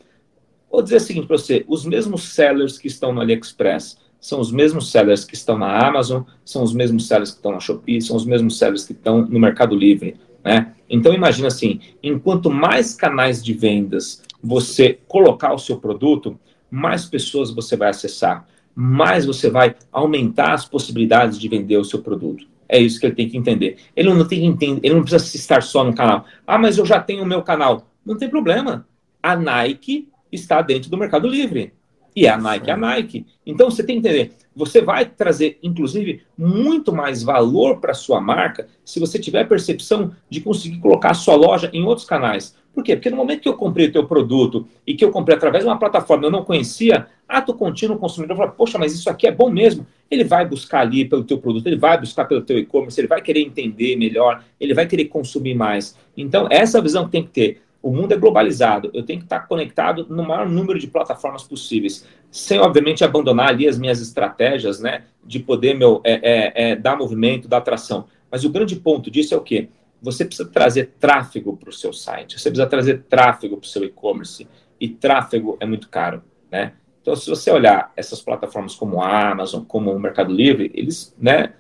Vou 0.71 0.83
dizer 0.83 0.97
o 0.97 1.01
seguinte 1.01 1.27
para 1.27 1.38
você: 1.38 1.65
os 1.67 1.87
mesmos 1.87 2.35
sellers 2.35 2.77
que 2.77 2.88
estão 2.88 3.11
no 3.11 3.23
AliExpress 3.23 3.97
são 4.22 4.38
os 4.38 4.52
mesmos 4.52 4.92
sellers 4.92 5.24
que 5.24 5.35
estão 5.35 5.58
na 5.58 5.85
Amazon, 5.85 6.22
são 6.44 6.62
os 6.62 6.72
mesmos 6.72 7.08
sellers 7.08 7.32
que 7.32 7.38
estão 7.38 7.50
na 7.50 7.58
Shopee, 7.58 8.00
são 8.00 8.16
os 8.16 8.24
mesmos 8.24 8.56
sellers 8.56 8.87
que 8.87 8.92
estão 8.92 9.26
no 9.26 9.40
Mercado 9.40 9.74
Livre. 9.74 10.14
Né? 10.44 10.72
Então 10.88 11.12
imagina 11.12 11.48
assim, 11.48 11.80
enquanto 12.00 12.48
mais 12.48 12.94
canais 12.94 13.42
de 13.42 13.52
vendas 13.52 14.22
você 14.40 15.00
colocar 15.08 15.52
o 15.52 15.58
seu 15.58 15.76
produto, 15.76 16.38
mais 16.70 17.04
pessoas 17.04 17.50
você 17.50 17.76
vai 17.76 17.90
acessar, 17.90 18.46
mais 18.72 19.26
você 19.26 19.50
vai 19.50 19.74
aumentar 19.90 20.52
as 20.52 20.64
possibilidades 20.64 21.37
de 21.37 21.48
vender 21.48 21.76
o 21.76 21.85
seu 21.85 22.00
produto. 22.00 22.46
É 22.68 22.78
isso 22.78 23.00
que 23.00 23.06
ele 23.06 23.16
tem 23.16 23.28
que 23.28 23.37
entender. 23.37 23.76
Ele 23.96 24.14
não 24.14 24.26
tem 24.26 24.38
que 24.38 24.46
entender, 24.46 24.80
ele 24.85 24.94
não 24.94 25.02
precisa 25.02 25.37
estar 25.37 25.62
só 25.64 25.82
no 25.82 25.94
canal. 25.94 26.24
Ah, 26.46 26.58
mas 26.58 26.78
eu 26.78 26.87
já 26.87 27.00
tenho 27.00 27.24
o 27.24 27.26
meu 27.26 27.42
canal. 27.42 27.88
Não 28.06 28.16
tem 28.16 28.30
problema. 28.30 28.87
A 29.20 29.35
Nike 29.37 30.08
está 30.30 30.62
dentro 30.62 30.88
do 30.88 30.96
Mercado 30.96 31.26
Livre. 31.26 31.72
E 32.14 32.29
a 32.29 32.37
Nike 32.37 32.70
é 32.70 32.72
a 32.72 32.77
Nike. 32.77 33.27
Então 33.46 33.70
você 33.70 33.83
tem 33.83 34.01
que 34.01 34.09
entender, 34.09 34.33
você 34.55 34.83
vai 34.83 35.07
trazer, 35.07 35.59
inclusive, 35.62 36.22
muito 36.37 36.92
mais 36.92 37.22
valor 37.22 37.81
para 37.81 37.94
sua 37.94 38.20
marca 38.20 38.68
se 38.85 39.01
você 39.01 39.18
tiver 39.18 39.42
a 39.42 39.46
percepção 39.46 40.12
de 40.29 40.40
conseguir 40.40 40.79
colocar 40.79 41.12
a 41.12 41.14
sua 41.14 41.35
loja 41.35 41.70
em 41.72 41.83
outros 41.85 42.07
canais. 42.07 42.55
Por 42.75 42.83
quê? 42.83 42.96
Porque 42.96 43.11
no 43.11 43.16
momento 43.16 43.42
que 43.42 43.48
eu 43.48 43.57
comprei 43.57 43.88
o 43.88 43.92
teu 43.92 44.07
produto 44.07 44.66
e 44.87 44.94
que 44.94 45.05
eu 45.05 45.11
comprei 45.11 45.37
através 45.37 45.62
de 45.62 45.68
uma 45.68 45.79
plataforma 45.79 46.25
eu 46.25 46.31
não 46.31 46.42
conhecia, 46.42 47.07
ato 47.29 47.53
contínuo, 47.53 47.96
o 47.96 48.01
consumidor 48.01 48.37
fala, 48.37 48.51
poxa, 48.51 48.79
mas 48.79 48.94
isso 48.94 49.11
aqui 49.11 49.27
é 49.27 49.33
bom 49.33 49.51
mesmo. 49.51 49.87
Ele 50.11 50.25
vai 50.25 50.46
buscar 50.46 50.81
ali 50.81 51.05
pelo 51.05 51.25
teu 51.25 51.38
produto, 51.38 51.66
ele 51.66 51.77
vai 51.77 51.98
buscar 51.98 52.25
pelo 52.25 52.40
teu 52.40 52.59
e-commerce, 52.59 52.98
ele 52.98 53.09
vai 53.09 53.20
querer 53.20 53.40
entender 53.40 53.96
melhor, 53.96 54.42
ele 54.59 54.72
vai 54.72 54.87
querer 54.87 55.07
consumir 55.07 55.55
mais. 55.55 55.96
Então, 56.16 56.48
essa 56.51 56.79
é 56.79 56.83
visão 56.83 57.05
que 57.05 57.12
tem 57.12 57.22
que 57.22 57.31
ter 57.31 57.62
o 57.83 57.90
mundo 57.90 58.12
é 58.12 58.16
globalizado, 58.16 58.90
eu 58.95 59.03
tenho 59.03 59.18
que 59.18 59.27
estar 59.27 59.40
conectado 59.40 60.07
no 60.09 60.23
maior 60.23 60.49
número 60.49 60.79
de 60.79 60.87
plataformas 60.87 61.42
possíveis, 61.42 62.07
sem, 62.31 62.61
obviamente, 62.61 63.03
abandonar 63.03 63.49
ali 63.49 63.66
as 63.66 63.79
minhas 63.79 64.01
estratégias, 64.01 64.79
né, 64.81 65.05
de 65.25 65.40
poder 65.40 65.75
meu, 65.75 66.01
é, 66.05 66.12
é, 66.12 66.71
é, 66.71 66.77
dar 66.77 66.97
movimento, 66.97 67.49
dar 67.49 67.59
atração. 67.59 68.07
Mas 68.31 68.45
o 68.45 68.51
grande 68.51 68.77
ponto 68.77 69.11
disso 69.11 69.35
é 69.35 69.37
o 69.37 69.40
quê? 69.40 69.68
Você 70.01 70.25
precisa 70.25 70.49
trazer 70.49 70.92
tráfego 70.99 71.57
para 71.57 71.71
o 71.71 71.73
seu 71.73 71.92
site, 71.92 72.38
você 72.38 72.51
precisa 72.51 72.68
trazer 72.68 73.03
tráfego 73.09 73.57
para 73.57 73.66
o 73.66 73.68
seu 73.68 73.85
e-commerce, 73.85 74.47
e 74.81 74.88
tráfego 74.88 75.57
é 75.61 75.66
muito 75.66 75.88
caro, 75.88 76.23
né? 76.51 76.73
Então, 77.01 77.16
se 77.16 77.29
você 77.29 77.51
olhar 77.51 77.92
essas 77.97 78.21
plataformas 78.21 78.77
como 78.77 79.03
a 79.03 79.33
Amazon, 79.33 79.65
como 79.65 79.92
o 79.92 79.98
Mercado 79.98 80.33
Livre, 80.33 80.71
eles, 80.73 81.15
né, 81.19 81.52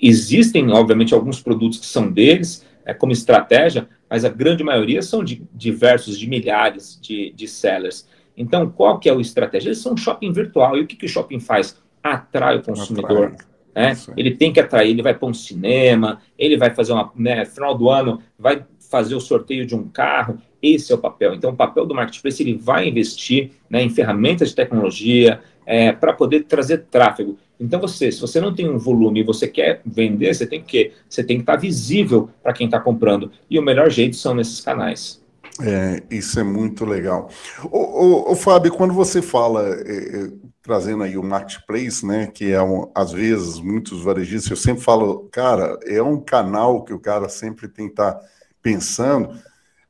existem, 0.00 0.70
obviamente, 0.70 1.12
alguns 1.12 1.42
produtos 1.42 1.78
que 1.78 1.86
são 1.86 2.10
deles, 2.10 2.66
é, 2.84 2.94
como 2.94 3.12
estratégia, 3.12 3.86
mas 4.10 4.24
a 4.24 4.28
grande 4.28 4.64
maioria 4.64 5.00
são 5.00 5.22
de 5.22 5.42
diversos, 5.54 6.18
de 6.18 6.28
milhares 6.28 6.98
de, 7.00 7.30
de 7.30 7.46
sellers. 7.46 8.08
Então, 8.36 8.68
qual 8.68 8.98
que 8.98 9.08
é 9.08 9.12
a 9.12 9.16
estratégia? 9.20 9.68
Eles 9.68 9.78
são 9.78 9.92
um 9.92 9.96
shopping 9.96 10.32
virtual. 10.32 10.76
E 10.76 10.80
o 10.80 10.86
que, 10.86 10.96
que 10.96 11.06
o 11.06 11.08
shopping 11.08 11.38
faz? 11.38 11.80
Atrai 12.02 12.56
o 12.56 12.62
consumidor. 12.62 13.36
Né? 13.74 13.96
Ele 14.16 14.32
tem 14.32 14.52
que 14.52 14.58
atrair, 14.58 14.90
ele 14.90 15.02
vai 15.02 15.14
para 15.14 15.28
um 15.28 15.34
cinema, 15.34 16.20
ele 16.36 16.56
vai 16.56 16.70
fazer 16.74 16.92
uma. 16.92 17.12
Né, 17.14 17.44
final 17.44 17.76
do 17.76 17.88
ano, 17.88 18.20
vai 18.36 18.64
fazer 18.90 19.14
o 19.14 19.20
sorteio 19.20 19.64
de 19.64 19.76
um 19.76 19.88
carro. 19.88 20.38
Esse 20.60 20.90
é 20.90 20.94
o 20.94 20.98
papel. 20.98 21.34
Então, 21.34 21.50
o 21.50 21.56
papel 21.56 21.86
do 21.86 21.94
marketplace 21.94 22.42
ele 22.42 22.56
vai 22.56 22.88
investir 22.88 23.52
né, 23.68 23.82
em 23.82 23.90
ferramentas 23.90 24.48
de 24.48 24.56
tecnologia, 24.56 25.40
é, 25.64 25.92
para 25.92 26.12
poder 26.12 26.44
trazer 26.44 26.86
tráfego. 26.90 27.38
Então, 27.60 27.80
você, 27.80 28.10
se 28.10 28.20
você 28.20 28.40
não 28.40 28.54
tem 28.54 28.68
um 28.68 28.78
volume 28.78 29.20
e 29.20 29.24
você 29.24 29.46
quer 29.46 29.82
vender, 29.84 30.34
você 30.34 30.46
tem 30.46 30.62
que 30.62 30.92
Você 31.08 31.22
tem 31.22 31.36
que 31.36 31.42
estar 31.42 31.54
tá 31.54 31.58
visível 31.58 32.30
para 32.42 32.52
quem 32.52 32.66
está 32.66 32.80
comprando. 32.80 33.30
E 33.48 33.58
o 33.58 33.62
melhor 33.62 33.90
jeito 33.90 34.16
são 34.16 34.34
nesses 34.34 34.60
canais. 34.60 35.20
É, 35.62 36.02
isso 36.10 36.40
é 36.40 36.42
muito 36.42 36.84
legal. 36.84 37.28
Ô 37.70 38.34
Fábio, 38.34 38.72
quando 38.72 38.94
você 38.94 39.20
fala, 39.20 39.68
é, 39.68 40.24
é, 40.24 40.30
trazendo 40.62 41.02
aí 41.02 41.18
o 41.18 41.22
marketplace, 41.22 42.06
né, 42.06 42.28
que 42.28 42.50
é 42.50 42.62
um, 42.62 42.90
às 42.94 43.12
vezes 43.12 43.60
muitos 43.60 44.02
varejistas, 44.02 44.50
eu 44.50 44.56
sempre 44.56 44.82
falo, 44.82 45.28
cara, 45.30 45.78
é 45.84 46.02
um 46.02 46.18
canal 46.18 46.82
que 46.82 46.94
o 46.94 46.98
cara 46.98 47.28
sempre 47.28 47.68
tem 47.68 47.86
que 47.86 47.92
estar 47.92 48.12
tá 48.12 48.20
pensando. 48.62 49.38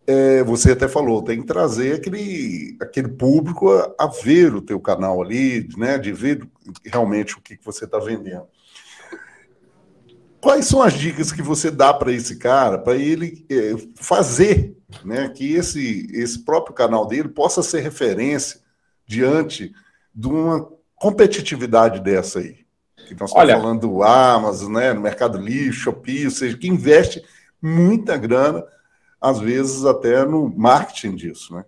É, 0.06 0.42
você 0.42 0.72
até 0.72 0.88
falou, 0.88 1.22
tem 1.22 1.40
que 1.40 1.46
trazer 1.46 1.96
aquele, 1.96 2.76
aquele 2.80 3.08
público 3.08 3.70
a, 3.70 3.94
a, 3.98 4.06
ver 4.06 4.54
o 4.54 4.62
teu 4.62 4.80
canal 4.80 5.22
ali, 5.22 5.68
né, 5.76 5.98
de 5.98 6.12
ver 6.12 6.48
realmente 6.84 7.36
o 7.36 7.40
que, 7.40 7.56
que 7.56 7.64
você 7.64 7.84
está 7.84 7.98
vendendo. 7.98 8.46
Quais 10.40 10.64
são 10.64 10.82
as 10.82 10.94
dicas 10.94 11.30
que 11.30 11.42
você 11.42 11.70
dá 11.70 11.92
para 11.92 12.12
esse 12.12 12.36
cara, 12.36 12.78
para 12.78 12.96
ele 12.96 13.44
é, 13.50 13.74
fazer 13.94 14.74
né, 15.04 15.28
que 15.28 15.54
esse, 15.54 16.08
esse 16.12 16.42
próprio 16.44 16.74
canal 16.74 17.06
dele 17.06 17.28
possa 17.28 17.62
ser 17.62 17.80
referência 17.80 18.60
diante 19.06 19.72
de 20.14 20.28
uma 20.28 20.66
competitividade 20.96 22.00
dessa 22.00 22.38
aí? 22.38 22.60
Que 23.06 23.14
nós 23.20 23.30
estamos 23.30 23.52
falando 23.52 23.80
do 23.80 24.02
Amazon, 24.02 24.72
né, 24.72 24.94
no 24.94 25.02
Mercado 25.02 25.38
Livre, 25.38 25.72
Shopee, 25.72 26.24
ou 26.24 26.30
seja, 26.30 26.56
que 26.56 26.68
investe 26.68 27.22
muita 27.60 28.16
grana, 28.16 28.64
às 29.20 29.38
vezes 29.38 29.84
até 29.84 30.24
no 30.24 30.52
marketing 30.56 31.14
disso, 31.14 31.54
né? 31.54 31.64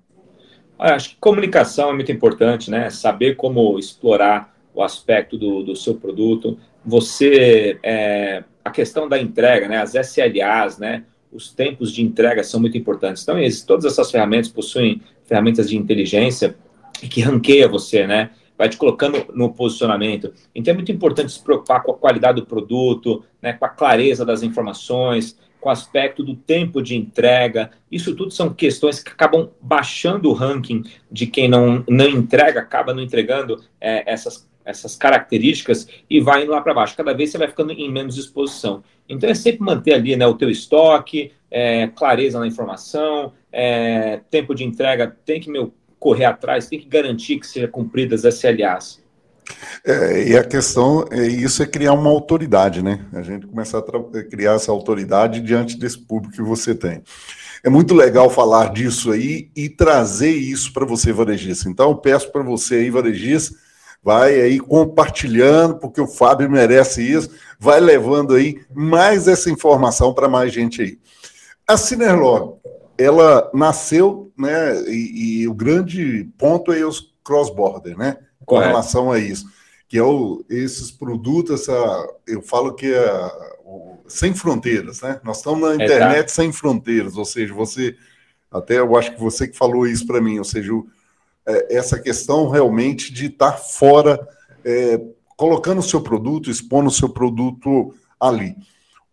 Acho 0.78 1.10
que 1.10 1.16
comunicação 1.20 1.90
é 1.90 1.94
muito 1.94 2.10
importante, 2.10 2.70
né? 2.70 2.90
Saber 2.90 3.36
como 3.36 3.78
explorar 3.78 4.56
o 4.74 4.82
aspecto 4.82 5.38
do, 5.38 5.62
do 5.62 5.76
seu 5.76 5.94
produto. 5.94 6.58
Você, 6.84 7.78
é, 7.82 8.42
a 8.64 8.70
questão 8.70 9.08
da 9.08 9.18
entrega, 9.18 9.68
né? 9.68 9.76
As 9.78 9.94
SLAs, 9.94 10.78
né? 10.78 11.04
Os 11.30 11.52
tempos 11.52 11.92
de 11.92 12.02
entrega 12.02 12.42
são 12.42 12.60
muito 12.60 12.76
importantes. 12.76 13.22
Então, 13.22 13.36
todas 13.66 13.84
essas 13.84 14.10
ferramentas 14.10 14.48
possuem 14.48 15.00
ferramentas 15.24 15.68
de 15.68 15.76
inteligência 15.76 16.56
que 16.94 17.20
ranqueia 17.20 17.68
você, 17.68 18.06
né? 18.06 18.30
vai 18.62 18.68
te 18.68 18.76
colocando 18.76 19.26
no 19.34 19.52
posicionamento. 19.52 20.32
Então 20.54 20.72
é 20.72 20.74
muito 20.74 20.92
importante 20.92 21.32
se 21.32 21.42
preocupar 21.42 21.82
com 21.82 21.90
a 21.90 21.96
qualidade 21.96 22.40
do 22.40 22.46
produto, 22.46 23.24
né, 23.40 23.54
com 23.54 23.64
a 23.64 23.68
clareza 23.68 24.24
das 24.24 24.44
informações, 24.44 25.36
com 25.62 25.68
o 25.68 25.72
aspecto 25.72 26.24
do 26.24 26.34
tempo 26.34 26.82
de 26.82 26.96
entrega. 26.96 27.70
Isso 27.90 28.16
tudo 28.16 28.32
são 28.32 28.52
questões 28.52 29.00
que 29.00 29.12
acabam 29.12 29.48
baixando 29.60 30.28
o 30.28 30.32
ranking 30.32 30.82
de 31.10 31.24
quem 31.28 31.48
não, 31.48 31.84
não 31.88 32.08
entrega, 32.08 32.58
acaba 32.58 32.92
não 32.92 33.00
entregando 33.00 33.62
é, 33.80 34.02
essas, 34.12 34.50
essas 34.64 34.96
características 34.96 35.86
e 36.10 36.20
vai 36.20 36.42
indo 36.42 36.50
lá 36.50 36.60
para 36.60 36.74
baixo. 36.74 36.96
Cada 36.96 37.14
vez 37.14 37.30
você 37.30 37.38
vai 37.38 37.46
ficando 37.46 37.70
em 37.70 37.90
menos 37.92 38.18
exposição. 38.18 38.82
Então 39.08 39.30
é 39.30 39.34
sempre 39.34 39.62
manter 39.62 39.94
ali 39.94 40.16
né, 40.16 40.26
o 40.26 40.34
teu 40.34 40.50
estoque, 40.50 41.30
é, 41.48 41.86
clareza 41.86 42.40
na 42.40 42.46
informação, 42.46 43.32
é, 43.52 44.20
tempo 44.30 44.56
de 44.56 44.64
entrega, 44.64 45.16
tem 45.24 45.40
que 45.40 45.48
meu, 45.48 45.72
correr 45.96 46.24
atrás, 46.24 46.66
tem 46.66 46.80
que 46.80 46.88
garantir 46.88 47.38
que 47.38 47.46
seja 47.46 47.68
cumpridas 47.68 48.24
as 48.24 48.34
SLAs. 48.34 49.00
É, 49.84 50.28
e 50.28 50.36
a 50.36 50.44
questão 50.44 51.04
é 51.10 51.26
isso 51.26 51.62
é 51.62 51.66
criar 51.66 51.92
uma 51.92 52.10
autoridade, 52.10 52.82
né? 52.82 53.04
A 53.12 53.22
gente 53.22 53.46
começar 53.46 53.78
a 53.78 54.18
é, 54.18 54.22
criar 54.22 54.54
essa 54.54 54.70
autoridade 54.70 55.40
diante 55.40 55.76
desse 55.76 55.98
público 55.98 56.34
que 56.34 56.42
você 56.42 56.74
tem. 56.74 57.02
É 57.64 57.70
muito 57.70 57.94
legal 57.94 58.28
falar 58.28 58.72
disso 58.72 59.12
aí 59.12 59.50
e 59.54 59.68
trazer 59.68 60.32
isso 60.32 60.72
para 60.72 60.84
você, 60.84 61.12
varejista. 61.12 61.68
Então, 61.68 61.90
eu 61.90 61.96
peço 61.96 62.30
para 62.32 62.42
você 62.42 62.76
aí, 62.76 62.90
varejista, 62.90 63.56
vai 64.02 64.40
aí 64.40 64.58
compartilhando, 64.58 65.76
porque 65.76 66.00
o 66.00 66.08
Fábio 66.08 66.50
merece 66.50 67.02
isso, 67.02 67.30
vai 67.58 67.80
levando 67.80 68.34
aí 68.34 68.60
mais 68.74 69.28
essa 69.28 69.48
informação 69.48 70.12
para 70.12 70.28
mais 70.28 70.52
gente 70.52 70.82
aí. 70.82 70.98
A 71.68 71.76
Cinerlog, 71.76 72.56
ela 72.98 73.48
nasceu, 73.54 74.32
né, 74.36 74.82
e, 74.88 75.42
e 75.42 75.48
o 75.48 75.54
grande 75.54 76.28
ponto 76.36 76.72
é 76.72 76.84
os 76.84 77.12
cross-border, 77.22 77.96
né? 77.96 78.16
Com 78.52 78.56
Correto. 78.56 78.70
relação 78.70 79.10
a 79.10 79.18
isso. 79.18 79.46
Que 79.88 79.98
é 79.98 80.02
o, 80.02 80.44
esses 80.48 80.90
produtos, 80.90 81.62
essa, 81.62 82.08
eu 82.26 82.42
falo 82.42 82.74
que 82.74 82.92
é 82.92 83.30
o, 83.64 83.96
sem 84.06 84.34
fronteiras, 84.34 85.00
né? 85.00 85.20
Nós 85.24 85.38
estamos 85.38 85.60
na 85.60 85.74
internet 85.82 86.26
é, 86.26 86.28
sem 86.28 86.52
fronteiras, 86.52 87.16
ou 87.16 87.24
seja, 87.24 87.54
você, 87.54 87.96
até 88.50 88.78
eu 88.78 88.96
acho 88.96 89.12
que 89.12 89.20
você 89.20 89.48
que 89.48 89.56
falou 89.56 89.86
isso 89.86 90.06
para 90.06 90.20
mim, 90.20 90.38
ou 90.38 90.44
seja, 90.44 90.72
o, 90.72 90.86
é, 91.46 91.76
essa 91.76 91.98
questão 91.98 92.48
realmente 92.48 93.12
de 93.12 93.26
estar 93.26 93.52
fora, 93.52 94.20
é, 94.64 95.00
colocando 95.36 95.78
o 95.78 95.82
seu 95.82 96.00
produto, 96.00 96.50
expondo 96.50 96.88
o 96.88 96.92
seu 96.92 97.08
produto 97.08 97.94
ali. 98.20 98.54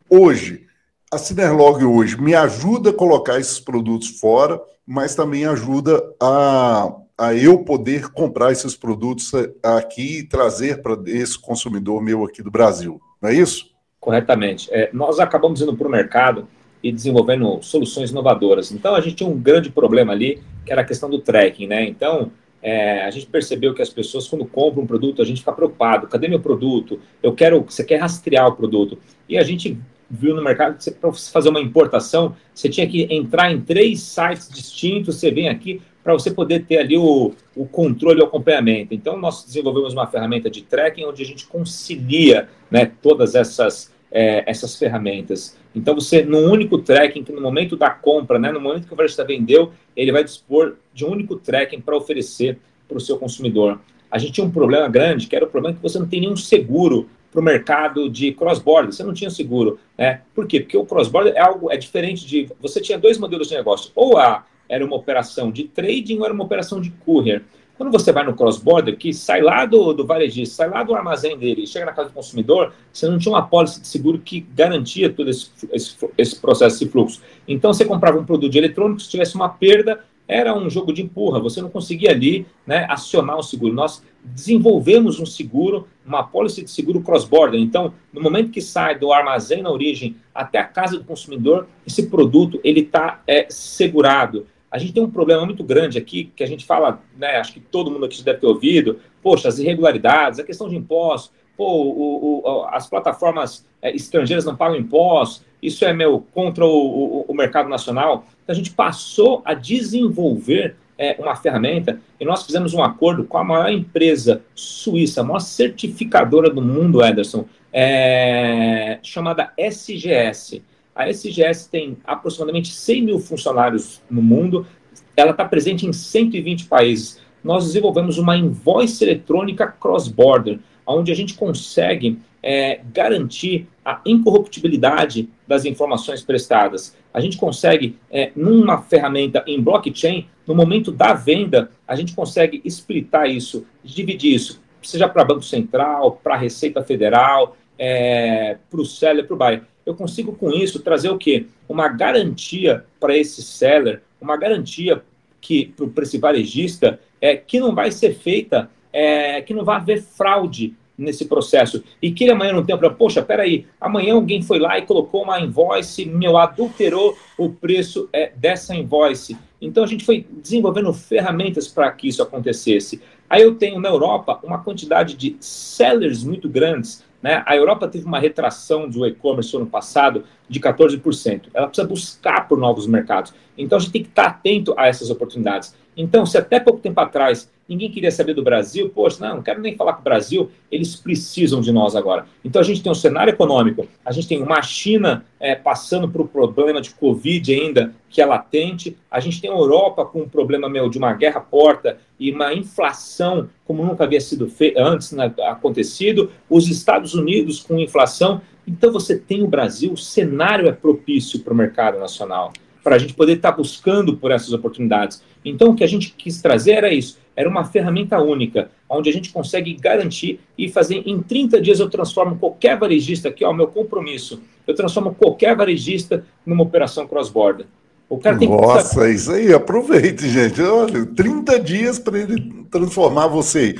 Hoje, 0.09 0.65
a 1.11 1.17
Cinerlog 1.17 1.83
hoje 1.83 2.19
me 2.21 2.35
ajuda 2.35 2.91
a 2.91 2.93
colocar 2.93 3.39
esses 3.39 3.59
produtos 3.59 4.19
fora, 4.19 4.61
mas 4.85 5.15
também 5.15 5.45
ajuda 5.45 6.01
a 6.19 6.93
a 7.19 7.35
eu 7.35 7.59
poder 7.65 8.09
comprar 8.11 8.53
esses 8.53 8.77
produtos 8.77 9.31
aqui 9.61 10.19
e 10.19 10.23
trazer 10.23 10.81
para 10.81 10.97
esse 11.05 11.37
consumidor 11.37 12.01
meu 12.01 12.23
aqui 12.23 12.41
do 12.41 12.49
Brasil. 12.49 13.01
Não 13.21 13.29
é 13.29 13.33
isso? 13.33 13.69
Corretamente. 13.99 14.69
É, 14.71 14.89
nós 14.93 15.19
acabamos 15.19 15.61
indo 15.61 15.75
para 15.75 15.85
o 15.85 15.91
mercado 15.91 16.47
e 16.81 16.93
desenvolvendo 16.93 17.61
soluções 17.61 18.11
inovadoras. 18.11 18.71
Então, 18.71 18.95
a 18.95 19.01
gente 19.01 19.17
tinha 19.17 19.29
um 19.29 19.37
grande 19.37 19.69
problema 19.69 20.13
ali, 20.13 20.41
que 20.65 20.71
era 20.71 20.79
a 20.81 20.85
questão 20.85 21.09
do 21.09 21.19
tracking, 21.19 21.67
né? 21.67 21.83
Então, 21.89 22.31
é, 22.61 23.01
a 23.03 23.11
gente 23.11 23.25
percebeu 23.25 23.73
que 23.73 23.81
as 23.81 23.89
pessoas, 23.89 24.25
quando 24.25 24.45
compram 24.45 24.83
um 24.83 24.87
produto, 24.87 25.21
a 25.21 25.25
gente 25.25 25.41
fica 25.41 25.51
preocupado. 25.51 26.07
Cadê 26.07 26.29
meu 26.29 26.39
produto? 26.39 27.01
Eu 27.21 27.33
quero, 27.33 27.65
você 27.67 27.83
quer 27.83 27.97
rastrear 27.97 28.47
o 28.47 28.55
produto. 28.55 28.97
E 29.27 29.37
a 29.37 29.43
gente 29.43 29.77
viu 30.09 30.33
no 30.33 30.41
mercado 30.41 30.77
que 30.77 30.89
para 30.89 31.09
você 31.09 31.29
fazer 31.29 31.49
uma 31.49 31.59
importação, 31.59 32.35
você 32.53 32.69
tinha 32.69 32.87
que 32.87 33.13
entrar 33.13 33.51
em 33.51 33.59
três 33.59 34.01
sites 34.01 34.49
distintos, 34.49 35.17
você 35.19 35.29
vem 35.29 35.49
aqui, 35.49 35.81
para 36.09 36.17
você 36.17 36.31
poder 36.31 36.65
ter 36.65 36.79
ali 36.79 36.97
o, 36.97 37.33
o 37.55 37.67
controle 37.67 38.19
e 38.19 38.23
o 38.23 38.25
acompanhamento. 38.25 38.95
Então, 38.95 39.15
nós 39.15 39.45
desenvolvemos 39.45 39.93
uma 39.93 40.07
ferramenta 40.07 40.49
de 40.49 40.63
tracking 40.63 41.05
onde 41.05 41.21
a 41.21 41.25
gente 41.25 41.45
concilia 41.45 42.49
né, 42.71 42.91
todas 42.99 43.35
essas, 43.35 43.93
é, 44.11 44.43
essas 44.49 44.75
ferramentas. 44.75 45.55
Então, 45.75 45.93
você, 45.93 46.23
num 46.23 46.49
único 46.49 46.79
tracking, 46.79 47.23
que 47.23 47.31
no 47.31 47.39
momento 47.39 47.77
da 47.77 47.91
compra, 47.91 48.39
né, 48.39 48.51
no 48.51 48.59
momento 48.59 48.87
que 48.87 48.93
o 48.93 48.95
varejista 48.95 49.23
vendeu, 49.23 49.71
ele 49.95 50.11
vai 50.11 50.23
dispor 50.23 50.77
de 50.95 51.05
um 51.05 51.11
único 51.11 51.35
tracking 51.35 51.79
para 51.79 51.95
oferecer 51.95 52.57
para 52.87 52.97
o 52.97 53.01
seu 53.01 53.15
consumidor. 53.19 53.79
A 54.09 54.17
gente 54.17 54.31
tinha 54.31 54.47
um 54.47 54.49
problema 54.49 54.87
grande, 54.87 55.27
que 55.27 55.35
era 55.35 55.45
o 55.45 55.47
problema 55.47 55.75
que 55.75 55.83
você 55.83 55.99
não 55.99 56.07
tem 56.07 56.21
nenhum 56.21 56.35
seguro 56.35 57.07
para 57.31 57.39
o 57.39 57.43
mercado 57.43 58.09
de 58.09 58.31
cross-border. 58.31 58.91
Você 58.91 59.03
não 59.03 59.13
tinha 59.13 59.29
seguro. 59.29 59.79
Né? 59.95 60.21
Por 60.33 60.47
quê? 60.47 60.59
Porque 60.59 60.75
o 60.75 60.87
cross-border 60.87 61.33
é 61.35 61.39
algo 61.39 61.71
é 61.71 61.77
diferente 61.77 62.25
de. 62.25 62.49
Você 62.59 62.81
tinha 62.81 62.97
dois 62.97 63.19
modelos 63.19 63.47
de 63.47 63.53
negócio. 63.53 63.91
Ou 63.93 64.17
a 64.17 64.43
era 64.69 64.85
uma 64.85 64.95
operação 64.95 65.51
de 65.51 65.63
trading 65.63 66.19
ou 66.19 66.25
era 66.25 66.33
uma 66.33 66.43
operação 66.43 66.79
de 66.79 66.91
courier. 66.91 67.43
Quando 67.79 67.91
você 67.91 68.11
vai 68.11 68.25
no 68.25 68.35
cross-border, 68.35 68.97
que 68.97 69.13
sai 69.13 69.41
lá 69.41 69.65
do, 69.65 69.93
do 69.93 70.05
varejista, 70.05 70.55
sai 70.55 70.69
lá 70.69 70.83
do 70.83 70.93
armazém 70.93 71.37
dele, 71.37 71.65
chega 71.65 71.85
na 71.85 71.93
casa 71.93 72.09
do 72.09 72.13
consumidor, 72.13 72.73
você 72.91 73.07
não 73.07 73.17
tinha 73.17 73.33
uma 73.33 73.47
pólice 73.47 73.79
de 73.79 73.87
seguro 73.87 74.19
que 74.19 74.41
garantia 74.41 75.09
todo 75.09 75.29
esse, 75.29 75.49
esse, 75.71 75.95
esse 76.17 76.35
processo, 76.35 76.75
esse 76.75 76.91
fluxo. 76.91 77.21
Então, 77.47 77.71
você 77.71 77.85
comprava 77.85 78.19
um 78.19 78.25
produto 78.25 78.53
eletrônico, 78.53 78.99
se 78.99 79.09
tivesse 79.09 79.33
uma 79.33 79.47
perda, 79.47 80.03
era 80.29 80.53
um 80.53 80.69
jogo 80.69 80.93
de 80.93 81.01
empurra, 81.01 81.39
você 81.39 81.59
não 81.59 81.69
conseguia 81.69 82.11
ali 82.11 82.45
né, 82.67 82.85
acionar 82.87 83.37
o 83.37 83.41
seguro. 83.41 83.73
Nós 83.73 84.03
desenvolvemos 84.23 85.19
um 85.19 85.25
seguro, 85.25 85.87
uma 86.05 86.21
pólice 86.23 86.61
de 86.61 86.69
seguro 86.69 87.01
cross-border. 87.01 87.59
Então, 87.59 87.93
no 88.13 88.21
momento 88.21 88.51
que 88.51 88.61
sai 88.61 88.99
do 88.99 89.11
armazém 89.11 89.63
na 89.63 89.71
origem 89.71 90.17
até 90.35 90.59
a 90.59 90.65
casa 90.65 90.99
do 90.99 91.03
consumidor, 91.03 91.67
esse 91.87 92.07
produto 92.07 92.59
ele 92.63 92.81
está 92.81 93.23
é, 93.25 93.47
segurado. 93.49 94.45
A 94.71 94.77
gente 94.77 94.93
tem 94.93 95.03
um 95.03 95.09
problema 95.09 95.45
muito 95.45 95.63
grande 95.63 95.97
aqui, 95.97 96.31
que 96.35 96.43
a 96.43 96.47
gente 96.47 96.65
fala, 96.65 97.01
né, 97.17 97.37
acho 97.37 97.53
que 97.53 97.59
todo 97.59 97.89
mundo 97.89 98.05
aqui 98.05 98.23
deve 98.23 98.39
ter 98.39 98.47
ouvido, 98.47 98.99
poxa, 99.21 99.47
as 99.47 99.57
irregularidades, 99.57 100.39
a 100.39 100.43
questão 100.43 100.69
de 100.69 100.75
impostos, 100.75 101.31
pô, 101.57 101.65
o, 101.65 102.41
o, 102.45 102.65
as 102.67 102.87
plataformas 102.87 103.65
é, 103.81 103.93
estrangeiras 103.93 104.45
não 104.45 104.55
pagam 104.55 104.77
impostos, 104.77 105.43
isso 105.61 105.83
é 105.83 105.91
meu 105.91 106.25
contra 106.33 106.65
o, 106.65 107.25
o, 107.27 107.33
mercado 107.33 107.67
nacional. 107.67 108.25
Então, 108.43 108.53
a 108.53 108.55
gente 108.55 108.71
passou 108.71 109.41
a 109.43 109.53
desenvolver 109.53 110.75
é, 110.97 111.17
uma 111.19 111.35
ferramenta 111.35 111.99
e 112.19 112.23
nós 112.23 112.45
fizemos 112.45 112.73
um 112.73 112.81
acordo 112.81 113.25
com 113.25 113.37
a 113.37 113.43
maior 113.43 113.69
empresa 113.69 114.41
suíça, 114.55 115.21
a 115.21 115.23
maior 115.23 115.39
certificadora 115.39 116.49
do 116.49 116.61
mundo, 116.61 117.03
Ederson, 117.03 117.45
é, 117.73 118.99
chamada 119.03 119.51
SGS. 119.57 120.61
A 120.99 121.07
SGS 121.07 121.69
tem 121.71 121.95
aproximadamente 122.03 122.73
100 122.73 123.03
mil 123.03 123.19
funcionários 123.19 124.01
no 124.11 124.21
mundo, 124.21 124.67
ela 125.15 125.31
está 125.31 125.45
presente 125.45 125.87
em 125.87 125.93
120 125.93 126.65
países. 126.65 127.21
Nós 127.41 127.65
desenvolvemos 127.67 128.17
uma 128.17 128.35
invoice 128.35 129.01
eletrônica 129.05 129.65
cross-border, 129.65 130.59
onde 130.85 131.09
a 131.09 131.15
gente 131.15 131.35
consegue 131.35 132.19
é, 132.43 132.81
garantir 132.93 133.65
a 133.85 134.01
incorruptibilidade 134.05 135.29
das 135.47 135.63
informações 135.63 136.21
prestadas. 136.21 136.97
A 137.13 137.21
gente 137.21 137.37
consegue, 137.37 137.95
é, 138.11 138.33
numa 138.35 138.81
ferramenta 138.81 139.41
em 139.47 139.61
blockchain, 139.61 140.27
no 140.45 140.53
momento 140.53 140.91
da 140.91 141.13
venda, 141.13 141.71
a 141.87 141.95
gente 141.95 142.13
consegue 142.13 142.61
explitar 142.65 143.29
isso, 143.29 143.65
dividir 143.81 144.33
isso 144.33 144.61
seja 144.81 145.07
para 145.07 145.23
Banco 145.23 145.43
Central, 145.43 146.19
para 146.23 146.35
Receita 146.35 146.81
Federal, 146.83 147.55
é, 147.77 148.57
para 148.69 148.81
o 148.81 148.85
seller, 148.85 149.25
para 149.25 149.33
o 149.33 149.37
buyer. 149.37 149.63
Eu 149.89 149.95
consigo 149.95 150.33
com 150.33 150.51
isso 150.51 150.81
trazer 150.81 151.09
o 151.09 151.17
quê? 151.17 151.47
Uma 151.67 151.87
garantia 151.87 152.85
para 152.99 153.17
esse 153.17 153.41
seller, 153.41 154.03
uma 154.21 154.37
garantia 154.37 155.01
que 155.41 155.73
para 155.95 156.03
esse 156.03 156.19
varejista 156.19 156.99
é, 157.19 157.35
que 157.35 157.59
não 157.59 157.73
vai 157.73 157.89
ser 157.89 158.13
feita, 158.13 158.69
é, 158.93 159.41
que 159.41 159.51
não 159.51 159.65
vai 159.65 159.77
haver 159.77 160.03
fraude 160.03 160.75
nesse 160.95 161.25
processo. 161.25 161.83
E 161.99 162.11
que 162.11 162.25
ele 162.25 162.33
amanhã 162.33 162.53
não 162.53 162.63
tenha 162.63 162.77
para, 162.77 162.91
poxa, 162.91 163.23
peraí, 163.23 163.65
amanhã 163.81 164.13
alguém 164.13 164.43
foi 164.43 164.59
lá 164.59 164.77
e 164.77 164.83
colocou 164.83 165.23
uma 165.23 165.41
invoice, 165.41 166.05
meu, 166.05 166.37
adulterou 166.37 167.17
o 167.35 167.49
preço 167.49 168.07
é, 168.13 168.31
dessa 168.35 168.75
invoice. 168.75 169.35
Então 169.59 169.83
a 169.83 169.87
gente 169.87 170.05
foi 170.05 170.23
desenvolvendo 170.29 170.93
ferramentas 170.93 171.67
para 171.67 171.91
que 171.91 172.07
isso 172.07 172.21
acontecesse. 172.21 173.01
Aí 173.27 173.41
eu 173.41 173.55
tenho 173.55 173.79
na 173.79 173.89
Europa 173.89 174.39
uma 174.43 174.59
quantidade 174.59 175.15
de 175.15 175.35
sellers 175.39 176.23
muito 176.23 176.47
grandes. 176.47 177.03
Né? 177.21 177.43
A 177.45 177.55
Europa 177.55 177.87
teve 177.87 178.05
uma 178.05 178.19
retração 178.19 178.89
do 178.89 179.05
e-commerce 179.05 179.53
no 179.53 179.61
ano 179.61 179.69
passado 179.69 180.23
de 180.47 180.59
14%. 180.59 181.43
Ela 181.53 181.67
precisa 181.67 181.87
buscar 181.87 182.47
por 182.47 182.57
novos 182.57 182.87
mercados. 182.87 183.33
Então 183.59 183.77
a 183.77 183.81
gente 183.81 183.91
tem 183.91 184.03
que 184.03 184.09
estar 184.09 184.25
atento 184.25 184.73
a 184.77 184.87
essas 184.87 185.09
oportunidades. 185.09 185.75
Então, 185.95 186.25
se 186.25 186.37
até 186.37 186.61
pouco 186.61 186.79
tempo 186.79 186.99
atrás 187.01 187.51
ninguém 187.67 187.91
queria 187.91 188.09
saber 188.09 188.33
do 188.33 188.41
Brasil, 188.41 188.89
poxa, 188.89 189.17
não, 189.19 189.35
não 189.35 189.43
quero 189.43 189.61
nem 189.61 189.75
falar 189.75 189.93
com 189.93 190.01
o 190.01 190.03
Brasil, 190.03 190.49
eles 190.71 190.95
precisam 190.95 191.61
de 191.61 191.71
nós 191.71 191.95
agora. 191.95 192.25
Então 192.43 192.59
a 192.59 192.63
gente 192.63 192.81
tem 192.81 192.91
um 192.91 192.95
cenário 192.95 193.31
econômico, 193.31 193.87
a 194.03 194.11
gente 194.11 194.27
tem 194.27 194.41
uma 194.41 194.61
China 194.61 195.23
é, 195.39 195.53
passando 195.53 196.09
por 196.09 196.21
um 196.21 196.27
problema 196.27 196.81
de 196.81 196.89
Covid 196.91 197.53
ainda, 197.53 197.93
que 198.09 198.21
é 198.21 198.25
latente, 198.25 198.97
a 199.11 199.19
gente 199.19 199.39
tem 199.39 199.51
a 199.51 199.53
Europa 199.53 200.03
com 200.03 200.21
um 200.21 200.27
problema 200.27 200.67
meu 200.67 200.89
de 200.89 200.97
uma 200.97 201.13
guerra 201.13 201.41
porta 201.41 201.99
e 202.19 202.31
uma 202.31 202.53
inflação 202.53 203.49
como 203.65 203.85
nunca 203.85 204.05
havia 204.05 204.21
sido 204.21 204.51
antes 204.77 205.11
né, 205.11 205.31
acontecido, 205.47 206.31
os 206.49 206.67
Estados 206.67 207.13
Unidos 207.13 207.59
com 207.61 207.77
inflação. 207.77 208.41
Então 208.65 208.91
você 208.91 209.15
tem 209.15 209.43
o 209.43 209.47
Brasil, 209.47 209.91
o 209.91 209.97
cenário 209.97 210.67
é 210.67 210.71
propício 210.71 211.41
para 211.41 211.53
o 211.53 211.57
mercado 211.57 211.99
nacional 211.99 212.51
para 212.89 212.95
a 212.95 212.99
gente 212.99 213.13
poder 213.13 213.33
estar 213.33 213.51
tá 213.51 213.57
buscando 213.57 214.17
por 214.17 214.31
essas 214.31 214.51
oportunidades. 214.51 215.21
Então, 215.45 215.69
o 215.69 215.75
que 215.75 215.83
a 215.83 215.87
gente 215.87 216.11
quis 216.17 216.41
trazer 216.41 216.71
era 216.71 216.91
isso, 216.91 217.19
era 217.35 217.47
uma 217.47 217.63
ferramenta 217.63 218.19
única, 218.19 218.71
onde 218.89 219.07
a 219.07 219.13
gente 219.13 219.31
consegue 219.31 219.75
garantir 219.75 220.39
e 220.57 220.67
fazer 220.67 221.03
em 221.05 221.21
30 221.21 221.61
dias 221.61 221.79
eu 221.79 221.87
transformo 221.87 222.35
qualquer 222.39 222.79
varejista, 222.79 223.29
aqui, 223.29 223.45
ó, 223.45 223.53
meu 223.53 223.67
compromisso, 223.67 224.41
eu 224.65 224.73
transformo 224.73 225.13
qualquer 225.13 225.55
varejista 225.55 226.25
numa 226.43 226.63
operação 226.63 227.07
cross-border. 227.07 227.67
O 228.09 228.17
cara 228.17 228.39
tem 228.39 228.49
Nossa, 228.49 229.05
que... 229.05 229.11
isso 229.11 229.31
aí, 229.33 229.53
aproveite, 229.53 230.27
gente. 230.27 230.59
Olha, 230.59 231.05
30 231.05 231.59
dias 231.59 231.99
para 231.99 232.17
ele 232.17 232.65
transformar 232.71 233.27
você. 233.27 233.75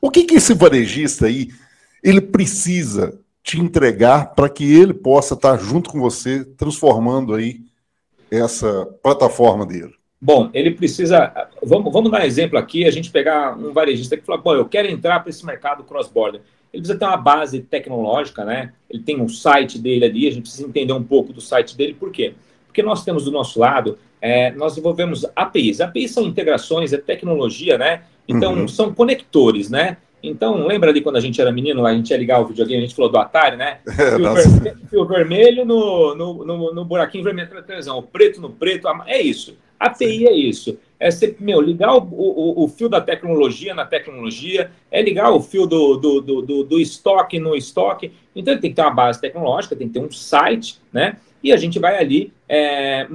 O 0.00 0.10
que, 0.10 0.24
que 0.24 0.36
esse 0.36 0.54
varejista 0.54 1.26
aí, 1.26 1.48
ele 2.02 2.22
precisa 2.22 3.20
te 3.42 3.60
entregar 3.60 4.34
para 4.34 4.48
que 4.48 4.64
ele 4.64 4.94
possa 4.94 5.34
estar 5.34 5.58
junto 5.58 5.90
com 5.90 6.00
você, 6.00 6.46
transformando 6.56 7.34
aí 7.34 7.67
essa 8.30 8.86
plataforma 9.02 9.64
dele? 9.66 9.94
Bom, 10.20 10.50
ele 10.52 10.72
precisa. 10.72 11.32
Vamos, 11.62 11.92
vamos 11.92 12.10
dar 12.10 12.20
um 12.20 12.24
exemplo 12.24 12.58
aqui: 12.58 12.84
a 12.84 12.90
gente 12.90 13.10
pegar 13.10 13.56
um 13.56 13.72
varejista 13.72 14.16
que 14.16 14.24
fala, 14.24 14.40
bom, 14.40 14.54
eu 14.54 14.66
quero 14.66 14.88
entrar 14.88 15.20
para 15.20 15.30
esse 15.30 15.46
mercado 15.46 15.84
cross-border. 15.84 16.40
Ele 16.72 16.82
precisa 16.82 16.98
ter 16.98 17.04
uma 17.04 17.16
base 17.16 17.60
tecnológica, 17.60 18.44
né? 18.44 18.72
Ele 18.90 19.02
tem 19.02 19.20
um 19.20 19.28
site 19.28 19.78
dele 19.78 20.04
ali, 20.04 20.28
a 20.28 20.30
gente 20.30 20.42
precisa 20.42 20.66
entender 20.66 20.92
um 20.92 21.02
pouco 21.02 21.32
do 21.32 21.40
site 21.40 21.76
dele, 21.76 21.94
por 21.94 22.10
quê? 22.10 22.34
Porque 22.66 22.82
nós 22.82 23.04
temos 23.04 23.24
do 23.24 23.30
nosso 23.30 23.58
lado, 23.58 23.98
é, 24.20 24.50
nós 24.52 24.72
desenvolvemos 24.72 25.24
APIs. 25.34 25.80
APIs 25.80 26.10
são 26.10 26.24
integrações, 26.24 26.92
é 26.92 26.98
tecnologia, 26.98 27.78
né? 27.78 28.02
Então, 28.26 28.54
uhum. 28.54 28.68
são 28.68 28.92
conectores, 28.92 29.70
né? 29.70 29.96
Então, 30.22 30.66
lembra 30.66 30.90
ali 30.90 31.00
quando 31.00 31.16
a 31.16 31.20
gente 31.20 31.40
era 31.40 31.52
menino, 31.52 31.86
a 31.86 31.92
gente 31.92 32.10
ia 32.10 32.16
ligar 32.16 32.40
o 32.40 32.46
videogame, 32.46 32.82
a 32.82 32.86
gente 32.86 32.94
falou 32.94 33.10
do 33.10 33.18
Atari, 33.18 33.56
né? 33.56 33.78
É, 33.88 34.74
fio, 34.88 35.06
ver, 35.06 35.18
vermelho 35.18 35.64
no, 35.64 36.14
no, 36.14 36.44
no, 36.44 36.74
no, 36.74 36.84
buraquinho 36.84 37.24
vermelho 37.24 37.48
da 37.52 37.62
televisão, 37.62 37.98
o 37.98 38.02
preto 38.02 38.40
no 38.40 38.50
preto, 38.50 38.88
é 39.06 39.20
isso. 39.20 39.56
A 39.78 39.86
API 39.86 40.26
é 40.26 40.32
isso. 40.32 40.78
É 40.98 41.10
ser, 41.10 41.36
meu, 41.38 41.60
ligar 41.60 41.94
o, 41.94 42.00
o, 42.00 42.64
o, 42.64 42.68
fio 42.68 42.88
da 42.88 43.00
tecnologia 43.00 43.74
na 43.74 43.84
tecnologia, 43.84 44.70
é 44.90 45.00
ligar 45.00 45.30
o 45.30 45.40
fio 45.40 45.66
do, 45.66 45.96
do, 45.96 46.20
do, 46.20 46.42
do, 46.42 46.64
do 46.64 46.80
estoque 46.80 47.38
no 47.38 47.54
estoque. 47.54 48.12
Então, 48.34 48.58
tem 48.58 48.70
que 48.70 48.76
ter 48.76 48.82
uma 48.82 48.90
base 48.90 49.20
tecnológica, 49.20 49.76
tem 49.76 49.86
que 49.86 49.94
ter 49.94 50.04
um 50.04 50.10
site, 50.10 50.80
né? 50.92 51.18
E 51.42 51.52
a 51.52 51.56
gente 51.56 51.78
vai 51.78 51.96
ali 51.98 52.32
é, 52.48 53.06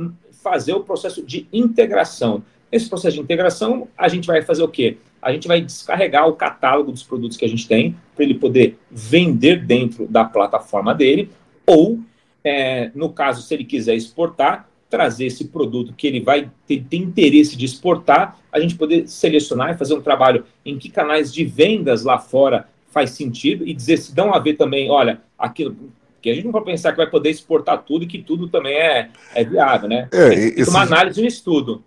fazer 0.44 0.74
o 0.74 0.80
processo 0.80 1.22
de 1.22 1.48
integração. 1.52 2.44
Esse 2.74 2.90
processo 2.90 3.18
de 3.18 3.22
integração, 3.22 3.88
a 3.96 4.08
gente 4.08 4.26
vai 4.26 4.42
fazer 4.42 4.64
o 4.64 4.68
quê? 4.68 4.98
A 5.22 5.32
gente 5.32 5.48
vai 5.48 5.62
descarregar 5.62 6.28
o 6.28 6.34
catálogo 6.34 6.92
dos 6.92 7.04
produtos 7.04 7.38
que 7.38 7.46
a 7.46 7.48
gente 7.48 7.68
tem 7.68 7.96
para 8.16 8.26
ele 8.26 8.34
poder 8.34 8.80
vender 8.90 9.64
dentro 9.64 10.08
da 10.08 10.26
plataforma 10.26 10.92
dele, 10.96 11.30
ou, 11.68 12.00
é, 12.44 12.90
no 12.96 13.12
caso, 13.12 13.44
se 13.44 13.54
ele 13.54 13.64
quiser 13.64 13.94
exportar, 13.94 14.68
trazer 14.90 15.28
esse 15.28 15.46
produto 15.50 15.94
que 15.96 16.08
ele 16.08 16.20
vai 16.20 16.50
ter, 16.66 16.84
ter, 16.84 16.98
interesse 16.98 17.56
de 17.56 17.64
exportar, 17.64 18.40
a 18.52 18.60
gente 18.60 18.74
poder 18.74 19.08
selecionar 19.08 19.70
e 19.70 19.78
fazer 19.78 19.94
um 19.94 20.02
trabalho 20.02 20.44
em 20.66 20.76
que 20.76 20.90
canais 20.90 21.32
de 21.32 21.46
vendas 21.46 22.04
lá 22.04 22.18
fora 22.18 22.68
faz 22.90 23.12
sentido 23.12 23.68
e 23.68 23.74
dizer 23.74 23.98
se 23.98 24.16
dão 24.16 24.34
a 24.34 24.40
ver 24.40 24.56
também, 24.56 24.90
olha, 24.90 25.22
aquilo 25.38 25.78
que 26.20 26.30
a 26.32 26.34
gente 26.34 26.46
não 26.46 26.52
pode 26.52 26.66
pensar 26.66 26.90
que 26.90 26.98
vai 26.98 27.10
poder 27.10 27.30
exportar 27.30 27.84
tudo 27.84 28.04
e 28.04 28.08
que 28.08 28.18
tudo 28.18 28.48
também 28.48 28.74
é, 28.74 29.10
é 29.36 29.44
viável, 29.44 29.88
né? 29.88 30.10
É, 30.12 30.34
esse... 30.34 30.70
uma 30.72 30.82
análise 30.82 31.22
e 31.22 31.24
um 31.24 31.28
estudo 31.28 31.84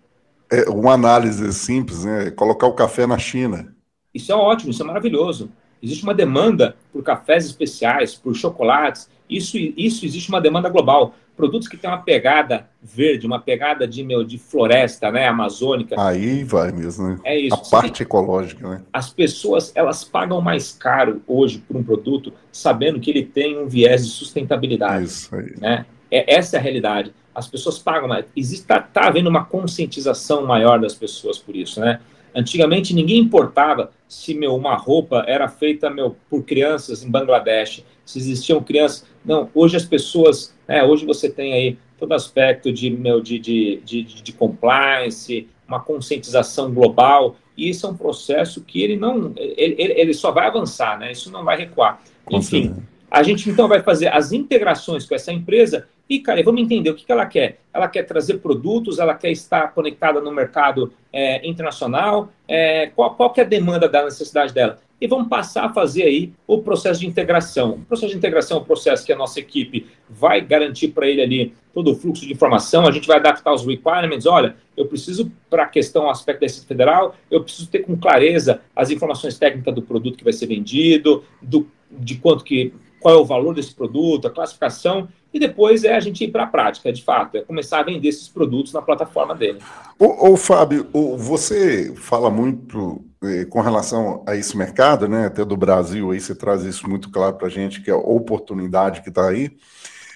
é 0.49 0.69
uma 0.69 0.93
análise 0.93 1.51
simples, 1.53 2.05
né? 2.05 2.31
Colocar 2.31 2.67
o 2.67 2.73
café 2.73 3.05
na 3.05 3.17
China. 3.17 3.73
Isso 4.13 4.31
é 4.31 4.35
ótimo, 4.35 4.71
isso 4.71 4.81
é 4.81 4.85
maravilhoso. 4.85 5.49
Existe 5.81 6.03
uma 6.03 6.13
demanda 6.13 6.75
por 6.91 7.03
cafés 7.03 7.45
especiais, 7.45 8.15
por 8.15 8.35
chocolates. 8.35 9.09
Isso, 9.29 9.57
isso 9.57 10.05
existe 10.05 10.29
uma 10.29 10.41
demanda 10.41 10.69
global. 10.69 11.13
Produtos 11.35 11.67
que 11.67 11.77
têm 11.77 11.87
uma 11.87 12.01
pegada 12.01 12.67
verde, 12.81 13.27
uma 13.27 13.39
pegada 13.39 13.87
de, 13.87 14.03
meu, 14.03 14.23
de 14.23 14.39
floresta, 14.39 15.11
né, 15.11 15.27
amazônica. 15.27 15.95
Aí 15.99 16.43
vai 16.43 16.71
mesmo, 16.71 17.09
né? 17.09 17.19
É 17.23 17.37
isso. 17.39 17.53
A 17.53 17.57
parte 17.69 18.01
ecológica, 18.01 18.67
né? 18.67 18.81
As 18.91 19.11
pessoas, 19.11 19.71
elas 19.75 20.03
pagam 20.03 20.41
mais 20.41 20.71
caro 20.71 21.21
hoje 21.27 21.59
por 21.59 21.77
um 21.77 21.83
produto, 21.83 22.33
sabendo 22.51 22.99
que 22.99 23.11
ele 23.11 23.23
tem 23.23 23.55
um 23.59 23.67
viés 23.67 24.03
de 24.03 24.11
sustentabilidade. 24.11 25.05
Isso 25.05 25.35
aí. 25.35 25.53
Né? 25.59 25.85
É, 26.09 26.35
essa 26.35 26.55
é 26.55 26.59
a 26.59 26.63
realidade 26.63 27.13
as 27.37 27.47
pessoas 27.47 27.77
pagam 27.77 28.07
mais. 28.07 28.25
Existe, 28.35 28.65
tá, 28.65 28.79
tá 28.81 29.07
havendo 29.07 29.29
uma 29.29 29.45
conscientização 29.45 30.43
maior 30.43 30.79
das 30.79 30.95
pessoas 30.95 31.37
por 31.37 31.55
isso, 31.55 31.79
né? 31.79 31.99
Antigamente 32.33 32.95
ninguém 32.95 33.19
importava 33.19 33.91
se 34.07 34.33
meu, 34.33 34.55
uma 34.55 34.75
roupa 34.75 35.23
era 35.27 35.47
feita 35.47 35.87
meu, 35.87 36.15
por 36.31 36.43
crianças 36.43 37.03
em 37.03 37.11
Bangladesh, 37.11 37.85
se 38.03 38.17
existiam 38.17 38.63
crianças. 38.63 39.05
Não, 39.23 39.47
hoje 39.53 39.77
as 39.77 39.85
pessoas, 39.85 40.55
né, 40.67 40.83
hoje 40.83 41.05
você 41.05 41.29
tem 41.29 41.53
aí 41.53 41.77
todo 41.99 42.11
aspecto 42.13 42.73
de, 42.73 42.89
meu, 42.89 43.21
de, 43.21 43.37
de, 43.37 43.81
de, 43.85 44.03
de 44.03 44.33
compliance, 44.33 45.47
uma 45.67 45.79
conscientização 45.79 46.73
global, 46.73 47.35
e 47.55 47.69
isso 47.69 47.85
é 47.85 47.89
um 47.89 47.97
processo 47.97 48.61
que 48.61 48.81
ele 48.81 48.95
não, 48.95 49.33
ele, 49.35 49.75
ele 49.77 50.13
só 50.13 50.31
vai 50.31 50.47
avançar, 50.47 50.97
né? 50.97 51.11
Isso 51.11 51.31
não 51.31 51.43
vai 51.43 51.57
recuar. 51.57 52.01
Enfim, 52.31 52.75
a 53.11 53.21
gente 53.21 53.47
então 53.47 53.67
vai 53.67 53.83
fazer 53.83 54.07
as 54.07 54.31
integrações 54.31 55.05
com 55.05 55.13
essa 55.13 55.31
empresa 55.31 55.87
e, 56.09 56.19
cara, 56.19 56.41
vamos 56.43 56.61
entender 56.61 56.89
o 56.89 56.95
que, 56.95 57.05
que 57.05 57.11
ela 57.11 57.25
quer. 57.25 57.59
Ela 57.73 57.87
quer 57.87 58.03
trazer 58.03 58.37
produtos, 58.37 58.99
ela 58.99 59.13
quer 59.13 59.31
estar 59.31 59.73
conectada 59.73 60.21
no 60.21 60.31
mercado 60.31 60.93
é, 61.11 61.47
internacional, 61.47 62.31
é, 62.47 62.87
qual, 62.95 63.15
qual 63.15 63.31
que 63.31 63.41
é 63.41 63.43
a 63.43 63.47
demanda 63.47 63.89
da 63.89 64.03
necessidade 64.05 64.53
dela? 64.53 64.79
E 64.99 65.05
vamos 65.05 65.27
passar 65.27 65.65
a 65.65 65.73
fazer 65.73 66.03
aí 66.03 66.33
o 66.47 66.59
processo 66.59 67.01
de 67.01 67.07
integração. 67.07 67.73
O 67.73 67.85
processo 67.85 68.11
de 68.11 68.17
integração 68.17 68.57
é 68.57 68.61
um 68.61 68.63
processo 68.63 69.05
que 69.05 69.13
a 69.13 69.15
nossa 69.15 69.39
equipe 69.39 69.85
vai 70.09 70.41
garantir 70.41 70.87
para 70.87 71.07
ele 71.07 71.21
ali 71.21 71.53
todo 71.73 71.91
o 71.91 71.95
fluxo 71.95 72.25
de 72.25 72.33
informação, 72.33 72.87
a 72.87 72.91
gente 72.91 73.07
vai 73.07 73.17
adaptar 73.17 73.53
os 73.53 73.63
requirements, 73.63 74.25
olha, 74.25 74.55
eu 74.75 74.87
preciso, 74.87 75.31
para 75.47 75.63
a 75.63 75.67
questão, 75.67 76.09
aspecto 76.09 76.39
da 76.39 76.47
Receita 76.47 76.67
Federal, 76.67 77.15
eu 77.29 77.43
preciso 77.43 77.69
ter 77.69 77.79
com 77.79 77.95
clareza 77.95 78.61
as 78.75 78.89
informações 78.89 79.37
técnicas 79.37 79.75
do 79.75 79.83
produto 79.83 80.17
que 80.17 80.23
vai 80.23 80.33
ser 80.33 80.47
vendido, 80.47 81.23
do, 81.39 81.67
de 81.91 82.15
quanto 82.15 82.43
que 82.43 82.73
qual 83.07 83.15
é 83.15 83.19
o 83.21 83.23
valor 83.23 83.55
desse 83.55 83.73
produto, 83.73 84.27
a 84.27 84.29
classificação, 84.29 85.07
e 85.33 85.39
depois 85.39 85.85
é 85.85 85.95
a 85.95 85.99
gente 86.01 86.25
ir 86.25 86.27
para 86.27 86.43
a 86.43 86.47
prática, 86.47 86.91
de 86.91 87.01
fato, 87.01 87.37
é 87.37 87.41
começar 87.41 87.79
a 87.79 87.83
vender 87.83 88.09
esses 88.09 88.27
produtos 88.27 88.73
na 88.73 88.81
plataforma 88.81 89.33
dele. 89.33 89.59
Ô, 89.97 90.33
ô 90.33 90.35
Fábio, 90.35 90.89
você 91.17 91.93
fala 91.95 92.29
muito 92.29 93.01
eh, 93.23 93.45
com 93.45 93.61
relação 93.61 94.25
a 94.27 94.35
esse 94.35 94.57
mercado, 94.57 95.07
né, 95.07 95.27
até 95.27 95.45
do 95.45 95.55
Brasil, 95.55 96.11
aí 96.11 96.19
você 96.19 96.35
traz 96.35 96.63
isso 96.63 96.89
muito 96.89 97.09
claro 97.09 97.37
para 97.37 97.47
a 97.47 97.49
gente, 97.49 97.81
que 97.81 97.89
é 97.89 97.93
a 97.93 97.97
oportunidade 97.97 99.01
que 99.01 99.07
está 99.07 99.29
aí. 99.29 99.55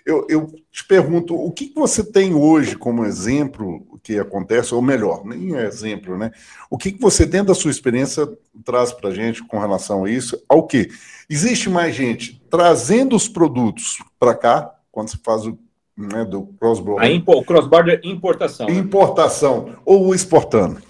Eu, 0.06 0.26
eu, 0.30 0.48
te 0.72 0.84
pergunto, 0.86 1.36
o 1.36 1.52
que 1.52 1.72
você 1.76 2.04
tem 2.04 2.34
hoje 2.34 2.76
como 2.76 3.06
exemplo 3.06 3.86
que 4.04 4.18
acontece, 4.18 4.74
ou 4.74 4.82
melhor, 4.82 5.24
nem 5.24 5.56
é 5.56 5.66
exemplo, 5.66 6.18
né? 6.18 6.32
O 6.70 6.78
que 6.78 6.98
você, 7.00 7.26
dentro 7.26 7.48
da 7.48 7.54
sua 7.54 7.70
experiência, 7.70 8.28
traz 8.66 8.92
para 8.92 9.10
a 9.10 9.14
gente 9.14 9.44
com 9.44 9.60
relação 9.60 10.06
a 10.06 10.10
isso? 10.10 10.42
Ao 10.50 10.66
que? 10.66 10.90
Existe 11.30 11.70
mais 11.70 11.96
gente 11.96 12.42
trazendo 12.50 13.16
os 13.16 13.28
produtos 13.28 14.00
para 14.20 14.34
cá, 14.34 14.74
quando 14.92 15.10
se 15.10 15.18
faz 15.24 15.46
o 15.46 15.58
né, 15.96 16.26
do 16.26 16.48
cross-border. 16.60 17.12
Impo, 17.12 17.44
cross-border 17.44 18.02
importação. 18.04 18.68
Né? 18.68 18.74
Importação, 18.74 19.76
ou 19.86 20.16
exportando. 20.16 20.82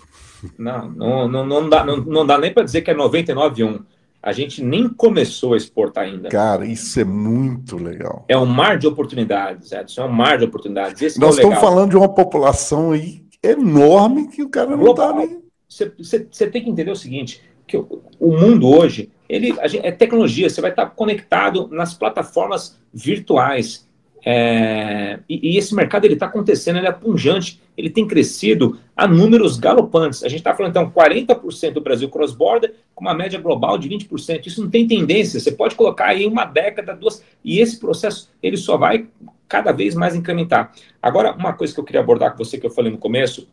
Não, 0.58 0.90
não, 0.90 1.28
não, 1.28 1.46
não, 1.46 1.70
dá, 1.70 1.84
não, 1.84 1.98
não 1.98 2.26
dá 2.26 2.38
nem 2.38 2.54
para 2.54 2.64
dizer 2.64 2.82
que 2.82 2.90
é 2.90 2.96
99,1. 2.96 3.84
A 4.22 4.32
gente 4.32 4.64
nem 4.64 4.88
começou 4.88 5.54
a 5.54 5.58
exportar 5.58 6.04
ainda. 6.04 6.30
Cara, 6.30 6.66
isso 6.66 7.00
é 7.00 7.04
muito 7.04 7.78
legal. 7.78 8.26
É 8.28 8.38
um 8.38 8.46
mar 8.46 8.78
de 8.78 8.86
oportunidades, 8.88 9.72
Edson. 9.72 10.02
É 10.02 10.06
um 10.06 10.12
mar 10.12 10.38
de 10.38 10.46
oportunidades. 10.46 11.02
Esse 11.02 11.18
é 11.18 11.22
Nós 11.22 11.38
é 11.38 11.42
estamos 11.42 11.60
falando 11.60 11.90
de 11.90 11.98
uma 11.98 12.10
população 12.10 12.92
aí 12.92 13.24
enorme 13.42 14.28
que 14.28 14.44
o 14.44 14.50
cara 14.50 14.78
não 14.78 14.92
está 14.92 15.14
nem. 15.14 15.42
Você 15.68 16.48
tem 16.48 16.64
que 16.64 16.70
entender 16.70 16.92
o 16.92 16.96
seguinte: 16.96 17.42
que 17.66 17.78
o, 17.78 18.04
o 18.20 18.38
mundo 18.38 18.68
hoje 18.68 19.10
ele, 19.32 19.56
gente, 19.70 19.86
é 19.86 19.92
tecnologia, 19.94 20.50
você 20.50 20.60
vai 20.60 20.72
estar 20.72 20.88
conectado 20.88 21.70
nas 21.72 21.94
plataformas 21.94 22.78
virtuais. 22.94 23.88
É, 24.26 25.20
e, 25.28 25.54
e, 25.54 25.58
esse 25.58 25.74
mercado 25.74 26.04
ele 26.04 26.16
está 26.16 26.26
acontecendo, 26.26 26.78
ele 26.78 26.88
é 26.88 26.92
punjante, 26.92 27.61
ele 27.78 27.90
tem 27.90 28.08
crescido 28.08 28.80
a 28.96 29.08
números 29.08 29.58
galopantes. 29.58 30.24
A 30.24 30.30
gente 30.30 30.40
está 30.40 30.54
falando 30.54 30.72
então 30.72 30.92
40% 30.92 31.74
do 31.74 31.82
Brasil 31.82 32.10
cross-border, 32.10 32.74
com 32.94 33.04
uma 33.04 33.14
média 33.14 33.40
global 33.40 33.78
de 33.78 33.90
20%. 33.90 34.46
Isso 34.46 34.62
não 34.62 34.70
tem 34.70 34.88
tendência, 34.88 35.40
você 35.40 35.52
pode 35.52 35.76
colocar 35.76 36.08
aí 36.08 36.26
uma 36.26 36.46
década, 36.46 36.94
duas, 36.96 37.24
e 37.44 37.60
esse 37.60 37.80
processo 37.80 38.30
ele 38.42 38.58
só 38.58 38.78
vai 38.78 39.08
cada 39.48 39.72
vez 39.72 39.96
mais 39.96 40.16
incrementar. 40.16 40.72
Agora, 41.02 41.34
uma 41.34 41.54
coisa 41.54 41.74
que 41.74 41.80
eu 41.80 41.84
queria 41.84 42.02
abordar 42.02 42.32
com 42.32 42.38
você, 42.38 42.58
que 42.58 42.66
eu 42.66 42.72
falei 42.72 42.92
no 42.92 42.98
começo, 42.98 43.48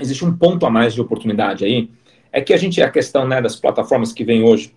existe 0.00 0.24
um 0.24 0.36
ponto 0.36 0.64
a 0.64 0.70
mais 0.70 0.94
de 0.94 1.00
oportunidade 1.00 1.64
aí, 1.64 1.90
é 2.32 2.40
que 2.40 2.54
a 2.54 2.56
gente, 2.56 2.80
a 2.80 2.90
questão 2.90 3.26
né, 3.28 3.42
das 3.42 3.56
plataformas 3.56 4.12
que 4.12 4.24
vem 4.24 4.42
hoje 4.42 4.72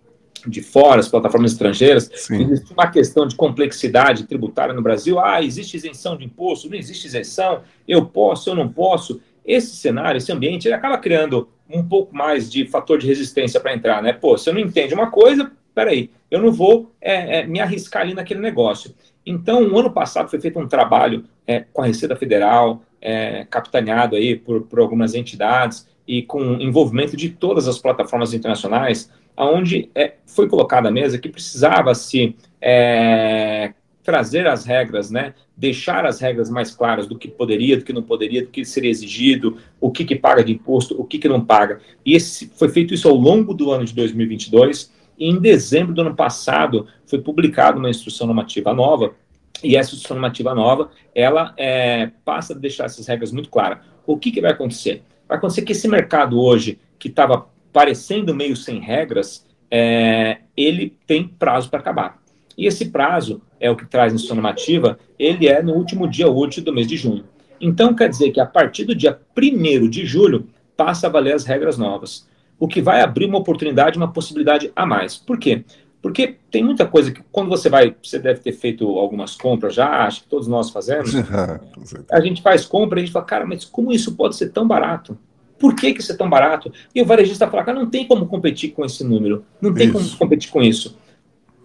de 0.47 0.61
fora, 0.61 0.99
as 0.99 1.07
plataformas 1.07 1.51
estrangeiras, 1.51 2.09
Sim. 2.13 2.43
existe 2.43 2.73
uma 2.73 2.87
questão 2.87 3.27
de 3.27 3.35
complexidade 3.35 4.25
tributária 4.25 4.73
no 4.73 4.81
Brasil. 4.81 5.19
Ah, 5.19 5.41
existe 5.43 5.77
isenção 5.77 6.17
de 6.17 6.25
imposto, 6.25 6.69
não 6.69 6.77
existe 6.77 7.07
isenção, 7.07 7.61
eu 7.87 8.05
posso, 8.05 8.49
eu 8.49 8.55
não 8.55 8.67
posso. 8.67 9.21
Esse 9.45 9.75
cenário, 9.75 10.17
esse 10.17 10.31
ambiente, 10.31 10.67
ele 10.67 10.75
acaba 10.75 10.97
criando 10.97 11.49
um 11.69 11.83
pouco 11.83 12.15
mais 12.15 12.51
de 12.51 12.65
fator 12.67 12.97
de 12.97 13.07
resistência 13.07 13.59
para 13.59 13.73
entrar, 13.73 14.01
né? 14.01 14.13
Pô, 14.13 14.37
se 14.37 14.49
eu 14.49 14.53
não 14.53 14.61
entende 14.61 14.93
uma 14.93 15.09
coisa, 15.09 15.51
peraí, 15.73 16.09
eu 16.29 16.41
não 16.41 16.51
vou 16.51 16.91
é, 17.01 17.39
é, 17.39 17.47
me 17.47 17.59
arriscar 17.59 18.03
ali 18.03 18.13
naquele 18.13 18.39
negócio. 18.39 18.93
Então, 19.25 19.67
o 19.67 19.79
ano 19.79 19.91
passado 19.91 20.29
foi 20.29 20.39
feito 20.39 20.59
um 20.59 20.67
trabalho 20.67 21.25
é, 21.47 21.61
com 21.73 21.81
a 21.81 21.85
Receita 21.85 22.15
Federal, 22.15 22.83
é, 23.01 23.45
capitaneado 23.49 24.15
aí 24.15 24.35
por, 24.35 24.61
por 24.63 24.79
algumas 24.79 25.13
entidades 25.13 25.87
e 26.07 26.21
com 26.21 26.53
envolvimento 26.59 27.17
de 27.17 27.29
todas 27.29 27.67
as 27.67 27.79
plataformas 27.79 28.33
internacionais, 28.33 29.11
onde 29.37 29.89
é, 29.93 30.15
foi 30.25 30.47
colocada 30.47 30.89
à 30.89 30.91
mesa 30.91 31.17
que 31.17 31.29
precisava 31.29 31.93
se 31.93 32.35
é, 32.61 33.73
trazer 34.03 34.47
as 34.47 34.65
regras, 34.65 35.09
né, 35.09 35.33
deixar 35.57 36.05
as 36.05 36.19
regras 36.19 36.49
mais 36.49 36.73
claras 36.73 37.07
do 37.07 37.17
que 37.17 37.27
poderia, 37.27 37.77
do 37.77 37.83
que 37.83 37.91
não 37.91 38.03
poderia, 38.03 38.43
do 38.43 38.49
que 38.49 38.63
seria 38.63 38.91
exigido, 38.91 39.57
o 39.81 39.91
que, 39.91 40.05
que 40.05 40.15
paga 40.15 40.43
de 40.43 40.53
imposto, 40.53 40.99
o 40.99 41.03
que, 41.03 41.17
que 41.17 41.27
não 41.27 41.43
paga. 41.43 41.79
E 42.05 42.13
esse, 42.13 42.51
foi 42.55 42.69
feito 42.69 42.93
isso 42.93 43.09
ao 43.09 43.15
longo 43.15 43.53
do 43.53 43.71
ano 43.71 43.83
de 43.83 43.93
2022, 43.95 44.93
e 45.17 45.29
em 45.29 45.39
dezembro 45.39 45.93
do 45.93 46.01
ano 46.01 46.15
passado 46.15 46.87
foi 47.07 47.19
publicada 47.19 47.79
uma 47.79 47.89
instrução 47.89 48.27
normativa 48.27 48.73
nova, 48.73 49.15
e 49.63 49.75
essa 49.75 49.95
instrução 49.95 50.15
normativa 50.15 50.53
nova, 50.53 50.91
ela 51.13 51.53
é, 51.57 52.11
passa 52.23 52.53
a 52.53 52.57
deixar 52.57 52.85
essas 52.85 53.07
regras 53.07 53.31
muito 53.31 53.49
claras. 53.49 53.79
O 54.05 54.17
que, 54.17 54.31
que 54.31 54.41
vai 54.41 54.51
acontecer? 54.51 55.01
Vai 55.27 55.37
acontecer 55.37 55.63
que 55.63 55.71
esse 55.71 55.87
mercado 55.87 56.39
hoje, 56.39 56.77
que 56.99 57.07
estava 57.07 57.47
parecendo 57.75 58.33
meio 58.33 58.55
sem 58.55 58.79
regras, 58.79 59.45
é, 59.69 60.37
ele 60.55 60.97
tem 61.05 61.27
prazo 61.27 61.69
para 61.69 61.81
acabar. 61.81 62.21
E 62.57 62.67
esse 62.67 62.85
prazo, 62.85 63.41
é 63.59 63.69
o 63.69 63.75
que 63.75 63.85
traz 63.85 64.13
em 64.13 64.17
sua 64.17 64.33
normativa, 64.33 64.97
ele 65.19 65.45
é 65.45 65.61
no 65.61 65.73
último 65.73 66.07
dia 66.07 66.29
útil 66.29 66.63
do 66.63 66.71
mês 66.71 66.87
de 66.87 66.95
junho. 66.95 67.25
Então, 67.59 67.93
quer 67.93 68.07
dizer 68.07 68.31
que 68.31 68.39
a 68.39 68.45
partir 68.45 68.85
do 68.85 68.95
dia 68.95 69.19
1 69.37 69.89
de 69.89 70.05
julho, 70.05 70.47
passa 70.77 71.07
a 71.07 71.09
valer 71.09 71.35
as 71.35 71.43
regras 71.43 71.77
novas. 71.77 72.25
O 72.57 72.65
que 72.65 72.81
vai 72.81 73.01
abrir 73.01 73.25
uma 73.25 73.39
oportunidade, 73.39 73.97
uma 73.97 74.13
possibilidade 74.13 74.71
a 74.73 74.85
mais. 74.85 75.17
Por 75.17 75.37
quê? 75.37 75.65
Porque 76.01 76.37
tem 76.49 76.63
muita 76.63 76.85
coisa 76.85 77.11
que, 77.11 77.21
quando 77.29 77.49
você 77.49 77.67
vai, 77.67 77.93
você 78.01 78.17
deve 78.17 78.39
ter 78.39 78.53
feito 78.53 78.87
algumas 78.97 79.35
compras 79.35 79.75
já, 79.75 80.05
acho 80.05 80.21
que 80.21 80.29
todos 80.29 80.47
nós 80.47 80.69
fazemos. 80.69 81.11
a 82.09 82.21
gente 82.21 82.41
faz 82.41 82.65
compra 82.65 82.99
e 82.99 83.03
a 83.03 83.05
gente 83.05 83.11
fala, 83.11 83.25
cara, 83.25 83.45
mas 83.45 83.65
como 83.65 83.91
isso 83.91 84.15
pode 84.15 84.37
ser 84.37 84.53
tão 84.53 84.65
barato? 84.65 85.17
Por 85.59 85.75
que, 85.75 85.93
que 85.93 86.01
isso 86.01 86.11
é 86.11 86.15
tão 86.17 86.29
barato? 86.29 86.71
E 86.93 87.01
o 87.01 87.05
varejista 87.05 87.47
fala, 87.47 87.63
cara, 87.63 87.79
não 87.79 87.89
tem 87.89 88.07
como 88.07 88.27
competir 88.27 88.71
com 88.71 88.83
esse 88.83 89.03
número, 89.03 89.45
não 89.61 89.73
tem 89.73 89.87
isso. 89.87 89.93
como 89.93 90.17
competir 90.17 90.51
com 90.51 90.61
isso. 90.61 90.97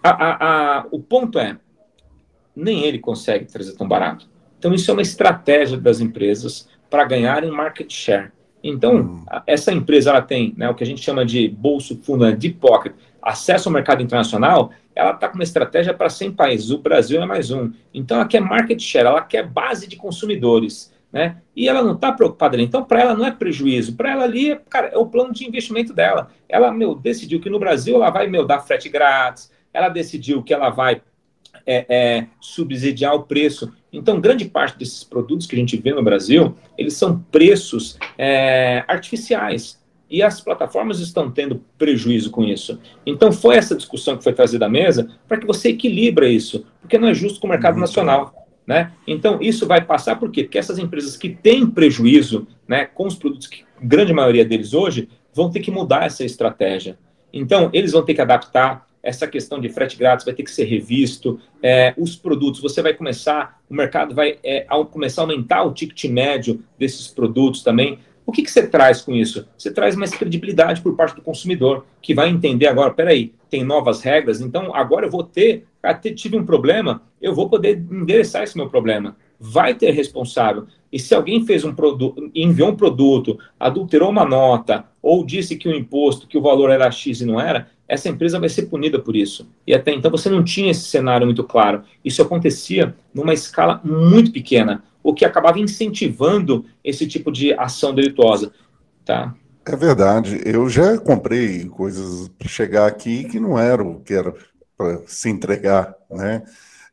A, 0.03 0.11
a, 0.11 0.79
a, 0.79 0.87
o 0.91 1.01
ponto 1.01 1.39
é, 1.39 1.59
nem 2.55 2.85
ele 2.85 2.99
consegue 2.99 3.47
trazer 3.47 3.73
tão 3.77 3.87
barato. 3.87 4.29
Então, 4.59 4.73
isso 4.73 4.91
é 4.91 4.95
uma 4.95 5.03
estratégia 5.03 5.77
das 5.77 6.01
empresas 6.01 6.69
para 6.89 7.05
ganharem 7.05 7.51
market 7.51 7.91
share. 7.91 8.31
Então, 8.63 8.97
hum. 8.97 9.25
essa 9.47 9.73
empresa 9.73 10.11
ela 10.11 10.23
tem 10.23 10.55
né, 10.57 10.69
o 10.69 10.75
que 10.75 10.85
a 10.85 10.87
gente 10.87 11.03
chama 11.03 11.25
de 11.25 11.49
bolso 11.49 11.99
fundo, 12.03 12.25
né, 12.25 12.33
deep 12.33 12.59
pocket, 12.59 12.93
acesso 13.23 13.69
ao 13.69 13.73
mercado 13.73 14.03
internacional, 14.03 14.71
ela 14.95 15.13
está 15.13 15.29
com 15.29 15.37
uma 15.37 15.45
estratégia 15.45 15.95
para 15.95 16.11
100 16.11 16.33
países. 16.33 16.71
O 16.71 16.79
Brasil 16.79 17.23
é 17.23 17.27
mais 17.27 17.51
um. 17.51 17.73
Então, 17.93 18.19
ela 18.19 18.27
quer 18.27 18.41
market 18.41 18.81
share, 18.81 19.07
ela 19.07 19.23
quer 19.23 19.47
base 19.47 19.89
de 19.89 19.97
consumidores 19.97 20.90
né? 21.13 21.39
E 21.55 21.69
ela 21.69 21.83
não 21.83 21.95
está 21.95 22.13
preocupada 22.13 22.57
ali. 22.57 22.65
Então, 22.65 22.85
para 22.85 23.01
ela 23.01 23.15
não 23.15 23.27
é 23.27 23.31
prejuízo. 23.31 23.97
Para 23.97 24.13
ela 24.13 24.25
ali, 24.25 24.59
cara, 24.69 24.89
é 24.89 24.99
o 24.99 25.07
plano 25.07 25.33
de 25.33 25.47
investimento 25.47 25.93
dela. 25.93 26.31
Ela, 26.49 26.71
meu, 26.73 26.95
decidiu 26.95 27.41
que 27.41 27.51
no 27.51 27.59
Brasil 27.59 27.97
ela 27.97 28.11
vai, 28.11 28.27
meu, 28.29 28.47
dar 28.47 28.61
frete 28.61 28.89
grátis. 28.89 29.51
Ela 29.73 29.89
decidiu 29.89 30.43
que 30.43 30.55
ela 30.55 30.71
vai 30.71 31.03
é, 31.67 31.87
é, 31.89 32.27
subsidiar 32.41 33.15
o 33.15 33.25
preço. 33.25 33.73
Então, 33.93 34.21
grande 34.21 34.45
parte 34.45 34.79
desses 34.79 35.03
produtos 35.03 35.47
que 35.47 35.57
a 35.57 35.59
gente 35.59 35.77
vê 35.77 35.93
no 35.93 36.03
Brasil, 36.03 36.57
eles 36.79 36.95
são 36.95 37.19
preços 37.31 37.99
é, 38.17 38.85
artificiais. 38.87 39.81
E 40.09 40.23
as 40.23 40.41
plataformas 40.41 40.99
estão 40.99 41.31
tendo 41.31 41.63
prejuízo 41.79 42.31
com 42.31 42.45
isso. 42.45 42.81
Então, 43.07 43.31
foi 43.31 43.57
essa 43.57 43.77
discussão 43.77 44.17
que 44.17 44.25
foi 44.25 44.33
trazida 44.33 44.67
à 44.67 44.69
mesa 44.69 45.09
para 45.29 45.39
que 45.39 45.47
você 45.47 45.69
equilibre 45.69 46.29
isso, 46.29 46.67
porque 46.81 46.99
não 46.99 47.09
é 47.09 47.15
justo 47.15 47.41
com 47.41 47.47
o 47.47 47.51
mercado 47.51 47.75
Muito 47.75 47.87
nacional. 47.87 48.40
Né? 48.71 48.93
Então, 49.05 49.39
isso 49.43 49.67
vai 49.67 49.81
passar 49.81 50.15
por 50.15 50.31
quê? 50.31 50.45
Porque 50.45 50.57
essas 50.57 50.79
empresas 50.79 51.17
que 51.17 51.29
têm 51.29 51.67
prejuízo 51.67 52.47
né, 52.69 52.85
com 52.85 53.05
os 53.05 53.17
produtos, 53.17 53.49
que 53.49 53.65
grande 53.83 54.13
maioria 54.13 54.45
deles 54.45 54.73
hoje, 54.73 55.09
vão 55.35 55.51
ter 55.51 55.59
que 55.59 55.73
mudar 55.73 56.05
essa 56.05 56.25
estratégia. 56.25 56.97
Então, 57.33 57.69
eles 57.73 57.91
vão 57.91 58.05
ter 58.05 58.15
que 58.15 58.21
adaptar 58.21 58.87
essa 59.03 59.27
questão 59.27 59.61
de 59.61 59.69
frete 59.71 59.97
grátis, 59.97 60.25
vai 60.25 60.35
ter 60.35 60.45
que 60.45 60.53
ser 60.53 60.67
revisto. 60.67 61.41
É, 61.61 61.93
os 61.99 62.15
produtos, 62.15 62.61
você 62.61 62.81
vai 62.81 62.95
começar, 62.95 63.61
o 63.69 63.75
mercado 63.75 64.15
vai 64.15 64.39
é, 64.45 64.65
ao 64.69 64.87
começar 64.87 65.23
a 65.23 65.25
aumentar 65.25 65.65
o 65.65 65.75
ticket 65.75 66.05
médio 66.05 66.63
desses 66.79 67.09
produtos 67.09 67.65
também. 67.65 67.99
O 68.25 68.31
que, 68.31 68.41
que 68.41 68.51
você 68.53 68.69
traz 68.69 69.01
com 69.01 69.17
isso? 69.17 69.49
Você 69.59 69.73
traz 69.73 69.97
mais 69.97 70.13
credibilidade 70.13 70.81
por 70.81 70.95
parte 70.95 71.17
do 71.17 71.23
consumidor, 71.23 71.85
que 72.01 72.15
vai 72.15 72.29
entender 72.29 72.69
agora, 72.69 72.95
peraí, 72.95 73.33
tem 73.51 73.65
novas 73.65 74.01
regras, 74.01 74.41
então 74.41 74.73
agora 74.73 75.07
eu 75.07 75.11
vou 75.11 75.25
ter, 75.25 75.67
tive 76.15 76.37
um 76.37 76.45
problema, 76.45 77.03
eu 77.21 77.35
vou 77.35 77.49
poder 77.49 77.79
endereçar 77.91 78.43
esse 78.43 78.57
meu 78.57 78.69
problema. 78.69 79.17
Vai 79.39 79.75
ter 79.75 79.91
responsável. 79.93 80.67
E 80.93 80.99
se 80.99 81.15
alguém 81.15 81.47
fez 81.47 81.65
um 81.65 81.75
produto, 81.75 82.31
enviou 82.35 82.71
um 82.71 82.77
produto, 82.77 83.39
adulterou 83.59 84.11
uma 84.11 84.25
nota, 84.25 84.85
ou 85.03 85.25
disse 85.25 85.57
que 85.57 85.69
o 85.69 85.75
imposto, 85.75 86.27
que 86.27 86.37
o 86.37 86.43
valor 86.43 86.71
era 86.71 86.91
X 86.91 87.21
e 87.21 87.27
não 87.27 87.41
era, 87.41 87.69
essa 87.89 88.09
empresa 88.09 88.39
vai 88.39 88.49
ser 88.49 88.67
punida 88.67 88.99
por 88.99 89.17
isso. 89.17 89.49
E 89.67 89.75
até 89.75 89.93
então 89.93 90.11
você 90.11 90.29
não 90.29 90.45
tinha 90.45 90.71
esse 90.71 90.83
cenário 90.83 91.27
muito 91.27 91.43
claro. 91.43 91.83
Isso 92.05 92.23
acontecia 92.23 92.95
numa 93.13 93.33
escala 93.33 93.81
muito 93.83 94.31
pequena 94.31 94.83
o 95.03 95.15
que 95.15 95.25
acabava 95.25 95.59
incentivando 95.59 96.65
esse 96.85 97.07
tipo 97.07 97.33
de 97.33 97.53
ação 97.55 97.95
delituosa. 97.95 98.53
Tá? 99.05 99.35
É 99.65 99.77
verdade. 99.77 100.41
Eu 100.45 100.69
já 100.69 100.99
comprei 100.99 101.65
coisas 101.65 102.29
para 102.29 102.49
chegar 102.49 102.87
aqui 102.87 103.25
que 103.25 103.41
não 103.41 103.59
eram 103.59 104.01
que 104.01 104.15
era 104.15 104.35
para 104.81 105.03
se 105.07 105.29
entregar, 105.29 105.95
né? 106.11 106.43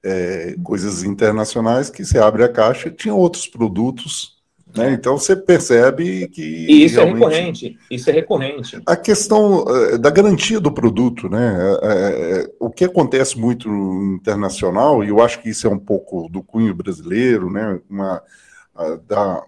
É, 0.04 0.56
coisas 0.64 1.04
internacionais 1.04 1.90
que 1.90 2.06
você 2.06 2.20
abre 2.20 2.44
a 2.44 2.50
caixa 2.50 2.92
tinha 2.92 3.14
outros 3.14 3.48
produtos 3.48 4.38
né? 4.76 4.92
Então 4.92 5.18
você 5.18 5.36
percebe 5.36 6.28
que. 6.28 6.42
E 6.42 6.86
isso 6.86 7.00
é 7.00 7.06
recorrente. 7.06 7.80
Isso 7.90 8.10
é 8.10 8.14
recorrente. 8.14 8.82
A 8.86 8.96
questão 8.96 9.64
uh, 9.64 9.98
da 9.98 10.10
garantia 10.10 10.60
do 10.60 10.72
produto, 10.72 11.30
né? 11.30 11.58
Uh, 11.58 12.44
uh, 12.44 12.68
o 12.68 12.70
que 12.70 12.86
acontece 12.86 13.40
muito 13.40 13.70
no 13.70 14.16
internacional, 14.16 15.04
e 15.04 15.10
eu 15.10 15.22
acho 15.22 15.42
que 15.42 15.50
isso 15.50 15.66
é 15.66 15.70
um 15.70 15.80
pouco 15.80 16.30
do 16.30 16.44
cunho 16.44 16.76
brasileiro, 16.76 17.50
né? 17.50 17.80
Uma, 17.90 18.22
da, 19.08 19.42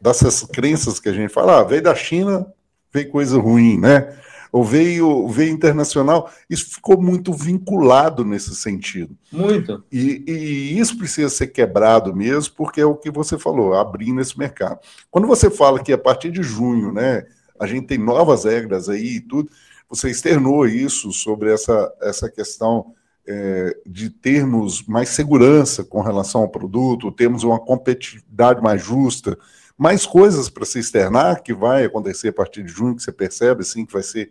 dessas 0.00 0.42
crenças 0.44 0.98
que 0.98 1.08
a 1.08 1.12
gente 1.12 1.32
fala, 1.32 1.60
ah, 1.60 1.64
veio 1.64 1.82
da 1.82 1.94
China, 1.94 2.46
veio 2.92 3.10
coisa 3.10 3.38
ruim, 3.38 3.78
né? 3.78 4.16
Ou 4.52 4.62
veio, 4.62 5.26
veio 5.28 5.50
internacional, 5.50 6.30
isso 6.48 6.74
ficou 6.74 7.00
muito 7.00 7.32
vinculado 7.32 8.22
nesse 8.22 8.54
sentido. 8.54 9.16
Muito. 9.32 9.82
E, 9.90 10.22
e, 10.28 10.78
isso 10.78 10.98
precisa 10.98 11.30
ser 11.30 11.46
quebrado 11.46 12.14
mesmo, 12.14 12.54
porque 12.54 12.82
é 12.82 12.84
o 12.84 12.94
que 12.94 13.10
você 13.10 13.38
falou, 13.38 13.72
abrindo 13.72 14.20
esse 14.20 14.38
mercado. 14.38 14.78
Quando 15.10 15.26
você 15.26 15.50
fala 15.50 15.82
que 15.82 15.90
a 15.90 15.96
partir 15.96 16.30
de 16.30 16.42
junho, 16.42 16.92
né, 16.92 17.24
a 17.58 17.66
gente 17.66 17.86
tem 17.86 17.96
novas 17.96 18.44
regras 18.44 18.90
aí 18.90 19.16
e 19.16 19.20
tudo, 19.20 19.50
você 19.88 20.10
externou 20.10 20.66
isso 20.66 21.10
sobre 21.12 21.50
essa, 21.50 21.90
essa 22.02 22.30
questão 22.30 22.92
é, 23.26 23.74
de 23.86 24.10
termos 24.10 24.82
mais 24.86 25.08
segurança 25.08 25.82
com 25.82 26.02
relação 26.02 26.42
ao 26.42 26.48
produto, 26.48 27.10
termos 27.10 27.42
uma 27.42 27.58
competitividade 27.58 28.60
mais 28.60 28.82
justa, 28.82 29.38
mais 29.78 30.04
coisas 30.04 30.50
para 30.50 30.66
se 30.66 30.78
externar 30.78 31.42
que 31.42 31.54
vai 31.54 31.84
acontecer 31.84 32.28
a 32.28 32.32
partir 32.32 32.62
de 32.62 32.70
junho, 32.70 32.96
que 32.96 33.02
você 33.02 33.12
percebe 33.12 33.62
assim 33.62 33.86
que 33.86 33.92
vai 33.92 34.02
ser 34.02 34.30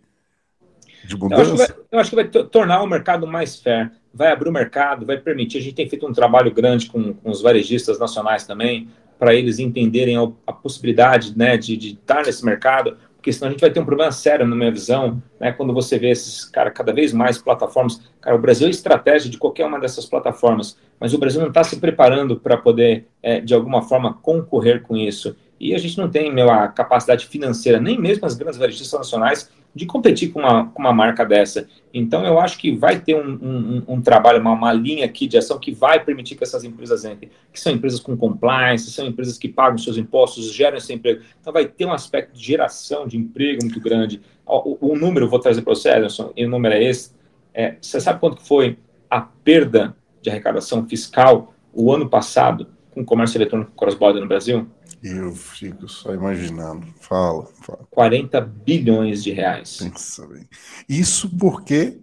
de 1.06 1.18
mudança? 1.18 1.42
Eu 1.42 1.54
acho, 1.54 1.58
vai, 1.58 1.68
eu 1.92 2.00
acho 2.00 2.10
que 2.10 2.16
vai, 2.16 2.26
tornar 2.26 2.82
o 2.82 2.88
mercado 2.88 3.28
mais 3.28 3.56
fair, 3.56 3.92
vai 4.14 4.32
abrir 4.32 4.50
o 4.50 4.54
mercado, 4.54 5.06
vai 5.06 5.18
permitir. 5.18 5.58
A 5.58 5.62
gente 5.62 5.76
tem 5.76 5.90
feito 5.90 6.08
um 6.08 6.14
trabalho 6.14 6.52
grande 6.52 6.88
com, 6.88 7.14
com 7.14 7.30
os 7.30 7.42
varejistas 7.42 8.00
nacionais 8.00 8.46
também, 8.46 8.90
para 9.18 9.36
eles 9.36 9.60
entenderem 9.60 10.18
a, 10.18 10.28
a 10.48 10.54
possibilidade 10.54 11.38
né, 11.38 11.56
de, 11.56 11.78
de 11.78 11.90
estar 11.90 12.26
nesse 12.26 12.44
mercado, 12.44 12.98
porque 13.22 13.32
senão 13.32 13.50
a 13.50 13.52
gente 13.52 13.62
vai 13.62 13.70
ter 13.70 13.80
um 13.80 13.86
problema 13.86 14.12
sério, 14.12 14.48
na 14.48 14.56
minha 14.56 14.72
visão, 14.72 15.22
né, 15.40 15.52
quando 15.52 15.72
você 15.72 16.00
vê 16.00 16.10
esses, 16.10 16.46
cara, 16.46 16.72
cada 16.72 16.92
vez 16.92 17.14
mais 17.14 17.38
plataformas. 17.38 18.02
Cara, 18.20 18.36
o 18.36 18.40
Brasil 18.40 18.66
é 18.66 18.72
estratégia 18.72 19.30
de 19.30 19.38
qualquer 19.38 19.68
uma 19.68 19.80
dessas 19.80 20.08
plataformas, 20.08 20.76
mas 21.00 21.14
o 21.14 21.20
Brasil 21.20 21.40
não 21.40 21.50
está 21.50 21.64
se 21.64 21.80
preparando 21.80 22.40
para 22.40 22.58
poder, 22.58 23.06
é, 23.22 23.40
de 23.40 23.54
alguma 23.54 23.84
forma, 23.84 24.16
concorrer 24.16 24.82
com 24.82 24.98
isso. 24.98 25.36
E 25.62 25.76
a 25.76 25.78
gente 25.78 25.96
não 25.96 26.10
tem 26.10 26.34
meu, 26.34 26.50
a 26.50 26.68
capacidade 26.68 27.28
financeira, 27.28 27.80
nem 27.80 27.96
mesmo 27.96 28.26
as 28.26 28.34
grandes 28.34 28.58
varejistas 28.58 28.98
nacionais, 28.98 29.48
de 29.76 29.86
competir 29.86 30.32
com 30.32 30.40
uma, 30.40 30.66
com 30.66 30.82
uma 30.82 30.92
marca 30.92 31.24
dessa. 31.24 31.68
Então, 31.94 32.26
eu 32.26 32.40
acho 32.40 32.58
que 32.58 32.76
vai 32.76 33.00
ter 33.00 33.16
um, 33.16 33.30
um, 33.32 33.84
um 33.88 34.02
trabalho, 34.02 34.42
uma, 34.42 34.54
uma, 34.54 34.74
linha 34.74 35.06
aqui 35.06 35.28
de 35.28 35.38
ação 35.38 35.60
que 35.60 35.72
vai 35.72 36.04
permitir 36.04 36.36
que 36.36 36.44
essas 36.44 36.64
empresas 36.64 37.06
entrem, 37.06 37.30
que 37.54 37.60
são 37.60 37.72
empresas 37.72 38.00
com 38.00 38.18
compliance, 38.18 38.90
são 38.90 39.06
empresas 39.06 39.38
que 39.38 39.48
pagam 39.48 39.78
seus 39.78 39.98
impostos, 39.98 40.52
geram 40.52 40.78
esse 40.78 40.92
emprego. 40.92 41.22
Então, 41.40 41.54
vai 41.54 41.66
ter 41.66 41.86
um 41.86 41.94
aspecto 41.94 42.34
de 42.34 42.44
geração 42.44 43.08
de 43.08 43.16
emprego 43.16 43.62
muito 43.62 43.80
grande. 43.80 44.20
O, 44.44 44.94
o 44.94 44.96
número, 44.96 45.30
vou 45.30 45.38
trazer 45.38 45.62
para 45.62 45.76
você, 45.76 45.90
Ederson, 45.90 46.34
e 46.36 46.44
o 46.44 46.50
número 46.50 46.74
é 46.74 46.84
esse. 46.84 47.12
É, 47.54 47.76
você 47.80 48.02
sabe 48.02 48.20
quanto 48.20 48.42
foi 48.42 48.80
a 49.08 49.22
perda 49.22 49.96
de 50.24 50.30
arrecadação 50.32 50.88
fiscal 50.88 51.54
o 51.72 51.94
ano 51.94 52.10
passado 52.10 52.68
com 52.90 53.02
o 53.02 53.06
comércio 53.06 53.38
eletrônico 53.38 53.72
cross-border 53.76 54.24
no 54.24 54.28
Brasil? 54.28 54.68
Eu 55.04 55.34
fico 55.34 55.88
só 55.88 56.14
imaginando. 56.14 56.86
Fala, 57.00 57.48
fala. 57.62 57.88
40 57.90 58.40
bilhões 58.42 59.24
de 59.24 59.32
reais. 59.32 59.78
Pensa 59.78 60.28
bem. 60.28 60.48
Isso 60.88 61.30
porque. 61.38 62.00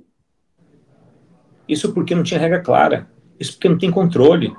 Isso 1.69 1.93
porque 1.93 2.15
não 2.15 2.25
tinha 2.25 2.41
regra 2.41 2.61
clara. 2.61 3.09
Isso 3.39 3.53
porque 3.53 3.69
não 3.69 3.79
tem 3.79 3.91
controle. 3.91 4.53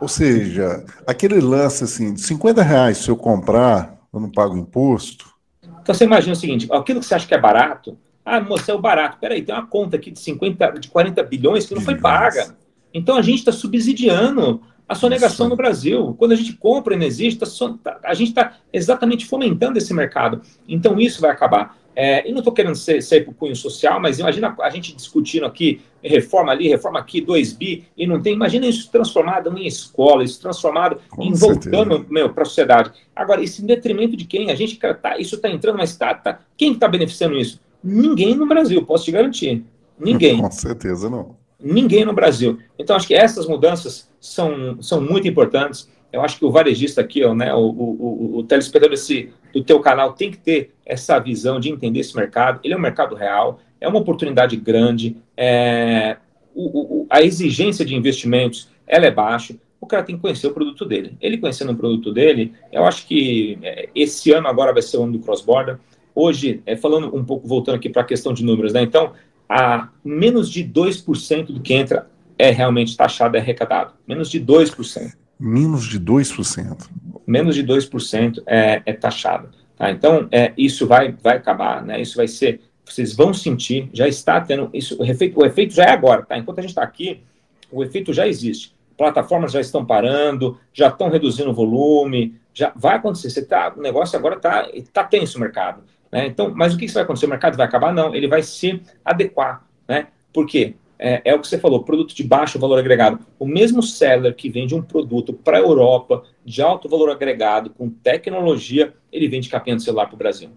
Ou 0.00 0.08
seja, 0.08 0.84
aquele 1.06 1.40
lance 1.40 1.84
assim, 1.84 2.12
de 2.12 2.20
50 2.20 2.62
reais 2.62 2.98
se 2.98 3.08
eu 3.08 3.16
comprar, 3.16 3.98
eu 4.12 4.20
não 4.20 4.30
pago 4.30 4.56
imposto. 4.56 5.32
Então 5.80 5.94
você 5.94 6.04
imagina 6.04 6.34
o 6.34 6.36
seguinte: 6.36 6.68
aquilo 6.70 7.00
que 7.00 7.06
você 7.06 7.14
acha 7.14 7.26
que 7.26 7.34
é 7.34 7.40
barato, 7.40 7.96
ah, 8.24 8.40
moça, 8.40 8.72
é 8.72 8.74
o 8.74 8.80
barato. 8.80 9.18
Peraí, 9.18 9.42
tem 9.42 9.54
uma 9.54 9.66
conta 9.66 9.96
aqui 9.96 10.10
de 10.10 10.18
50, 10.18 10.72
de 10.72 10.88
40 10.88 11.22
bilhões 11.22 11.64
que 11.64 11.74
não 11.74 11.80
foi 11.80 11.96
paga. 11.96 12.54
Então 12.92 13.16
a 13.16 13.22
gente 13.22 13.38
está 13.38 13.52
subsidiando 13.52 14.62
a 14.88 14.94
sonegação 14.94 15.48
no 15.48 15.56
Brasil. 15.56 16.14
Quando 16.18 16.32
a 16.32 16.36
gente 16.36 16.54
compra 16.54 16.94
e 16.94 16.96
não 16.98 17.06
existe, 17.06 17.40
tá, 17.82 17.98
a 18.02 18.14
gente 18.14 18.28
está 18.28 18.56
exatamente 18.72 19.26
fomentando 19.26 19.78
esse 19.78 19.92
mercado. 19.94 20.42
Então, 20.68 20.98
isso 20.98 21.20
vai 21.20 21.30
acabar. 21.30 21.76
É, 21.96 22.28
e 22.28 22.32
não 22.32 22.38
estou 22.38 22.52
querendo 22.52 22.74
ser, 22.74 23.00
ser 23.02 23.20
para 23.24 23.30
o 23.30 23.34
cunho 23.34 23.54
social, 23.54 24.00
mas 24.00 24.18
imagina 24.18 24.54
a 24.60 24.68
gente 24.68 24.96
discutindo 24.96 25.46
aqui, 25.46 25.80
reforma 26.02 26.50
ali, 26.50 26.68
reforma 26.68 26.98
aqui, 26.98 27.20
2 27.20 27.52
bi, 27.52 27.84
e 27.96 28.04
não 28.04 28.20
tem. 28.20 28.34
Imagina 28.34 28.66
isso 28.66 28.90
transformado 28.90 29.56
em 29.56 29.66
escola, 29.66 30.24
isso 30.24 30.40
transformado 30.40 30.98
Com 31.08 31.22
em 31.22 31.32
voltando 31.32 32.04
para 32.34 32.42
a 32.42 32.46
sociedade. 32.46 32.90
Agora, 33.14 33.40
isso 33.42 33.62
em 33.62 33.66
detrimento 33.66 34.16
de 34.16 34.24
quem? 34.24 34.50
A 34.50 34.56
gente 34.56 34.76
tá, 34.76 35.18
isso 35.18 35.36
está 35.36 35.48
entrando, 35.48 35.78
mas 35.78 35.96
tá, 35.96 36.14
tá, 36.14 36.40
quem 36.56 36.72
está 36.72 36.88
beneficiando 36.88 37.36
isso? 37.36 37.60
Ninguém 37.82 38.34
no 38.34 38.46
Brasil, 38.46 38.84
posso 38.84 39.04
te 39.04 39.12
garantir. 39.12 39.64
Ninguém. 39.96 40.38
Com 40.42 40.50
certeza 40.50 41.08
não 41.08 41.36
ninguém 41.64 42.04
no 42.04 42.12
Brasil. 42.12 42.58
Então, 42.78 42.94
acho 42.94 43.06
que 43.06 43.14
essas 43.14 43.46
mudanças 43.46 44.08
são, 44.24 44.80
são 44.80 45.02
muito 45.02 45.28
importantes. 45.28 45.90
Eu 46.10 46.22
acho 46.22 46.38
que 46.38 46.44
o 46.46 46.50
varejista 46.50 47.02
aqui, 47.02 47.26
né, 47.34 47.52
o, 47.52 47.58
o, 47.58 47.66
o, 47.66 48.38
o 48.38 48.42
telespectador 48.44 48.90
desse, 48.90 49.30
do 49.52 49.62
teu 49.62 49.80
canal 49.80 50.14
tem 50.14 50.30
que 50.30 50.38
ter 50.38 50.72
essa 50.86 51.18
visão 51.18 51.60
de 51.60 51.70
entender 51.70 52.00
esse 52.00 52.16
mercado. 52.16 52.58
Ele 52.64 52.72
é 52.72 52.76
um 52.76 52.80
mercado 52.80 53.14
real, 53.14 53.60
é 53.80 53.86
uma 53.86 53.98
oportunidade 53.98 54.56
grande, 54.56 55.16
é, 55.36 56.16
o, 56.54 57.02
o, 57.02 57.06
a 57.10 57.20
exigência 57.20 57.84
de 57.84 57.94
investimentos 57.94 58.70
ela 58.86 59.04
é 59.04 59.10
baixa, 59.10 59.56
o 59.78 59.86
cara 59.86 60.02
tem 60.02 60.16
que 60.16 60.22
conhecer 60.22 60.46
o 60.46 60.54
produto 60.54 60.86
dele. 60.86 61.16
Ele 61.20 61.36
conhecendo 61.36 61.72
o 61.72 61.76
produto 61.76 62.10
dele, 62.10 62.54
eu 62.72 62.84
acho 62.86 63.06
que 63.06 63.58
é, 63.62 63.90
esse 63.94 64.32
ano 64.32 64.48
agora 64.48 64.72
vai 64.72 64.80
ser 64.80 64.96
o 64.96 65.02
ano 65.02 65.12
do 65.12 65.18
cross-border. 65.18 65.78
Hoje, 66.14 66.62
é, 66.64 66.76
falando 66.76 67.14
um 67.14 67.24
pouco, 67.24 67.46
voltando 67.46 67.74
aqui 67.74 67.90
para 67.90 68.00
a 68.00 68.06
questão 68.06 68.32
de 68.32 68.42
números, 68.42 68.72
né? 68.72 68.80
Então, 68.80 69.12
a 69.46 69.90
menos 70.02 70.48
de 70.48 70.64
2% 70.64 71.46
do 71.52 71.60
que 71.60 71.74
entra 71.74 72.08
é 72.38 72.50
realmente 72.50 72.96
taxado 72.96 73.36
e 73.36 73.40
arrecadado. 73.40 73.94
Menos 74.06 74.30
de 74.30 74.40
2%. 74.40 75.12
Menos 75.38 75.84
de 75.86 76.00
2%. 76.00 76.88
Menos 77.26 77.54
de 77.54 77.64
2% 77.64 78.42
é, 78.46 78.82
é 78.84 78.92
taxado. 78.92 79.50
Tá? 79.76 79.90
Então, 79.90 80.28
é, 80.30 80.52
isso 80.56 80.86
vai, 80.86 81.12
vai 81.12 81.36
acabar, 81.36 81.84
né? 81.84 82.00
Isso 82.00 82.16
vai 82.16 82.28
ser. 82.28 82.60
Vocês 82.84 83.14
vão 83.14 83.32
sentir, 83.32 83.88
já 83.92 84.06
está 84.06 84.40
tendo. 84.40 84.70
Isso, 84.72 85.00
o, 85.00 85.04
efeito, 85.04 85.40
o 85.40 85.44
efeito 85.44 85.74
já 85.74 85.84
é 85.84 85.90
agora, 85.90 86.22
tá? 86.22 86.36
Enquanto 86.36 86.58
a 86.58 86.62
gente 86.62 86.70
está 86.70 86.82
aqui, 86.82 87.22
o 87.70 87.82
efeito 87.82 88.12
já 88.12 88.26
existe. 88.26 88.74
Plataformas 88.96 89.52
já 89.52 89.60
estão 89.60 89.84
parando, 89.84 90.58
já 90.72 90.88
estão 90.88 91.08
reduzindo 91.08 91.50
o 91.50 91.54
volume, 91.54 92.36
já 92.52 92.72
vai 92.76 92.96
acontecer. 92.96 93.30
Você 93.30 93.44
tá, 93.44 93.72
o 93.76 93.80
negócio 93.80 94.16
agora 94.16 94.36
está 94.36 94.68
tá 94.92 95.04
tenso 95.04 95.38
o 95.38 95.40
mercado. 95.40 95.82
Né? 96.12 96.26
Então, 96.26 96.52
mas 96.54 96.74
o 96.74 96.78
que, 96.78 96.86
que 96.86 96.92
vai 96.92 97.02
acontecer? 97.02 97.26
O 97.26 97.30
mercado 97.30 97.56
vai 97.56 97.66
acabar? 97.66 97.92
Não, 97.92 98.14
ele 98.14 98.28
vai 98.28 98.42
se 98.42 98.80
adequar. 99.04 99.66
Né? 99.88 100.06
Por 100.32 100.46
quê? 100.46 100.76
É, 100.98 101.22
é, 101.24 101.34
o 101.34 101.40
que 101.40 101.48
você 101.48 101.58
falou, 101.58 101.82
produto 101.82 102.14
de 102.14 102.22
baixo 102.22 102.58
valor 102.58 102.78
agregado. 102.78 103.18
O 103.38 103.46
mesmo 103.46 103.82
seller 103.82 104.34
que 104.34 104.48
vende 104.48 104.74
um 104.74 104.82
produto 104.82 105.32
para 105.32 105.58
a 105.58 105.60
Europa 105.60 106.22
de 106.44 106.62
alto 106.62 106.88
valor 106.88 107.10
agregado, 107.10 107.70
com 107.70 107.90
tecnologia, 107.90 108.94
ele 109.12 109.28
vende 109.28 109.48
capinha 109.48 109.76
de 109.76 109.82
celular 109.82 110.06
para 110.06 110.14
o 110.14 110.18
Brasil. 110.18 110.50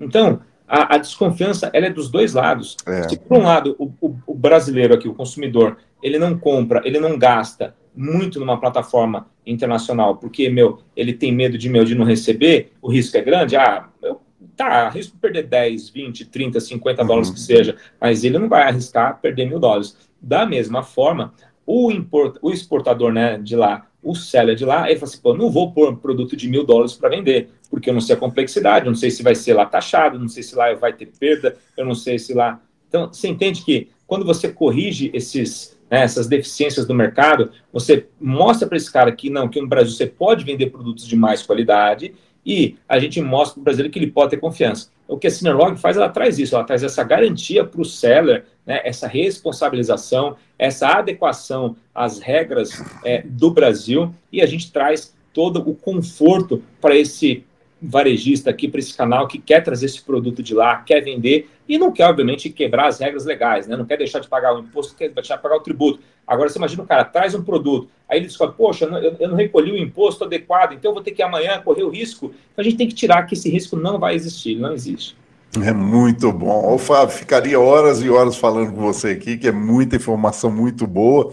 Então, 0.00 0.40
a, 0.66 0.96
a, 0.96 0.98
desconfiança 0.98 1.70
ela 1.72 1.86
é 1.86 1.90
dos 1.90 2.10
dois 2.10 2.34
lados. 2.34 2.76
É. 2.86 3.08
Se 3.08 3.18
por 3.18 3.38
um 3.38 3.42
lado 3.42 3.76
o, 3.78 3.92
o, 4.00 4.16
o, 4.26 4.34
brasileiro 4.34 4.94
aqui, 4.94 5.08
o 5.08 5.14
consumidor, 5.14 5.78
ele 6.02 6.18
não 6.18 6.36
compra, 6.36 6.82
ele 6.84 6.98
não 6.98 7.18
gasta 7.18 7.74
muito 7.94 8.38
numa 8.38 8.60
plataforma 8.60 9.26
internacional, 9.46 10.16
porque 10.16 10.50
meu, 10.50 10.80
ele 10.94 11.14
tem 11.14 11.32
medo 11.32 11.56
de 11.56 11.68
meu 11.68 11.84
de 11.84 11.94
não 11.94 12.04
receber, 12.04 12.72
o 12.82 12.90
risco 12.90 13.16
é 13.16 13.22
grande. 13.22 13.56
Ah, 13.56 13.88
eu 14.02 14.20
tá, 14.56 14.88
risco 14.88 15.16
perder 15.18 15.44
10, 15.44 15.90
20, 15.90 16.24
30, 16.26 16.60
50 16.60 17.02
uhum. 17.02 17.08
dólares 17.08 17.30
que 17.30 17.38
seja, 17.38 17.76
mas 18.00 18.24
ele 18.24 18.38
não 18.38 18.48
vai 18.48 18.62
arriscar 18.62 19.20
perder 19.20 19.46
mil 19.46 19.60
dólares. 19.60 19.96
Da 20.20 20.46
mesma 20.46 20.82
forma, 20.82 21.34
o, 21.66 21.90
import, 21.92 22.36
o 22.40 22.50
exportador 22.50 23.12
né, 23.12 23.38
de 23.38 23.54
lá, 23.54 23.86
o 24.02 24.14
seller 24.14 24.54
de 24.54 24.64
lá, 24.64 24.88
ele 24.88 24.98
fala 24.98 25.10
assim, 25.10 25.20
pô, 25.20 25.34
não 25.34 25.50
vou 25.50 25.72
pôr 25.72 25.90
um 25.90 25.96
produto 25.96 26.36
de 26.36 26.48
mil 26.48 26.64
dólares 26.64 26.94
para 26.94 27.08
vender, 27.08 27.50
porque 27.70 27.90
eu 27.90 27.94
não 27.94 28.00
sei 28.00 28.14
a 28.14 28.18
complexidade, 28.18 28.86
eu 28.86 28.90
não 28.90 28.96
sei 28.96 29.10
se 29.10 29.22
vai 29.22 29.34
ser 29.34 29.54
lá 29.54 29.66
taxado, 29.66 30.18
não 30.18 30.28
sei 30.28 30.42
se 30.42 30.54
lá 30.54 30.72
vai 30.74 30.92
ter 30.92 31.10
perda, 31.18 31.56
eu 31.76 31.84
não 31.84 31.94
sei 31.94 32.18
se 32.18 32.32
lá... 32.32 32.60
Então, 32.88 33.08
você 33.08 33.28
entende 33.28 33.64
que 33.64 33.88
quando 34.06 34.24
você 34.24 34.48
corrige 34.48 35.10
esses, 35.12 35.76
né, 35.90 36.02
essas 36.02 36.28
deficiências 36.28 36.86
do 36.86 36.94
mercado, 36.94 37.50
você 37.72 38.06
mostra 38.20 38.66
para 38.68 38.76
esse 38.76 38.90
cara 38.90 39.10
que 39.10 39.28
não, 39.28 39.48
que 39.48 39.60
no 39.60 39.66
Brasil 39.66 39.92
você 39.92 40.06
pode 40.06 40.44
vender 40.44 40.70
produtos 40.70 41.06
de 41.06 41.16
mais 41.16 41.42
qualidade 41.42 42.14
e 42.46 42.76
a 42.88 42.98
gente 43.00 43.20
mostra 43.20 43.54
para 43.54 43.60
o 43.60 43.64
brasileiro 43.64 43.92
que 43.92 43.98
ele 43.98 44.10
pode 44.10 44.30
ter 44.30 44.36
confiança. 44.36 44.88
O 45.08 45.18
que 45.18 45.26
a 45.26 45.30
Synerlog 45.30 45.76
faz, 45.78 45.96
ela 45.96 46.08
traz 46.08 46.38
isso, 46.38 46.54
ela 46.54 46.64
traz 46.64 46.84
essa 46.84 47.02
garantia 47.02 47.64
para 47.64 47.80
o 47.80 47.84
seller, 47.84 48.44
né, 48.64 48.80
essa 48.84 49.08
responsabilização, 49.08 50.36
essa 50.56 50.88
adequação 50.88 51.76
às 51.92 52.20
regras 52.20 52.82
é, 53.04 53.22
do 53.24 53.50
Brasil, 53.50 54.14
e 54.32 54.40
a 54.40 54.46
gente 54.46 54.70
traz 54.70 55.12
todo 55.34 55.58
o 55.68 55.74
conforto 55.74 56.62
para 56.80 56.96
esse 56.96 57.44
varejista 57.82 58.50
aqui 58.50 58.68
para 58.68 58.80
esse 58.80 58.96
canal 58.96 59.28
que 59.28 59.38
quer 59.38 59.62
trazer 59.62 59.86
esse 59.86 60.00
produto 60.00 60.42
de 60.42 60.54
lá, 60.54 60.76
quer 60.76 61.02
vender 61.02 61.50
e 61.68 61.78
não 61.78 61.92
quer, 61.92 62.06
obviamente, 62.06 62.50
quebrar 62.50 62.86
as 62.86 62.98
regras 62.98 63.24
legais, 63.24 63.66
né? 63.66 63.76
Não 63.76 63.84
quer 63.84 63.98
deixar 63.98 64.20
de 64.20 64.28
pagar 64.28 64.54
o 64.54 64.60
imposto, 64.60 64.94
quer 64.94 65.08
deixar 65.10 65.36
de 65.36 65.42
pagar 65.42 65.56
o 65.56 65.60
tributo. 65.60 66.00
Agora, 66.26 66.48
você 66.48 66.58
imagina 66.58 66.82
o 66.82 66.86
cara 66.86 67.04
traz 67.04 67.34
um 67.34 67.42
produto, 67.42 67.88
aí 68.08 68.18
ele 68.18 68.26
descobre, 68.26 68.56
poxa, 68.56 68.84
eu, 68.84 69.16
eu 69.18 69.28
não 69.28 69.36
recolhi 69.36 69.72
o 69.72 69.76
imposto 69.76 70.24
adequado, 70.24 70.72
então 70.72 70.90
eu 70.90 70.94
vou 70.94 71.02
ter 71.02 71.12
que 71.12 71.22
amanhã 71.22 71.60
correr 71.60 71.82
o 71.82 71.90
risco. 71.90 72.26
Então 72.52 72.62
a 72.62 72.62
gente 72.62 72.76
tem 72.76 72.88
que 72.88 72.94
tirar 72.94 73.24
que 73.24 73.34
esse 73.34 73.48
risco 73.48 73.76
não 73.76 73.98
vai 73.98 74.14
existir, 74.14 74.56
não 74.56 74.72
existe. 74.72 75.16
É 75.62 75.72
muito 75.72 76.32
bom. 76.32 76.74
Ô, 76.74 76.78
Fábio, 76.78 77.14
ficaria 77.14 77.58
horas 77.58 78.02
e 78.02 78.10
horas 78.10 78.36
falando 78.36 78.72
com 78.72 78.80
você 78.80 79.10
aqui, 79.10 79.38
que 79.38 79.48
é 79.48 79.52
muita 79.52 79.96
informação 79.96 80.50
muito 80.50 80.86
boa, 80.86 81.32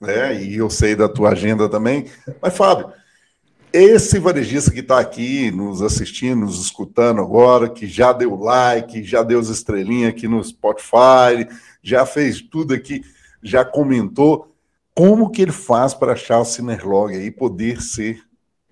né? 0.00 0.42
E 0.42 0.56
eu 0.56 0.68
sei 0.68 0.94
da 0.94 1.08
tua 1.08 1.30
agenda 1.30 1.68
também. 1.68 2.06
Mas, 2.42 2.56
Fábio, 2.56 2.92
esse 3.76 4.20
varejista 4.20 4.70
que 4.70 4.78
está 4.78 5.00
aqui 5.00 5.50
nos 5.50 5.82
assistindo, 5.82 6.42
nos 6.42 6.64
escutando 6.64 7.20
agora, 7.20 7.68
que 7.68 7.88
já 7.88 8.12
deu 8.12 8.36
like, 8.36 9.02
já 9.02 9.24
deu 9.24 9.40
as 9.40 9.48
estrelinhas 9.48 10.10
aqui 10.10 10.28
no 10.28 10.42
Spotify, 10.44 11.48
já 11.82 12.06
fez 12.06 12.40
tudo 12.40 12.72
aqui, 12.72 13.02
já 13.42 13.64
comentou, 13.64 14.54
como 14.94 15.28
que 15.28 15.42
ele 15.42 15.50
faz 15.50 15.92
para 15.92 16.12
achar 16.12 16.38
o 16.38 16.44
Cinerlog 16.44 17.16
aí, 17.16 17.32
poder 17.32 17.82
ser, 17.82 18.22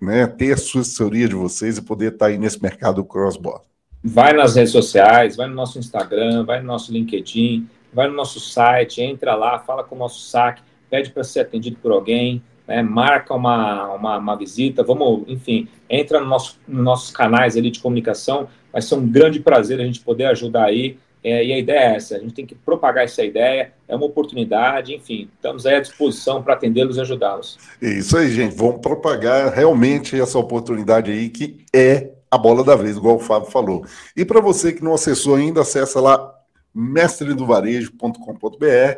né, 0.01 0.25
ter 0.25 0.53
a 0.53 0.57
sua 0.57 0.79
assessoria 0.79 1.27
de 1.27 1.35
vocês 1.35 1.77
e 1.77 1.81
poder 1.81 2.13
estar 2.13 2.27
tá 2.27 2.31
aí 2.31 2.37
nesse 2.37 2.63
mercado 2.63 3.03
cross-border? 3.03 3.67
Vai 4.01 4.31
nas 4.31 4.55
redes 4.55 4.71
sociais, 4.71 5.35
vai 5.35 5.49
no 5.49 5.53
nosso 5.53 5.77
Instagram, 5.77 6.45
vai 6.45 6.61
no 6.61 6.67
nosso 6.67 6.93
LinkedIn, 6.93 7.67
vai 7.93 8.07
no 8.07 8.13
nosso 8.13 8.39
site, 8.39 9.01
entra 9.01 9.35
lá, 9.35 9.59
fala 9.59 9.83
com 9.83 9.95
o 9.95 9.99
nosso 9.99 10.21
saque, 10.21 10.61
pede 10.89 11.09
para 11.09 11.25
ser 11.25 11.41
atendido 11.41 11.75
por 11.81 11.91
alguém, 11.91 12.41
né, 12.67 12.81
marca 12.81 13.33
uma, 13.33 13.93
uma, 13.93 14.17
uma, 14.17 14.35
visita, 14.35 14.83
vamos, 14.83 15.23
enfim, 15.27 15.67
entra 15.89 16.19
no 16.19 16.27
nosso, 16.27 16.59
nos 16.67 16.83
nossos 16.83 17.11
canais 17.11 17.57
ali 17.57 17.69
de 17.69 17.79
comunicação, 17.79 18.47
vai 18.71 18.81
ser 18.81 18.95
um 18.95 19.07
grande 19.07 19.39
prazer 19.39 19.79
a 19.79 19.85
gente 19.85 19.99
poder 19.99 20.25
ajudar 20.25 20.65
aí 20.65 20.97
É, 21.23 21.43
e 21.43 21.53
a 21.53 21.57
ideia 21.57 21.79
é 21.79 21.95
essa: 21.95 22.17
a 22.17 22.19
gente 22.19 22.33
tem 22.33 22.45
que 22.45 22.53
propagar 22.53 23.05
essa 23.05 23.23
ideia, 23.23 23.71
é 23.87 23.95
uma 23.95 24.05
oportunidade, 24.05 24.93
enfim, 24.93 25.29
estamos 25.33 25.65
aí 25.65 25.75
à 25.75 25.79
disposição 25.79 26.43
para 26.43 26.53
atendê-los 26.53 26.97
e 26.97 27.01
ajudá-los. 27.01 27.57
Isso 27.81 28.17
aí, 28.17 28.29
gente, 28.29 28.55
vamos 28.55 28.81
propagar 28.81 29.53
realmente 29.53 30.19
essa 30.19 30.37
oportunidade 30.37 31.11
aí 31.11 31.29
que 31.29 31.63
é 31.73 32.09
a 32.29 32.37
bola 32.37 32.63
da 32.63 32.75
vez, 32.75 32.97
igual 32.97 33.15
o 33.15 33.19
Fábio 33.19 33.49
falou. 33.49 33.85
E 34.17 34.25
para 34.25 34.41
você 34.41 34.73
que 34.73 34.83
não 34.83 34.95
acessou 34.95 35.35
ainda, 35.35 35.61
acessa 35.61 36.01
lá 36.01 36.33
mestredovarejo.com.br 36.73 38.97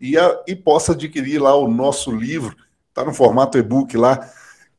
e, 0.00 0.14
e 0.48 0.56
possa 0.56 0.92
adquirir 0.92 1.40
lá 1.40 1.54
o 1.54 1.68
nosso 1.68 2.10
livro, 2.10 2.56
está 2.92 3.04
no 3.04 3.14
formato 3.14 3.56
e-book 3.56 3.96
lá, 3.96 4.28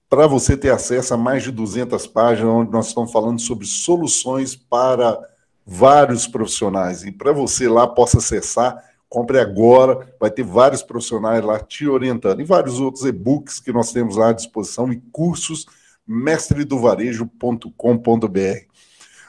para 0.07 0.27
você 0.27 0.55
ter 0.55 0.69
acesso 0.69 1.15
a 1.15 1.17
mais 1.17 1.41
de 1.41 1.51
200 1.51 2.05
páginas, 2.05 2.53
onde 2.53 2.71
nós 2.71 2.85
estamos 2.87 3.11
falando 3.11 3.41
sobre 3.41 3.65
soluções 3.65 4.55
para 4.55 5.19
vários 5.65 6.27
profissionais. 6.27 7.03
E 7.03 7.11
para 7.11 7.31
você 7.31 7.67
lá 7.67 7.87
possa 7.87 8.19
acessar, 8.19 8.77
compre 9.09 9.39
agora, 9.39 10.13
vai 10.19 10.29
ter 10.29 10.43
vários 10.43 10.83
profissionais 10.83 11.43
lá 11.43 11.59
te 11.59 11.87
orientando. 11.87 12.41
E 12.41 12.45
vários 12.45 12.79
outros 12.79 13.03
e-books 13.05 13.59
que 13.59 13.73
nós 13.73 13.91
temos 13.91 14.15
lá 14.15 14.29
à 14.29 14.33
disposição 14.33 14.93
e 14.93 15.01
cursos 15.11 15.65
mestredovarejo.com.br. 16.05 18.67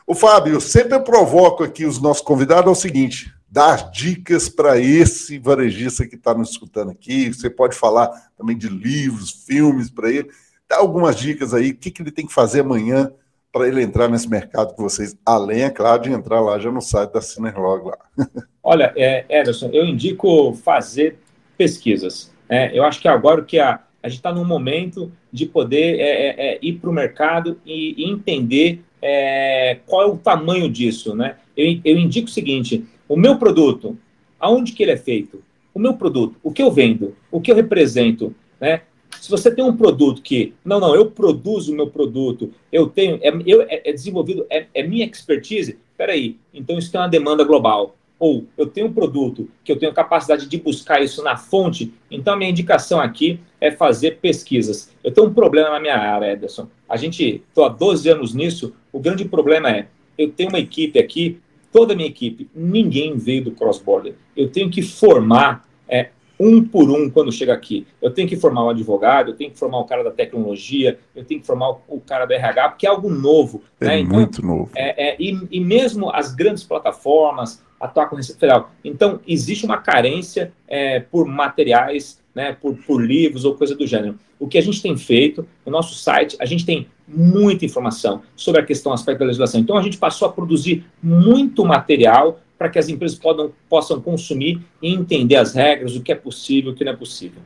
O 0.06 0.14
Fábio, 0.14 0.60
sempre 0.60 0.94
eu 0.94 1.02
provoco 1.02 1.64
aqui 1.64 1.86
os 1.86 1.98
nossos 1.98 2.22
convidados 2.22 2.68
é 2.68 2.72
o 2.72 2.74
seguinte: 2.74 3.32
dar 3.54 3.88
dicas 3.92 4.48
para 4.48 4.80
esse 4.80 5.38
varejista 5.38 6.04
que 6.04 6.16
está 6.16 6.34
nos 6.34 6.50
escutando 6.50 6.90
aqui. 6.90 7.32
Você 7.32 7.48
pode 7.48 7.76
falar 7.76 8.08
também 8.36 8.58
de 8.58 8.68
livros, 8.68 9.30
filmes 9.30 9.88
para 9.88 10.10
ele. 10.10 10.28
Dá 10.68 10.78
algumas 10.78 11.14
dicas 11.14 11.54
aí, 11.54 11.70
o 11.70 11.76
que, 11.76 11.92
que 11.92 12.02
ele 12.02 12.10
tem 12.10 12.26
que 12.26 12.34
fazer 12.34 12.62
amanhã 12.62 13.12
para 13.52 13.68
ele 13.68 13.80
entrar 13.80 14.08
nesse 14.08 14.28
mercado 14.28 14.74
com 14.74 14.82
vocês, 14.82 15.16
além, 15.24 15.62
é 15.62 15.70
claro, 15.70 16.02
de 16.02 16.10
entrar 16.10 16.40
lá 16.40 16.58
já 16.58 16.72
no 16.72 16.80
site 16.80 17.12
da 17.12 17.20
Cinerlog 17.20 17.86
lá. 17.86 17.98
Olha, 18.60 18.92
é, 18.96 19.24
Ederson, 19.28 19.70
eu 19.72 19.84
indico 19.84 20.52
fazer 20.54 21.18
pesquisas. 21.56 22.32
É, 22.48 22.76
eu 22.76 22.82
acho 22.82 23.00
que 23.00 23.06
agora 23.06 23.44
que 23.44 23.60
a, 23.60 23.78
a 24.02 24.08
gente 24.08 24.18
está 24.18 24.32
num 24.32 24.44
momento 24.44 25.12
de 25.32 25.46
poder 25.46 26.00
é, 26.00 26.02
é, 26.02 26.54
é 26.54 26.58
ir 26.60 26.72
para 26.72 26.90
o 26.90 26.92
mercado 26.92 27.56
e, 27.64 27.94
e 28.02 28.10
entender 28.10 28.82
é, 29.00 29.78
qual 29.86 30.02
é 30.02 30.06
o 30.06 30.16
tamanho 30.16 30.68
disso, 30.68 31.14
né? 31.14 31.36
Eu, 31.56 31.80
eu 31.84 31.96
indico 31.96 32.26
o 32.26 32.32
seguinte: 32.32 32.84
o 33.08 33.16
meu 33.16 33.38
produto, 33.38 33.96
aonde 34.38 34.72
que 34.72 34.82
ele 34.82 34.92
é 34.92 34.96
feito? 34.96 35.42
O 35.74 35.78
meu 35.78 35.94
produto, 35.94 36.36
o 36.42 36.52
que 36.52 36.62
eu 36.62 36.70
vendo, 36.70 37.16
o 37.30 37.40
que 37.40 37.50
eu 37.50 37.56
represento, 37.56 38.34
né? 38.60 38.82
Se 39.20 39.30
você 39.30 39.54
tem 39.54 39.64
um 39.64 39.76
produto 39.76 40.20
que, 40.22 40.52
não, 40.64 40.80
não, 40.80 40.94
eu 40.94 41.10
produzo 41.10 41.72
o 41.72 41.76
meu 41.76 41.86
produto, 41.86 42.52
eu 42.70 42.88
tenho, 42.88 43.18
é, 43.22 43.32
eu, 43.46 43.62
é, 43.62 43.82
é 43.84 43.92
desenvolvido, 43.92 44.44
é, 44.50 44.66
é 44.74 44.82
minha 44.82 45.06
expertise, 45.06 45.78
peraí, 45.96 46.36
então 46.52 46.78
isso 46.78 46.90
tem 46.90 47.00
uma 47.00 47.08
demanda 47.08 47.44
global. 47.44 47.96
Ou 48.18 48.46
eu 48.56 48.66
tenho 48.66 48.86
um 48.86 48.92
produto 48.92 49.48
que 49.64 49.72
eu 49.72 49.78
tenho 49.78 49.92
capacidade 49.92 50.46
de 50.46 50.56
buscar 50.56 51.02
isso 51.02 51.22
na 51.22 51.36
fonte, 51.36 51.92
então 52.10 52.34
a 52.34 52.36
minha 52.36 52.50
indicação 52.50 53.00
aqui 53.00 53.40
é 53.60 53.70
fazer 53.70 54.18
pesquisas. 54.18 54.90
Eu 55.02 55.10
tenho 55.10 55.26
um 55.26 55.34
problema 55.34 55.70
na 55.70 55.80
minha 55.80 55.96
área, 55.96 56.32
Ederson. 56.32 56.68
A 56.88 56.96
gente, 56.96 57.42
estou 57.48 57.64
há 57.64 57.68
12 57.68 58.08
anos 58.08 58.34
nisso, 58.34 58.74
o 58.92 59.00
grande 59.00 59.24
problema 59.24 59.70
é, 59.70 59.88
eu 60.16 60.30
tenho 60.30 60.48
uma 60.48 60.60
equipe 60.60 60.98
aqui, 60.98 61.40
toda 61.74 61.92
a 61.92 61.96
minha 61.96 62.08
equipe, 62.08 62.48
ninguém 62.54 63.16
veio 63.16 63.42
do 63.42 63.50
cross-border. 63.50 64.14
Eu 64.36 64.48
tenho 64.48 64.70
que 64.70 64.80
formar 64.80 65.64
é, 65.88 66.10
um 66.38 66.62
por 66.62 66.88
um 66.88 67.10
quando 67.10 67.32
chega 67.32 67.52
aqui. 67.52 67.84
Eu 68.00 68.12
tenho 68.12 68.28
que 68.28 68.36
formar 68.36 68.64
um 68.64 68.68
advogado, 68.68 69.32
eu 69.32 69.34
tenho 69.34 69.50
que 69.50 69.58
formar 69.58 69.78
o 69.80 69.84
cara 69.84 70.04
da 70.04 70.12
tecnologia, 70.12 71.00
eu 71.16 71.24
tenho 71.24 71.40
que 71.40 71.46
formar 71.46 71.70
o, 71.70 71.80
o 71.88 72.00
cara 72.00 72.26
da 72.26 72.34
RH, 72.36 72.68
porque 72.68 72.86
é 72.86 72.90
algo 72.90 73.10
novo. 73.10 73.60
É 73.80 73.86
né? 73.86 73.98
então, 73.98 74.16
muito 74.16 74.40
novo. 74.40 74.70
É, 74.76 75.08
é, 75.10 75.16
e, 75.18 75.36
e, 75.50 75.58
mesmo 75.58 76.10
as 76.10 76.32
grandes 76.32 76.62
plataformas 76.62 77.60
atuar 77.80 78.08
com 78.08 78.14
Receita 78.14 78.38
Federal. 78.38 78.70
Então, 78.84 79.18
existe 79.26 79.66
uma 79.66 79.78
carência 79.78 80.52
é, 80.68 81.00
por 81.00 81.26
materiais, 81.26 82.22
né, 82.34 82.56
por, 82.60 82.76
por 82.76 83.02
livros 83.02 83.44
ou 83.44 83.54
coisa 83.54 83.74
do 83.74 83.86
gênero. 83.86 84.18
O 84.38 84.48
que 84.48 84.58
a 84.58 84.62
gente 84.62 84.82
tem 84.82 84.96
feito 84.96 85.46
no 85.64 85.70
nosso 85.72 85.94
site, 85.94 86.36
a 86.40 86.44
gente 86.44 86.66
tem 86.66 86.88
muita 87.06 87.64
informação 87.64 88.22
sobre 88.34 88.60
a 88.60 88.64
questão, 88.64 88.92
aspecto 88.92 89.20
da 89.20 89.26
legislação. 89.26 89.60
Então, 89.60 89.76
a 89.76 89.82
gente 89.82 89.98
passou 89.98 90.26
a 90.26 90.32
produzir 90.32 90.84
muito 91.02 91.64
material 91.64 92.40
para 92.58 92.68
que 92.68 92.78
as 92.78 92.88
empresas 92.88 93.18
podam, 93.18 93.52
possam 93.68 94.00
consumir 94.00 94.60
e 94.82 94.92
entender 94.92 95.36
as 95.36 95.54
regras, 95.54 95.94
o 95.96 96.02
que 96.02 96.12
é 96.12 96.14
possível, 96.14 96.72
o 96.72 96.74
que 96.74 96.84
não 96.84 96.92
é 96.92 96.96
possível. 96.96 97.42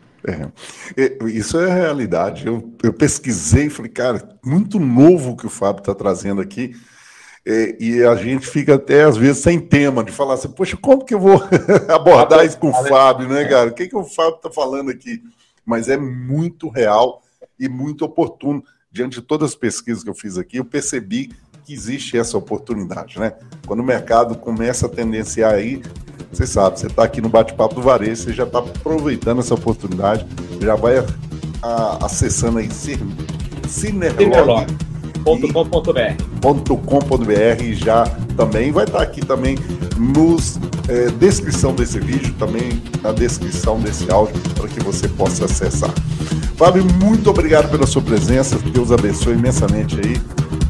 É, 0.97 1.25
isso 1.29 1.59
é 1.59 1.71
a 1.71 1.75
realidade. 1.75 2.47
Eu, 2.47 2.73
eu 2.83 2.93
pesquisei 2.93 3.67
e 3.67 3.71
falei, 3.71 3.91
cara, 3.91 4.37
muito 4.45 4.79
novo 4.79 5.37
que 5.37 5.47
o 5.47 5.51
Fábio 5.51 5.81
está 5.81 5.95
trazendo 5.95 6.41
aqui. 6.41 6.75
É, 7.51 7.75
e 7.81 8.05
a 8.05 8.15
gente 8.15 8.47
fica 8.47 8.75
até, 8.75 9.05
às 9.05 9.17
vezes, 9.17 9.39
sem 9.39 9.59
tema, 9.59 10.05
de 10.05 10.13
falar 10.13 10.35
assim, 10.35 10.51
poxa, 10.51 10.77
como 10.77 11.03
que 11.03 11.15
eu 11.15 11.19
vou 11.19 11.43
abordar 11.89 12.45
isso 12.45 12.59
com 12.59 12.69
o 12.69 12.75
Fábio, 12.85 13.27
né, 13.27 13.47
cara? 13.47 13.71
O 13.71 13.73
que, 13.73 13.89
que 13.89 13.97
o 13.97 14.05
Fábio 14.05 14.37
está 14.37 14.51
falando 14.51 14.91
aqui? 14.91 15.23
Mas 15.65 15.89
é 15.89 15.97
muito 15.97 16.69
real 16.69 17.23
e 17.59 17.67
muito 17.67 18.05
oportuno. 18.05 18.63
Diante 18.93 19.21
de 19.21 19.27
todas 19.27 19.53
as 19.53 19.57
pesquisas 19.57 20.05
que 20.05 20.11
eu 20.11 20.15
fiz 20.15 20.37
aqui, 20.37 20.59
eu 20.59 20.65
percebi 20.65 21.31
que 21.65 21.73
existe 21.73 22.19
essa 22.19 22.37
oportunidade, 22.37 23.19
né? 23.19 23.33
Quando 23.67 23.81
o 23.81 23.85
mercado 23.85 24.37
começa 24.37 24.85
a 24.85 24.89
tendenciar 24.91 25.55
aí, 25.55 25.81
você 26.31 26.47
sabe, 26.47 26.79
você 26.79 26.89
está 26.89 27.05
aqui 27.05 27.23
no 27.23 27.31
bate-papo 27.31 27.77
do 27.77 27.81
varejo, 27.81 28.25
você 28.25 28.35
já 28.35 28.45
está 28.45 28.59
aproveitando 28.59 29.39
essa 29.39 29.55
oportunidade, 29.55 30.27
já 30.61 30.75
vai 30.75 30.99
a, 30.99 31.07
a, 31.63 32.05
acessando 32.05 32.59
aí 32.59 32.69
Cinerlog.com.br 33.67 34.98
e 37.63 37.75
já 37.75 38.05
também. 38.37 38.73
Vai 38.73 38.85
estar 38.85 38.99
tá 38.99 39.05
aqui 39.05 39.21
também 39.21 39.57
nos 39.99 40.59
é, 40.89 41.11
descrição 41.11 41.75
desse 41.75 41.99
vídeo, 41.99 42.35
também 42.39 42.83
na 43.03 43.13
descrição 43.13 43.81
desse 43.81 44.11
áudio, 44.11 44.41
para 44.55 44.69
que 44.69 44.81
você 44.81 45.09
possa 45.09 45.45
acessar. 45.45 45.93
Fábio, 46.57 46.85
muito 47.03 47.31
obrigado 47.31 47.71
pela 47.71 47.87
sua 47.87 48.03
presença, 48.03 48.59
Deus 48.59 48.91
abençoe 48.91 49.35
imensamente 49.35 49.97
aí 50.05 50.21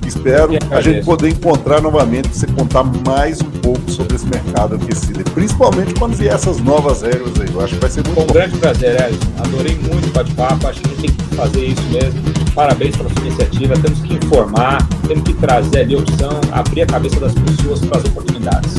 Espero 0.08 0.50
a 0.70 0.80
gente 0.80 1.04
poder 1.04 1.28
encontrar 1.28 1.82
novamente, 1.82 2.28
você 2.28 2.46
contar 2.46 2.82
mais 3.06 3.42
um 3.42 3.50
pouco 3.50 3.90
sobre 3.90 4.16
esse 4.16 4.26
mercado 4.26 4.76
aquecido, 4.76 5.22
principalmente 5.32 5.94
quando 5.94 6.14
vier 6.14 6.34
essas 6.34 6.58
novas 6.58 7.02
regras 7.02 7.38
aí. 7.38 7.48
Eu 7.52 7.60
acho 7.60 7.74
que 7.74 7.80
vai 7.80 7.90
ser 7.90 8.04
muito 8.06 8.20
um 8.20 8.26
bom. 8.26 8.32
grande 8.32 8.56
prazer, 8.56 8.94
Edson. 8.94 9.28
Adorei 9.38 9.76
muito 9.76 10.08
o 10.08 10.10
bate-papo, 10.10 10.66
acho 10.66 10.80
que 10.80 10.86
a 10.86 10.90
gente 10.90 11.00
tem 11.02 11.10
que 11.28 11.34
fazer 11.36 11.64
isso 11.66 11.82
mesmo. 11.90 12.22
Parabéns 12.54 12.96
pela 12.96 13.10
sua 13.10 13.26
iniciativa. 13.26 13.74
Temos 13.74 14.00
que 14.00 14.14
informar, 14.14 14.88
temos 15.06 15.24
que 15.24 15.34
trazer 15.34 15.80
ali 15.80 15.94
a 15.94 15.98
opção, 15.98 16.40
abrir 16.52 16.82
a 16.82 16.86
cabeça 16.86 17.20
das 17.20 17.34
pessoas 17.34 17.80
para 17.80 17.98
as 17.98 18.04
oportunidades. 18.06 18.74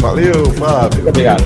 Valeu, 0.00 0.44
Fábio. 0.52 1.02
Muito 1.02 1.08
obrigado. 1.08 1.44